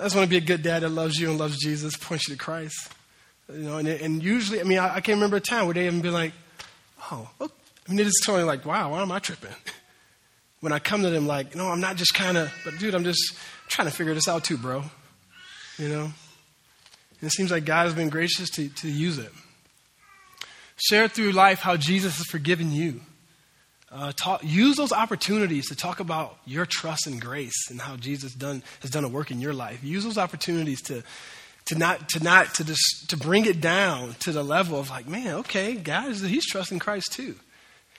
I 0.00 0.02
just 0.02 0.16
want 0.16 0.26
to 0.26 0.30
be 0.30 0.36
a 0.36 0.40
good 0.40 0.64
dad 0.64 0.82
that 0.82 0.88
loves 0.88 1.16
you 1.16 1.30
and 1.30 1.38
loves 1.38 1.58
Jesus, 1.58 1.96
points 1.96 2.28
you 2.28 2.34
to 2.34 2.40
Christ. 2.40 2.92
You 3.52 3.62
know, 3.62 3.78
and, 3.78 3.86
and 3.86 4.20
usually, 4.20 4.60
I 4.60 4.64
mean, 4.64 4.78
I, 4.78 4.96
I 4.96 5.00
can't 5.00 5.16
remember 5.16 5.36
a 5.36 5.40
time 5.40 5.66
where 5.66 5.74
they 5.74 5.84
haven't 5.84 6.00
been 6.00 6.12
like, 6.12 6.32
oh, 7.10 7.30
look. 7.38 7.52
I 7.86 7.90
mean, 7.90 7.98
they 7.98 8.04
just 8.04 8.22
totally 8.24 8.44
like, 8.44 8.64
wow, 8.64 8.92
why 8.92 9.02
am 9.02 9.12
I 9.12 9.18
tripping? 9.18 9.50
When 10.60 10.74
I 10.74 10.78
come 10.78 11.00
to 11.04 11.08
them, 11.08 11.26
like, 11.26 11.56
no, 11.56 11.68
I'm 11.68 11.80
not 11.80 11.96
just 11.96 12.12
kind 12.12 12.36
of, 12.36 12.52
but 12.66 12.78
dude, 12.78 12.94
I'm 12.94 13.02
just 13.02 13.34
trying 13.68 13.88
to 13.88 13.94
figure 13.94 14.12
this 14.12 14.28
out 14.28 14.44
too, 14.44 14.58
bro. 14.58 14.84
You 15.78 15.88
know? 15.88 16.02
And 16.02 16.12
it 17.22 17.30
seems 17.30 17.50
like 17.50 17.64
God 17.64 17.84
has 17.84 17.94
been 17.94 18.10
gracious 18.10 18.50
to, 18.50 18.68
to 18.68 18.88
use 18.90 19.16
it. 19.16 19.32
Share 20.76 21.08
through 21.08 21.32
life 21.32 21.60
how 21.60 21.78
Jesus 21.78 22.18
has 22.18 22.26
forgiven 22.26 22.72
you. 22.72 23.00
Uh, 23.90 24.12
talk, 24.14 24.42
use 24.44 24.76
those 24.76 24.92
opportunities 24.92 25.68
to 25.68 25.74
talk 25.74 25.98
about 25.98 26.36
your 26.44 26.66
trust 26.66 27.06
and 27.06 27.20
grace 27.20 27.70
and 27.70 27.80
how 27.80 27.96
Jesus 27.96 28.34
done, 28.34 28.62
has 28.80 28.90
done 28.90 29.04
a 29.04 29.08
work 29.08 29.30
in 29.30 29.40
your 29.40 29.54
life. 29.54 29.82
Use 29.82 30.04
those 30.04 30.18
opportunities 30.18 30.80
to, 30.82 31.02
to 31.70 31.78
not 31.78 32.08
to 32.08 32.20
not 32.20 32.52
to 32.54 32.64
just 32.64 33.10
to 33.10 33.16
bring 33.16 33.46
it 33.46 33.60
down 33.60 34.16
to 34.18 34.32
the 34.32 34.42
level 34.42 34.80
of 34.80 34.90
like, 34.90 35.06
man, 35.06 35.36
okay, 35.36 35.74
is 36.08 36.20
he's 36.20 36.44
trusting 36.44 36.80
Christ 36.80 37.12
too. 37.12 37.36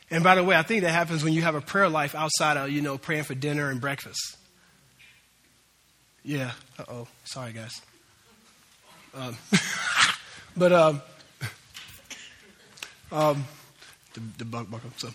And 0.09 0.25
by 0.25 0.35
the 0.35 0.43
way, 0.43 0.57
I 0.57 0.61
think 0.61 0.81
that 0.81 0.91
happens 0.91 1.23
when 1.23 1.31
you 1.31 1.41
have 1.43 1.55
a 1.55 1.61
prayer 1.61 1.87
life 1.87 2.13
outside 2.13 2.57
of 2.57 2.69
you 2.69 2.81
know 2.81 2.97
praying 2.97 3.23
for 3.23 3.33
dinner 3.33 3.69
and 3.69 3.79
breakfast. 3.79 4.35
Yeah. 6.21 6.51
Uh 6.77 6.83
oh. 6.89 7.07
Sorry, 7.23 7.53
guys. 7.53 7.81
Um, 9.13 9.37
but 10.57 10.73
um, 10.73 11.01
um, 13.09 13.45
the, 14.13 14.21
the 14.39 14.45
bug 14.45 14.69
buckle. 14.69 14.89
So, 14.97 15.11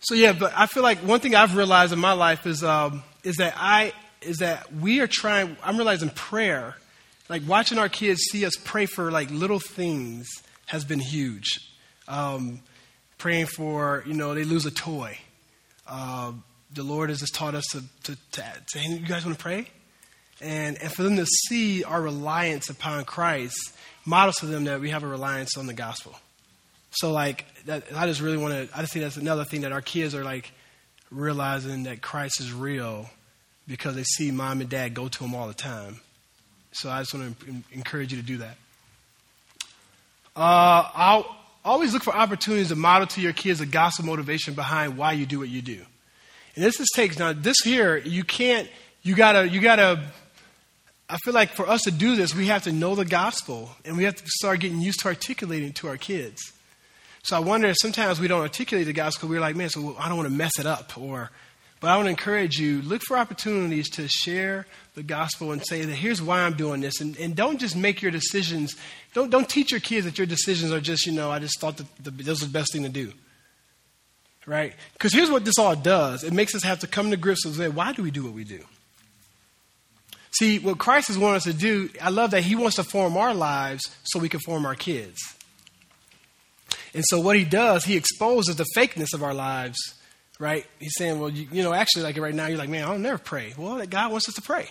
so 0.00 0.14
yeah. 0.14 0.34
But 0.34 0.52
I 0.54 0.66
feel 0.66 0.82
like 0.82 0.98
one 0.98 1.20
thing 1.20 1.34
I've 1.34 1.56
realized 1.56 1.94
in 1.94 1.98
my 1.98 2.12
life 2.12 2.46
is 2.46 2.62
um, 2.62 3.02
is 3.24 3.36
that 3.36 3.54
I 3.56 3.94
is 4.20 4.36
that 4.38 4.74
we 4.74 5.00
are 5.00 5.06
trying. 5.06 5.56
I'm 5.64 5.78
realizing 5.78 6.10
prayer 6.10 6.76
like 7.28 7.42
watching 7.46 7.78
our 7.78 7.88
kids 7.88 8.20
see 8.30 8.44
us 8.44 8.54
pray 8.64 8.86
for 8.86 9.10
like 9.10 9.30
little 9.30 9.60
things 9.60 10.28
has 10.66 10.84
been 10.84 11.00
huge. 11.00 11.60
Um, 12.06 12.60
praying 13.18 13.46
for 13.46 14.02
you 14.06 14.14
know 14.14 14.34
they 14.34 14.44
lose 14.44 14.66
a 14.66 14.70
toy. 14.70 15.18
Uh, 15.86 16.32
the 16.72 16.82
Lord 16.82 17.10
has 17.10 17.20
just 17.20 17.34
taught 17.34 17.54
us 17.54 17.64
to 17.72 17.82
to, 18.04 18.16
to, 18.32 18.44
to 18.72 18.80
you 18.80 19.00
guys 19.00 19.24
want 19.24 19.36
to 19.36 19.42
pray, 19.42 19.66
and 20.40 20.80
and 20.80 20.92
for 20.92 21.02
them 21.02 21.16
to 21.16 21.26
see 21.26 21.84
our 21.84 22.00
reliance 22.00 22.70
upon 22.70 23.04
Christ 23.04 23.56
models 24.04 24.38
for 24.38 24.46
them 24.46 24.64
that 24.64 24.80
we 24.80 24.90
have 24.90 25.02
a 25.02 25.06
reliance 25.06 25.56
on 25.58 25.66
the 25.66 25.74
gospel. 25.74 26.14
So 26.90 27.12
like 27.12 27.44
that, 27.66 27.84
I 27.94 28.06
just 28.06 28.20
really 28.20 28.38
want 28.38 28.54
to. 28.54 28.76
I 28.76 28.80
just 28.80 28.92
think 28.92 29.04
that's 29.04 29.16
another 29.16 29.44
thing 29.44 29.62
that 29.62 29.72
our 29.72 29.82
kids 29.82 30.14
are 30.14 30.24
like 30.24 30.50
realizing 31.10 31.84
that 31.84 32.00
Christ 32.00 32.40
is 32.40 32.52
real 32.52 33.10
because 33.66 33.94
they 33.94 34.04
see 34.04 34.30
mom 34.30 34.60
and 34.60 34.70
dad 34.70 34.94
go 34.94 35.08
to 35.08 35.24
him 35.24 35.34
all 35.34 35.46
the 35.46 35.54
time. 35.54 36.00
So 36.72 36.90
I 36.90 37.00
just 37.00 37.14
want 37.14 37.38
to 37.40 37.46
encourage 37.72 38.12
you 38.12 38.18
to 38.20 38.26
do 38.26 38.38
that. 38.38 38.56
Uh, 40.36 40.88
I'll 40.94 41.36
always 41.64 41.92
look 41.92 42.02
for 42.02 42.14
opportunities 42.14 42.68
to 42.68 42.76
model 42.76 43.06
to 43.08 43.20
your 43.20 43.32
kids 43.32 43.58
the 43.58 43.66
gospel 43.66 44.06
motivation 44.06 44.54
behind 44.54 44.96
why 44.96 45.12
you 45.12 45.26
do 45.26 45.38
what 45.38 45.48
you 45.48 45.62
do. 45.62 45.80
And 46.54 46.64
this 46.64 46.78
just 46.78 46.94
takes 46.94 47.18
now 47.18 47.32
this 47.32 47.58
here, 47.64 47.96
you 47.96 48.24
can't 48.24 48.68
you 49.02 49.14
gotta 49.14 49.48
you 49.48 49.60
gotta 49.60 50.00
I 51.08 51.16
feel 51.18 51.32
like 51.32 51.50
for 51.50 51.66
us 51.68 51.82
to 51.82 51.90
do 51.90 52.16
this, 52.16 52.34
we 52.34 52.46
have 52.48 52.64
to 52.64 52.72
know 52.72 52.94
the 52.94 53.04
gospel 53.04 53.70
and 53.84 53.96
we 53.96 54.04
have 54.04 54.16
to 54.16 54.24
start 54.26 54.60
getting 54.60 54.80
used 54.80 55.00
to 55.00 55.08
articulating 55.08 55.72
to 55.74 55.88
our 55.88 55.96
kids. 55.96 56.52
So 57.22 57.36
I 57.36 57.40
wonder 57.40 57.68
if 57.68 57.76
sometimes 57.80 58.20
we 58.20 58.28
don't 58.28 58.42
articulate 58.42 58.86
the 58.86 58.92
gospel, 58.92 59.28
we're 59.28 59.40
like, 59.40 59.56
man, 59.56 59.70
so 59.70 59.96
I 59.98 60.08
don't 60.08 60.16
want 60.16 60.28
to 60.28 60.34
mess 60.34 60.58
it 60.58 60.66
up 60.66 60.96
or 60.98 61.30
but 61.80 61.90
I 61.90 61.96
want 61.96 62.06
to 62.06 62.10
encourage 62.10 62.58
you, 62.58 62.82
look 62.82 63.02
for 63.02 63.16
opportunities 63.16 63.88
to 63.90 64.08
share 64.08 64.66
the 64.94 65.02
gospel 65.02 65.52
and 65.52 65.64
say 65.64 65.84
that 65.84 65.94
here's 65.94 66.20
why 66.20 66.40
I'm 66.40 66.54
doing 66.54 66.80
this. 66.80 67.00
And, 67.00 67.16
and 67.18 67.36
don't 67.36 67.58
just 67.58 67.76
make 67.76 68.02
your 68.02 68.10
decisions, 68.10 68.74
don't, 69.14 69.30
don't 69.30 69.48
teach 69.48 69.70
your 69.70 69.80
kids 69.80 70.04
that 70.04 70.18
your 70.18 70.26
decisions 70.26 70.72
are 70.72 70.80
just, 70.80 71.06
you 71.06 71.12
know, 71.12 71.30
I 71.30 71.38
just 71.38 71.60
thought 71.60 71.76
that 71.76 71.86
the, 72.02 72.10
this 72.10 72.26
was 72.26 72.40
the 72.40 72.48
best 72.48 72.72
thing 72.72 72.82
to 72.82 72.88
do. 72.88 73.12
Right? 74.44 74.74
Because 74.94 75.12
here's 75.12 75.30
what 75.30 75.44
this 75.44 75.58
all 75.58 75.76
does 75.76 76.24
it 76.24 76.32
makes 76.32 76.54
us 76.54 76.62
have 76.62 76.80
to 76.80 76.86
come 76.86 77.10
to 77.10 77.16
grips 77.16 77.44
with 77.44 77.60
why 77.74 77.92
do 77.92 78.02
we 78.02 78.10
do 78.10 78.24
what 78.24 78.32
we 78.32 78.44
do? 78.44 78.64
See, 80.32 80.58
what 80.58 80.78
Christ 80.78 81.08
has 81.08 81.18
wanted 81.18 81.36
us 81.38 81.44
to 81.44 81.52
do, 81.52 81.90
I 82.00 82.10
love 82.10 82.30
that 82.32 82.42
He 82.42 82.54
wants 82.54 82.76
to 82.76 82.84
form 82.84 83.16
our 83.16 83.34
lives 83.34 83.82
so 84.04 84.18
we 84.18 84.28
can 84.28 84.40
form 84.40 84.66
our 84.66 84.74
kids. 84.74 85.18
And 86.94 87.04
so, 87.08 87.20
what 87.20 87.36
He 87.36 87.44
does, 87.44 87.84
He 87.84 87.96
exposes 87.96 88.56
the 88.56 88.66
fakeness 88.76 89.12
of 89.12 89.22
our 89.22 89.34
lives 89.34 89.76
right? 90.38 90.64
He's 90.78 90.94
saying, 90.96 91.18
well, 91.18 91.28
you, 91.28 91.48
you, 91.50 91.62
know, 91.62 91.72
actually, 91.72 92.04
like 92.04 92.16
right 92.16 92.34
now, 92.34 92.46
you're 92.46 92.58
like, 92.58 92.68
man, 92.68 92.84
I'll 92.84 92.98
never 92.98 93.18
pray. 93.18 93.54
Well, 93.56 93.84
God 93.86 94.10
wants 94.10 94.28
us 94.28 94.34
to 94.36 94.42
pray. 94.42 94.68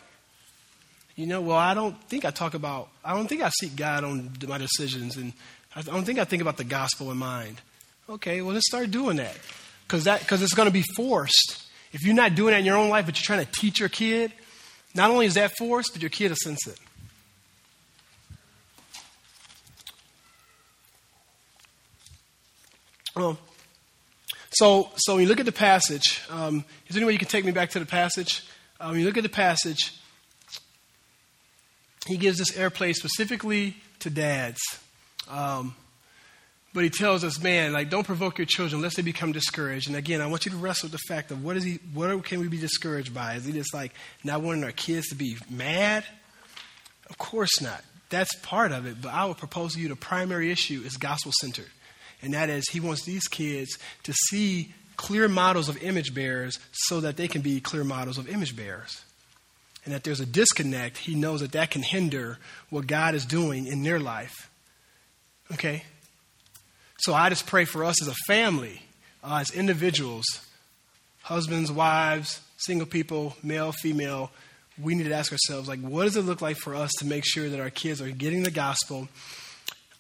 You 1.16 1.26
know, 1.26 1.42
well, 1.42 1.58
I 1.58 1.74
don't 1.74 2.00
think 2.10 2.26
I 2.26 2.32
talk 2.32 2.54
about, 2.54 2.90
I 3.04 3.14
don't 3.14 3.28
think 3.28 3.42
I 3.42 3.50
seek 3.50 3.76
God 3.76 4.04
on 4.04 4.32
my 4.48 4.58
decisions, 4.58 5.18
and 5.18 5.34
I 5.76 5.82
don't 5.82 6.06
think 6.06 6.20
I 6.20 6.26
think 6.26 6.42
about 6.42 6.58
the 6.58 6.64
gospel 6.64 7.12
in 7.12 7.18
mind. 7.18 7.60
Okay, 8.10 8.42
well, 8.42 8.54
let's 8.54 8.68
start 8.68 8.92
doing 8.92 9.18
that, 9.18 9.38
because 9.86 10.06
that 10.06 10.22
because 10.22 10.42
it's 10.42 10.54
going 10.54 10.68
to 10.68 10.74
be 10.74 10.84
forced. 10.96 11.64
If 11.92 12.06
you're 12.06 12.16
not 12.16 12.36
doing 12.36 12.52
that 12.52 12.60
in 12.60 12.66
your 12.66 12.78
own 12.78 12.90
life, 12.90 13.06
but 13.06 13.18
you're 13.18 13.26
trying 13.26 13.46
to 13.46 13.52
teach 13.52 13.80
your 13.80 13.90
kid, 13.90 14.32
not 14.94 15.10
only 15.10 15.26
is 15.26 15.34
that 15.34 15.58
forced, 15.58 15.94
but 15.94 16.02
your 16.02 16.10
kid 16.10 16.30
will 16.30 16.36
sense 16.36 16.68
it. 16.68 16.80
Well, 23.16 23.40
so, 24.52 24.90
so 24.96 25.14
when 25.14 25.24
you 25.24 25.30
look 25.30 25.40
at 25.40 25.46
the 25.46 25.52
passage, 25.52 26.22
um, 26.30 26.64
is 26.88 26.96
there 26.96 27.02
any 27.02 27.06
way 27.06 27.14
you 27.14 27.20
can 27.20 27.28
take 27.28 27.46
me 27.46 27.52
back 27.52 27.72
to 27.72 27.80
the 27.80 27.86
passage? 27.86 28.46
Um, 28.80 28.92
when 28.92 29.00
you 29.00 29.06
look 29.06 29.18
at 29.18 29.24
the 29.24 29.30
passage, 29.30 29.94
he 32.06 32.18
gives 32.18 32.38
this 32.38 32.52
airplay 32.52 32.94
specifically 32.94 33.76
to 34.00 34.10
dads. 34.10 34.60
Um, 35.30 35.76
but 36.74 36.84
he 36.84 36.90
tells 36.90 37.24
us, 37.24 37.42
man, 37.42 37.74
like 37.74 37.90
don't 37.90 38.06
provoke 38.06 38.38
your 38.38 38.46
children 38.46 38.82
lest 38.82 38.96
they 38.96 39.02
become 39.02 39.32
discouraged. 39.32 39.88
And 39.88 39.96
again, 39.96 40.22
I 40.22 40.28
want 40.28 40.46
you 40.46 40.52
to 40.52 40.58
wrestle 40.58 40.88
with 40.88 40.92
the 40.94 41.14
fact 41.14 41.32
of 41.32 41.44
what 41.44 41.58
is 41.58 41.64
he 41.64 41.80
what 41.94 42.24
can 42.24 42.40
we 42.40 42.48
be 42.48 42.60
discouraged 42.60 43.14
by? 43.14 43.34
Is 43.34 43.46
he 43.46 43.52
just 43.52 43.74
like 43.74 43.94
not 44.24 44.42
wanting 44.42 44.64
our 44.64 44.72
kids 44.72 45.08
to 45.08 45.16
be 45.16 45.38
mad? 45.50 46.06
Of 47.10 47.18
course 47.18 47.62
not. 47.62 47.84
That's 48.10 48.34
part 48.38 48.72
of 48.72 48.86
it. 48.86 49.02
But 49.02 49.10
I 49.10 49.26
would 49.26 49.38
propose 49.38 49.74
to 49.74 49.82
you 49.82 49.90
the 49.90 49.96
primary 49.96 50.52
issue 50.52 50.84
is 50.86 50.98
gospel 50.98 51.32
centered 51.42 51.70
and 52.22 52.34
that 52.34 52.50
is 52.50 52.68
he 52.70 52.80
wants 52.80 53.04
these 53.04 53.28
kids 53.28 53.78
to 54.04 54.14
see 54.14 54.74
clear 54.96 55.28
models 55.28 55.70
of 55.70 55.82
image 55.84 56.14
bearers 56.14 56.60
so 56.72 57.00
that 57.02 57.18
they 57.18 57.28
can 57.28 57.42
be 57.42 57.62
clear 57.62 57.84
models 57.84 58.18
of 58.18 58.28
image 58.28 58.56
bearers. 58.56 59.04
And 59.86 59.94
that 59.94 60.04
there's 60.04 60.20
a 60.20 60.26
disconnect, 60.26 60.98
he 60.98 61.16
knows 61.16 61.40
that 61.40 61.54
that 61.54 61.72
can 61.72 61.82
hinder 61.82 62.40
what 62.70 62.88
God 62.88 63.16
is 63.16 63.26
doing 63.26 63.68
in 63.68 63.84
their 63.84 64.00
life. 64.00 64.50
Okay? 65.54 65.84
So 66.98 67.14
I 67.14 67.30
just 67.30 67.46
pray 67.46 67.64
for 67.64 67.86
us 67.86 68.02
as 68.02 68.10
a 68.10 68.16
family, 68.26 68.82
uh, 69.24 69.38
as 69.40 69.52
individuals, 69.52 70.26
husbands, 71.22 71.72
wives, 71.72 72.42
single 72.58 72.88
people, 72.88 73.38
male, 73.44 73.72
female, 73.72 74.32
we 74.82 74.94
need 74.94 75.06
to 75.06 75.14
ask 75.14 75.32
ourselves, 75.32 75.68
like, 75.68 75.80
what 75.80 76.04
does 76.04 76.18
it 76.18 76.24
look 76.24 76.42
like 76.42 76.58
for 76.58 76.76
us 76.76 76.92
to 77.00 77.06
make 77.06 77.24
sure 77.26 77.50
that 77.50 77.60
our 77.60 77.70
kids 77.70 78.02
are 78.02 78.12
getting 78.12 78.44
the 78.44 78.52
gospel? 78.52 79.08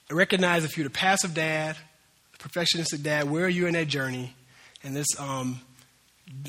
Recognize 0.09 0.63
if 0.65 0.77
you're 0.77 0.87
the 0.87 0.93
passive 0.93 1.33
dad, 1.33 1.75
perfectionistic 2.47 3.03
dad, 3.03 3.29
where 3.29 3.45
are 3.45 3.49
you 3.49 3.67
in 3.67 3.73
that 3.73 3.87
journey? 3.87 4.33
And 4.83 4.95
let's 4.95 5.19
um, 5.19 5.61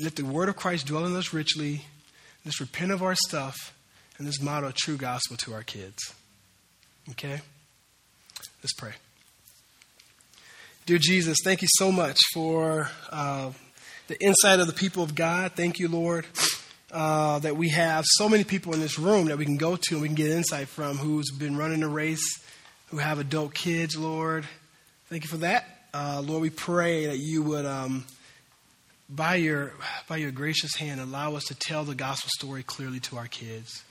let 0.01 0.15
the 0.15 0.23
word 0.23 0.49
of 0.49 0.55
Christ 0.55 0.87
dwell 0.87 1.05
in 1.05 1.15
us 1.15 1.33
richly. 1.33 1.85
Let's 2.45 2.61
repent 2.61 2.91
of 2.91 3.03
our 3.03 3.15
stuff 3.15 3.73
and 4.17 4.25
let's 4.25 4.41
model 4.41 4.69
a 4.69 4.73
true 4.73 4.97
gospel 4.97 5.37
to 5.37 5.53
our 5.53 5.63
kids. 5.63 6.13
Okay? 7.11 7.41
Let's 8.61 8.73
pray. 8.77 8.93
Dear 10.85 10.99
Jesus, 10.99 11.37
thank 11.43 11.61
you 11.61 11.67
so 11.71 11.91
much 11.91 12.17
for 12.33 12.89
uh, 13.11 13.51
the 14.07 14.19
insight 14.23 14.59
of 14.59 14.67
the 14.67 14.73
people 14.73 15.03
of 15.03 15.15
God. 15.15 15.51
Thank 15.53 15.79
you, 15.79 15.87
Lord, 15.87 16.25
uh, 16.91 17.39
that 17.39 17.57
we 17.57 17.69
have 17.69 18.05
so 18.07 18.27
many 18.27 18.43
people 18.43 18.73
in 18.73 18.79
this 18.79 18.97
room 18.97 19.27
that 19.27 19.37
we 19.37 19.45
can 19.45 19.57
go 19.57 19.75
to 19.75 19.95
and 19.95 20.01
we 20.01 20.07
can 20.07 20.15
get 20.15 20.31
insight 20.31 20.67
from 20.67 20.97
who's 20.97 21.29
been 21.31 21.57
running 21.57 21.83
a 21.83 21.87
race, 21.87 22.41
who 22.87 22.97
have 22.97 23.19
adult 23.19 23.53
kids, 23.53 23.97
Lord. 23.97 24.45
Thank 25.09 25.23
you 25.23 25.29
for 25.29 25.37
that. 25.37 25.78
Uh, 25.93 26.21
Lord, 26.23 26.43
we 26.43 26.49
pray 26.51 27.07
that 27.07 27.17
you 27.17 27.41
would, 27.41 27.65
um, 27.65 28.05
by, 29.09 29.35
your, 29.35 29.73
by 30.07 30.17
your 30.17 30.31
gracious 30.31 30.75
hand, 30.75 31.01
allow 31.01 31.35
us 31.35 31.45
to 31.45 31.55
tell 31.55 31.83
the 31.83 31.95
gospel 31.95 32.29
story 32.37 32.61
clearly 32.61 32.99
to 33.01 33.17
our 33.17 33.27
kids. 33.27 33.83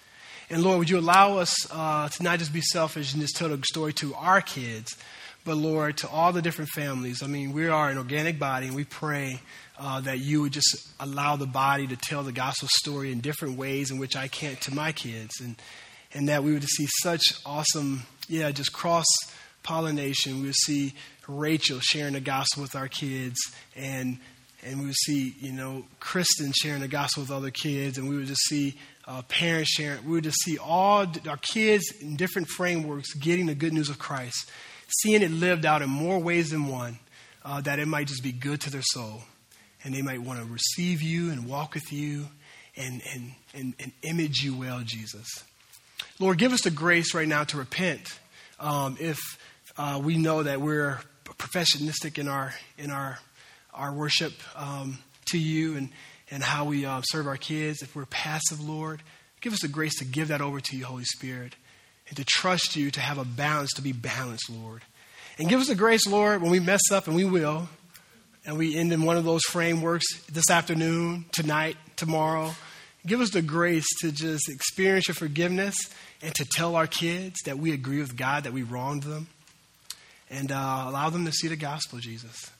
And 0.49 0.63
Lord, 0.63 0.79
would 0.79 0.91
you 0.91 0.99
allow 0.99 1.39
us 1.39 1.55
uh, 1.73 2.09
to 2.09 2.23
not 2.23 2.39
just 2.39 2.53
be 2.53 2.61
selfish 2.61 3.13
and 3.13 3.21
just 3.21 3.37
tell 3.37 3.49
the 3.49 3.61
story 3.65 3.93
to 3.95 4.15
our 4.15 4.41
kids, 4.41 4.97
but 5.45 5.57
Lord, 5.57 5.97
to 5.99 6.09
all 6.09 6.33
the 6.33 6.41
different 6.41 6.71
families. 6.71 7.23
I 7.23 7.27
mean, 7.27 7.53
we 7.53 7.69
are 7.69 7.91
an 7.91 7.99
organic 7.99 8.39
body, 8.39 8.67
and 8.67 8.77
we 8.77 8.85
pray 8.85 9.41
uh, 9.77 10.01
that 10.03 10.21
you 10.21 10.43
would 10.43 10.53
just 10.53 10.89
allow 11.01 11.37
the 11.37 11.47
body 11.47 11.87
to 11.89 11.97
tell 11.97 12.23
the 12.23 12.33
gospel 12.33 12.69
story 12.77 13.11
in 13.11 13.21
different 13.21 13.59
ways 13.59 13.91
in 13.91 13.99
which 13.99 14.15
I 14.15 14.29
can't 14.29 14.61
to 14.63 14.75
my 14.75 14.93
kids, 14.93 15.41
and 15.41 15.57
and 16.15 16.29
that 16.29 16.43
we 16.43 16.53
would 16.53 16.65
see 16.65 16.87
such 17.03 17.23
awesome, 17.45 18.03
yeah, 18.29 18.51
just 18.51 18.73
cross 18.73 19.07
pollination. 19.63 20.41
We 20.41 20.47
would 20.47 20.55
see 20.55 20.95
Rachel 21.29 21.79
sharing 21.81 22.15
the 22.15 22.21
gospel 22.21 22.63
with 22.63 22.75
our 22.75 22.89
kids, 22.89 23.39
and 23.77 24.19
and 24.65 24.81
we 24.81 24.87
would 24.87 24.97
see, 24.97 25.35
you 25.41 25.53
know, 25.53 25.85
Kristen 26.01 26.53
sharing 26.53 26.81
the 26.81 26.89
gospel 26.89 27.23
with 27.23 27.31
other 27.31 27.51
kids, 27.51 27.97
and 27.97 28.09
we 28.09 28.17
would 28.17 28.27
just 28.27 28.43
see 28.49 28.77
uh, 29.07 29.23
parents 29.23 29.71
sharing. 29.71 30.05
We 30.05 30.13
would 30.13 30.25
just 30.25 30.43
see 30.43 30.59
all 30.59 31.07
our 31.29 31.37
kids 31.37 31.93
in 32.01 32.17
different 32.17 32.49
frameworks 32.49 33.15
getting 33.15 33.47
the 33.47 33.55
good 33.55 33.73
news 33.73 33.89
of 33.89 33.99
Christ, 33.99 34.51
seeing 35.03 35.23
it 35.23 35.31
lived 35.31 35.65
out 35.65 35.83
in 35.83 35.89
more 35.89 36.19
ways 36.19 36.51
than 36.51 36.67
one, 36.67 36.99
uh, 37.45 37.61
that 37.61 37.79
it 37.79 37.87
might 37.87 38.09
just 38.09 38.23
be 38.23 38.33
good 38.33 38.61
to 38.63 38.71
their 38.71 38.83
soul, 38.83 39.23
and 39.85 39.95
they 39.95 40.03
might 40.03 40.23
want 40.23 40.41
to 40.41 40.47
receive 40.47 41.03
you 41.03 41.31
and 41.31 41.49
walk 41.49 41.75
with 41.75 41.93
you, 41.93 42.27
and 42.77 43.01
and 43.15 43.33
and, 43.55 43.75
and 43.79 43.93
image 44.03 44.43
you 44.43 44.57
well, 44.57 44.81
Jesus. 44.85 45.27
Lord, 46.19 46.39
give 46.39 46.53
us 46.53 46.63
the 46.63 46.71
grace 46.71 47.15
right 47.15 47.29
now 47.29 47.45
to 47.45 47.59
repent 47.59 48.19
um, 48.59 48.97
if 48.99 49.19
uh, 49.77 50.01
we 50.03 50.17
know 50.19 50.43
that 50.43 50.61
we're 50.61 50.99
professionistic 51.35 52.19
in 52.19 52.29
our 52.29 52.55
in 52.77 52.91
our 52.91 53.19
our 53.75 53.93
worship 53.93 54.33
um, 54.57 54.99
to 55.27 55.39
you 55.39 55.77
and 55.77 55.89
and 56.31 56.43
how 56.43 56.65
we 56.65 56.85
uh, 56.85 57.01
serve 57.05 57.27
our 57.27 57.37
kids. 57.37 57.83
If 57.83 57.97
we're 57.97 58.07
passive, 58.07 58.61
Lord, 58.61 59.03
give 59.41 59.53
us 59.53 59.61
the 59.61 59.69
grace 59.69 59.99
to 59.99 60.05
give 60.05 60.29
that 60.29 60.41
over 60.41 60.61
to 60.61 60.77
you, 60.77 60.85
Holy 60.85 61.05
Spirit, 61.05 61.55
and 62.09 62.17
to 62.17 62.25
trust 62.25 62.77
you 62.77 62.91
to 62.91 63.01
have 63.01 63.19
a 63.19 63.25
balance 63.25 63.73
to 63.75 63.83
be 63.83 63.93
balanced, 63.93 64.51
Lord. 64.51 64.83
And 65.39 65.49
give 65.49 65.61
us 65.61 65.69
the 65.69 65.75
grace, 65.75 66.07
Lord, 66.07 66.43
when 66.43 66.51
we 66.51 66.61
mess 66.61 66.91
up, 66.91 67.07
and 67.07 67.15
we 67.15 67.25
will, 67.25 67.69
and 68.45 68.59
we 68.59 68.77
end 68.77 68.93
in 68.93 69.03
one 69.03 69.17
of 69.17 69.25
those 69.25 69.43
frameworks 69.45 70.05
this 70.25 70.51
afternoon, 70.51 71.27
tonight, 71.33 71.77
tomorrow. 71.97 72.53
Give 73.07 73.21
us 73.21 73.31
the 73.31 73.43
grace 73.43 73.87
to 74.01 74.11
just 74.11 74.49
experience 74.49 75.09
your 75.09 75.15
forgiveness 75.15 75.77
and 76.21 76.35
to 76.35 76.45
tell 76.45 76.75
our 76.75 76.89
kids 76.89 77.37
that 77.45 77.59
we 77.59 77.73
agree 77.73 78.01
with 78.01 78.17
God, 78.17 78.45
that 78.45 78.53
we 78.53 78.65
wronged 78.65 79.05
them 79.05 79.29
and 80.31 80.53
uh, 80.53 80.85
allow 80.87 81.11
them 81.11 81.25
to 81.25 81.33
see 81.33 81.49
the 81.49 81.57
gospel, 81.57 81.99
Jesus. 81.99 82.51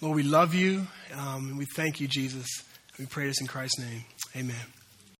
Lord, 0.00 0.16
we 0.16 0.22
love 0.22 0.54
you, 0.54 0.86
um, 1.14 1.48
and 1.48 1.58
we 1.58 1.66
thank 1.76 2.00
you, 2.00 2.08
Jesus. 2.08 2.46
We 2.98 3.06
pray 3.06 3.26
this 3.26 3.40
in 3.40 3.46
Christ's 3.46 3.80
name. 3.80 4.04
Amen. 4.36 4.79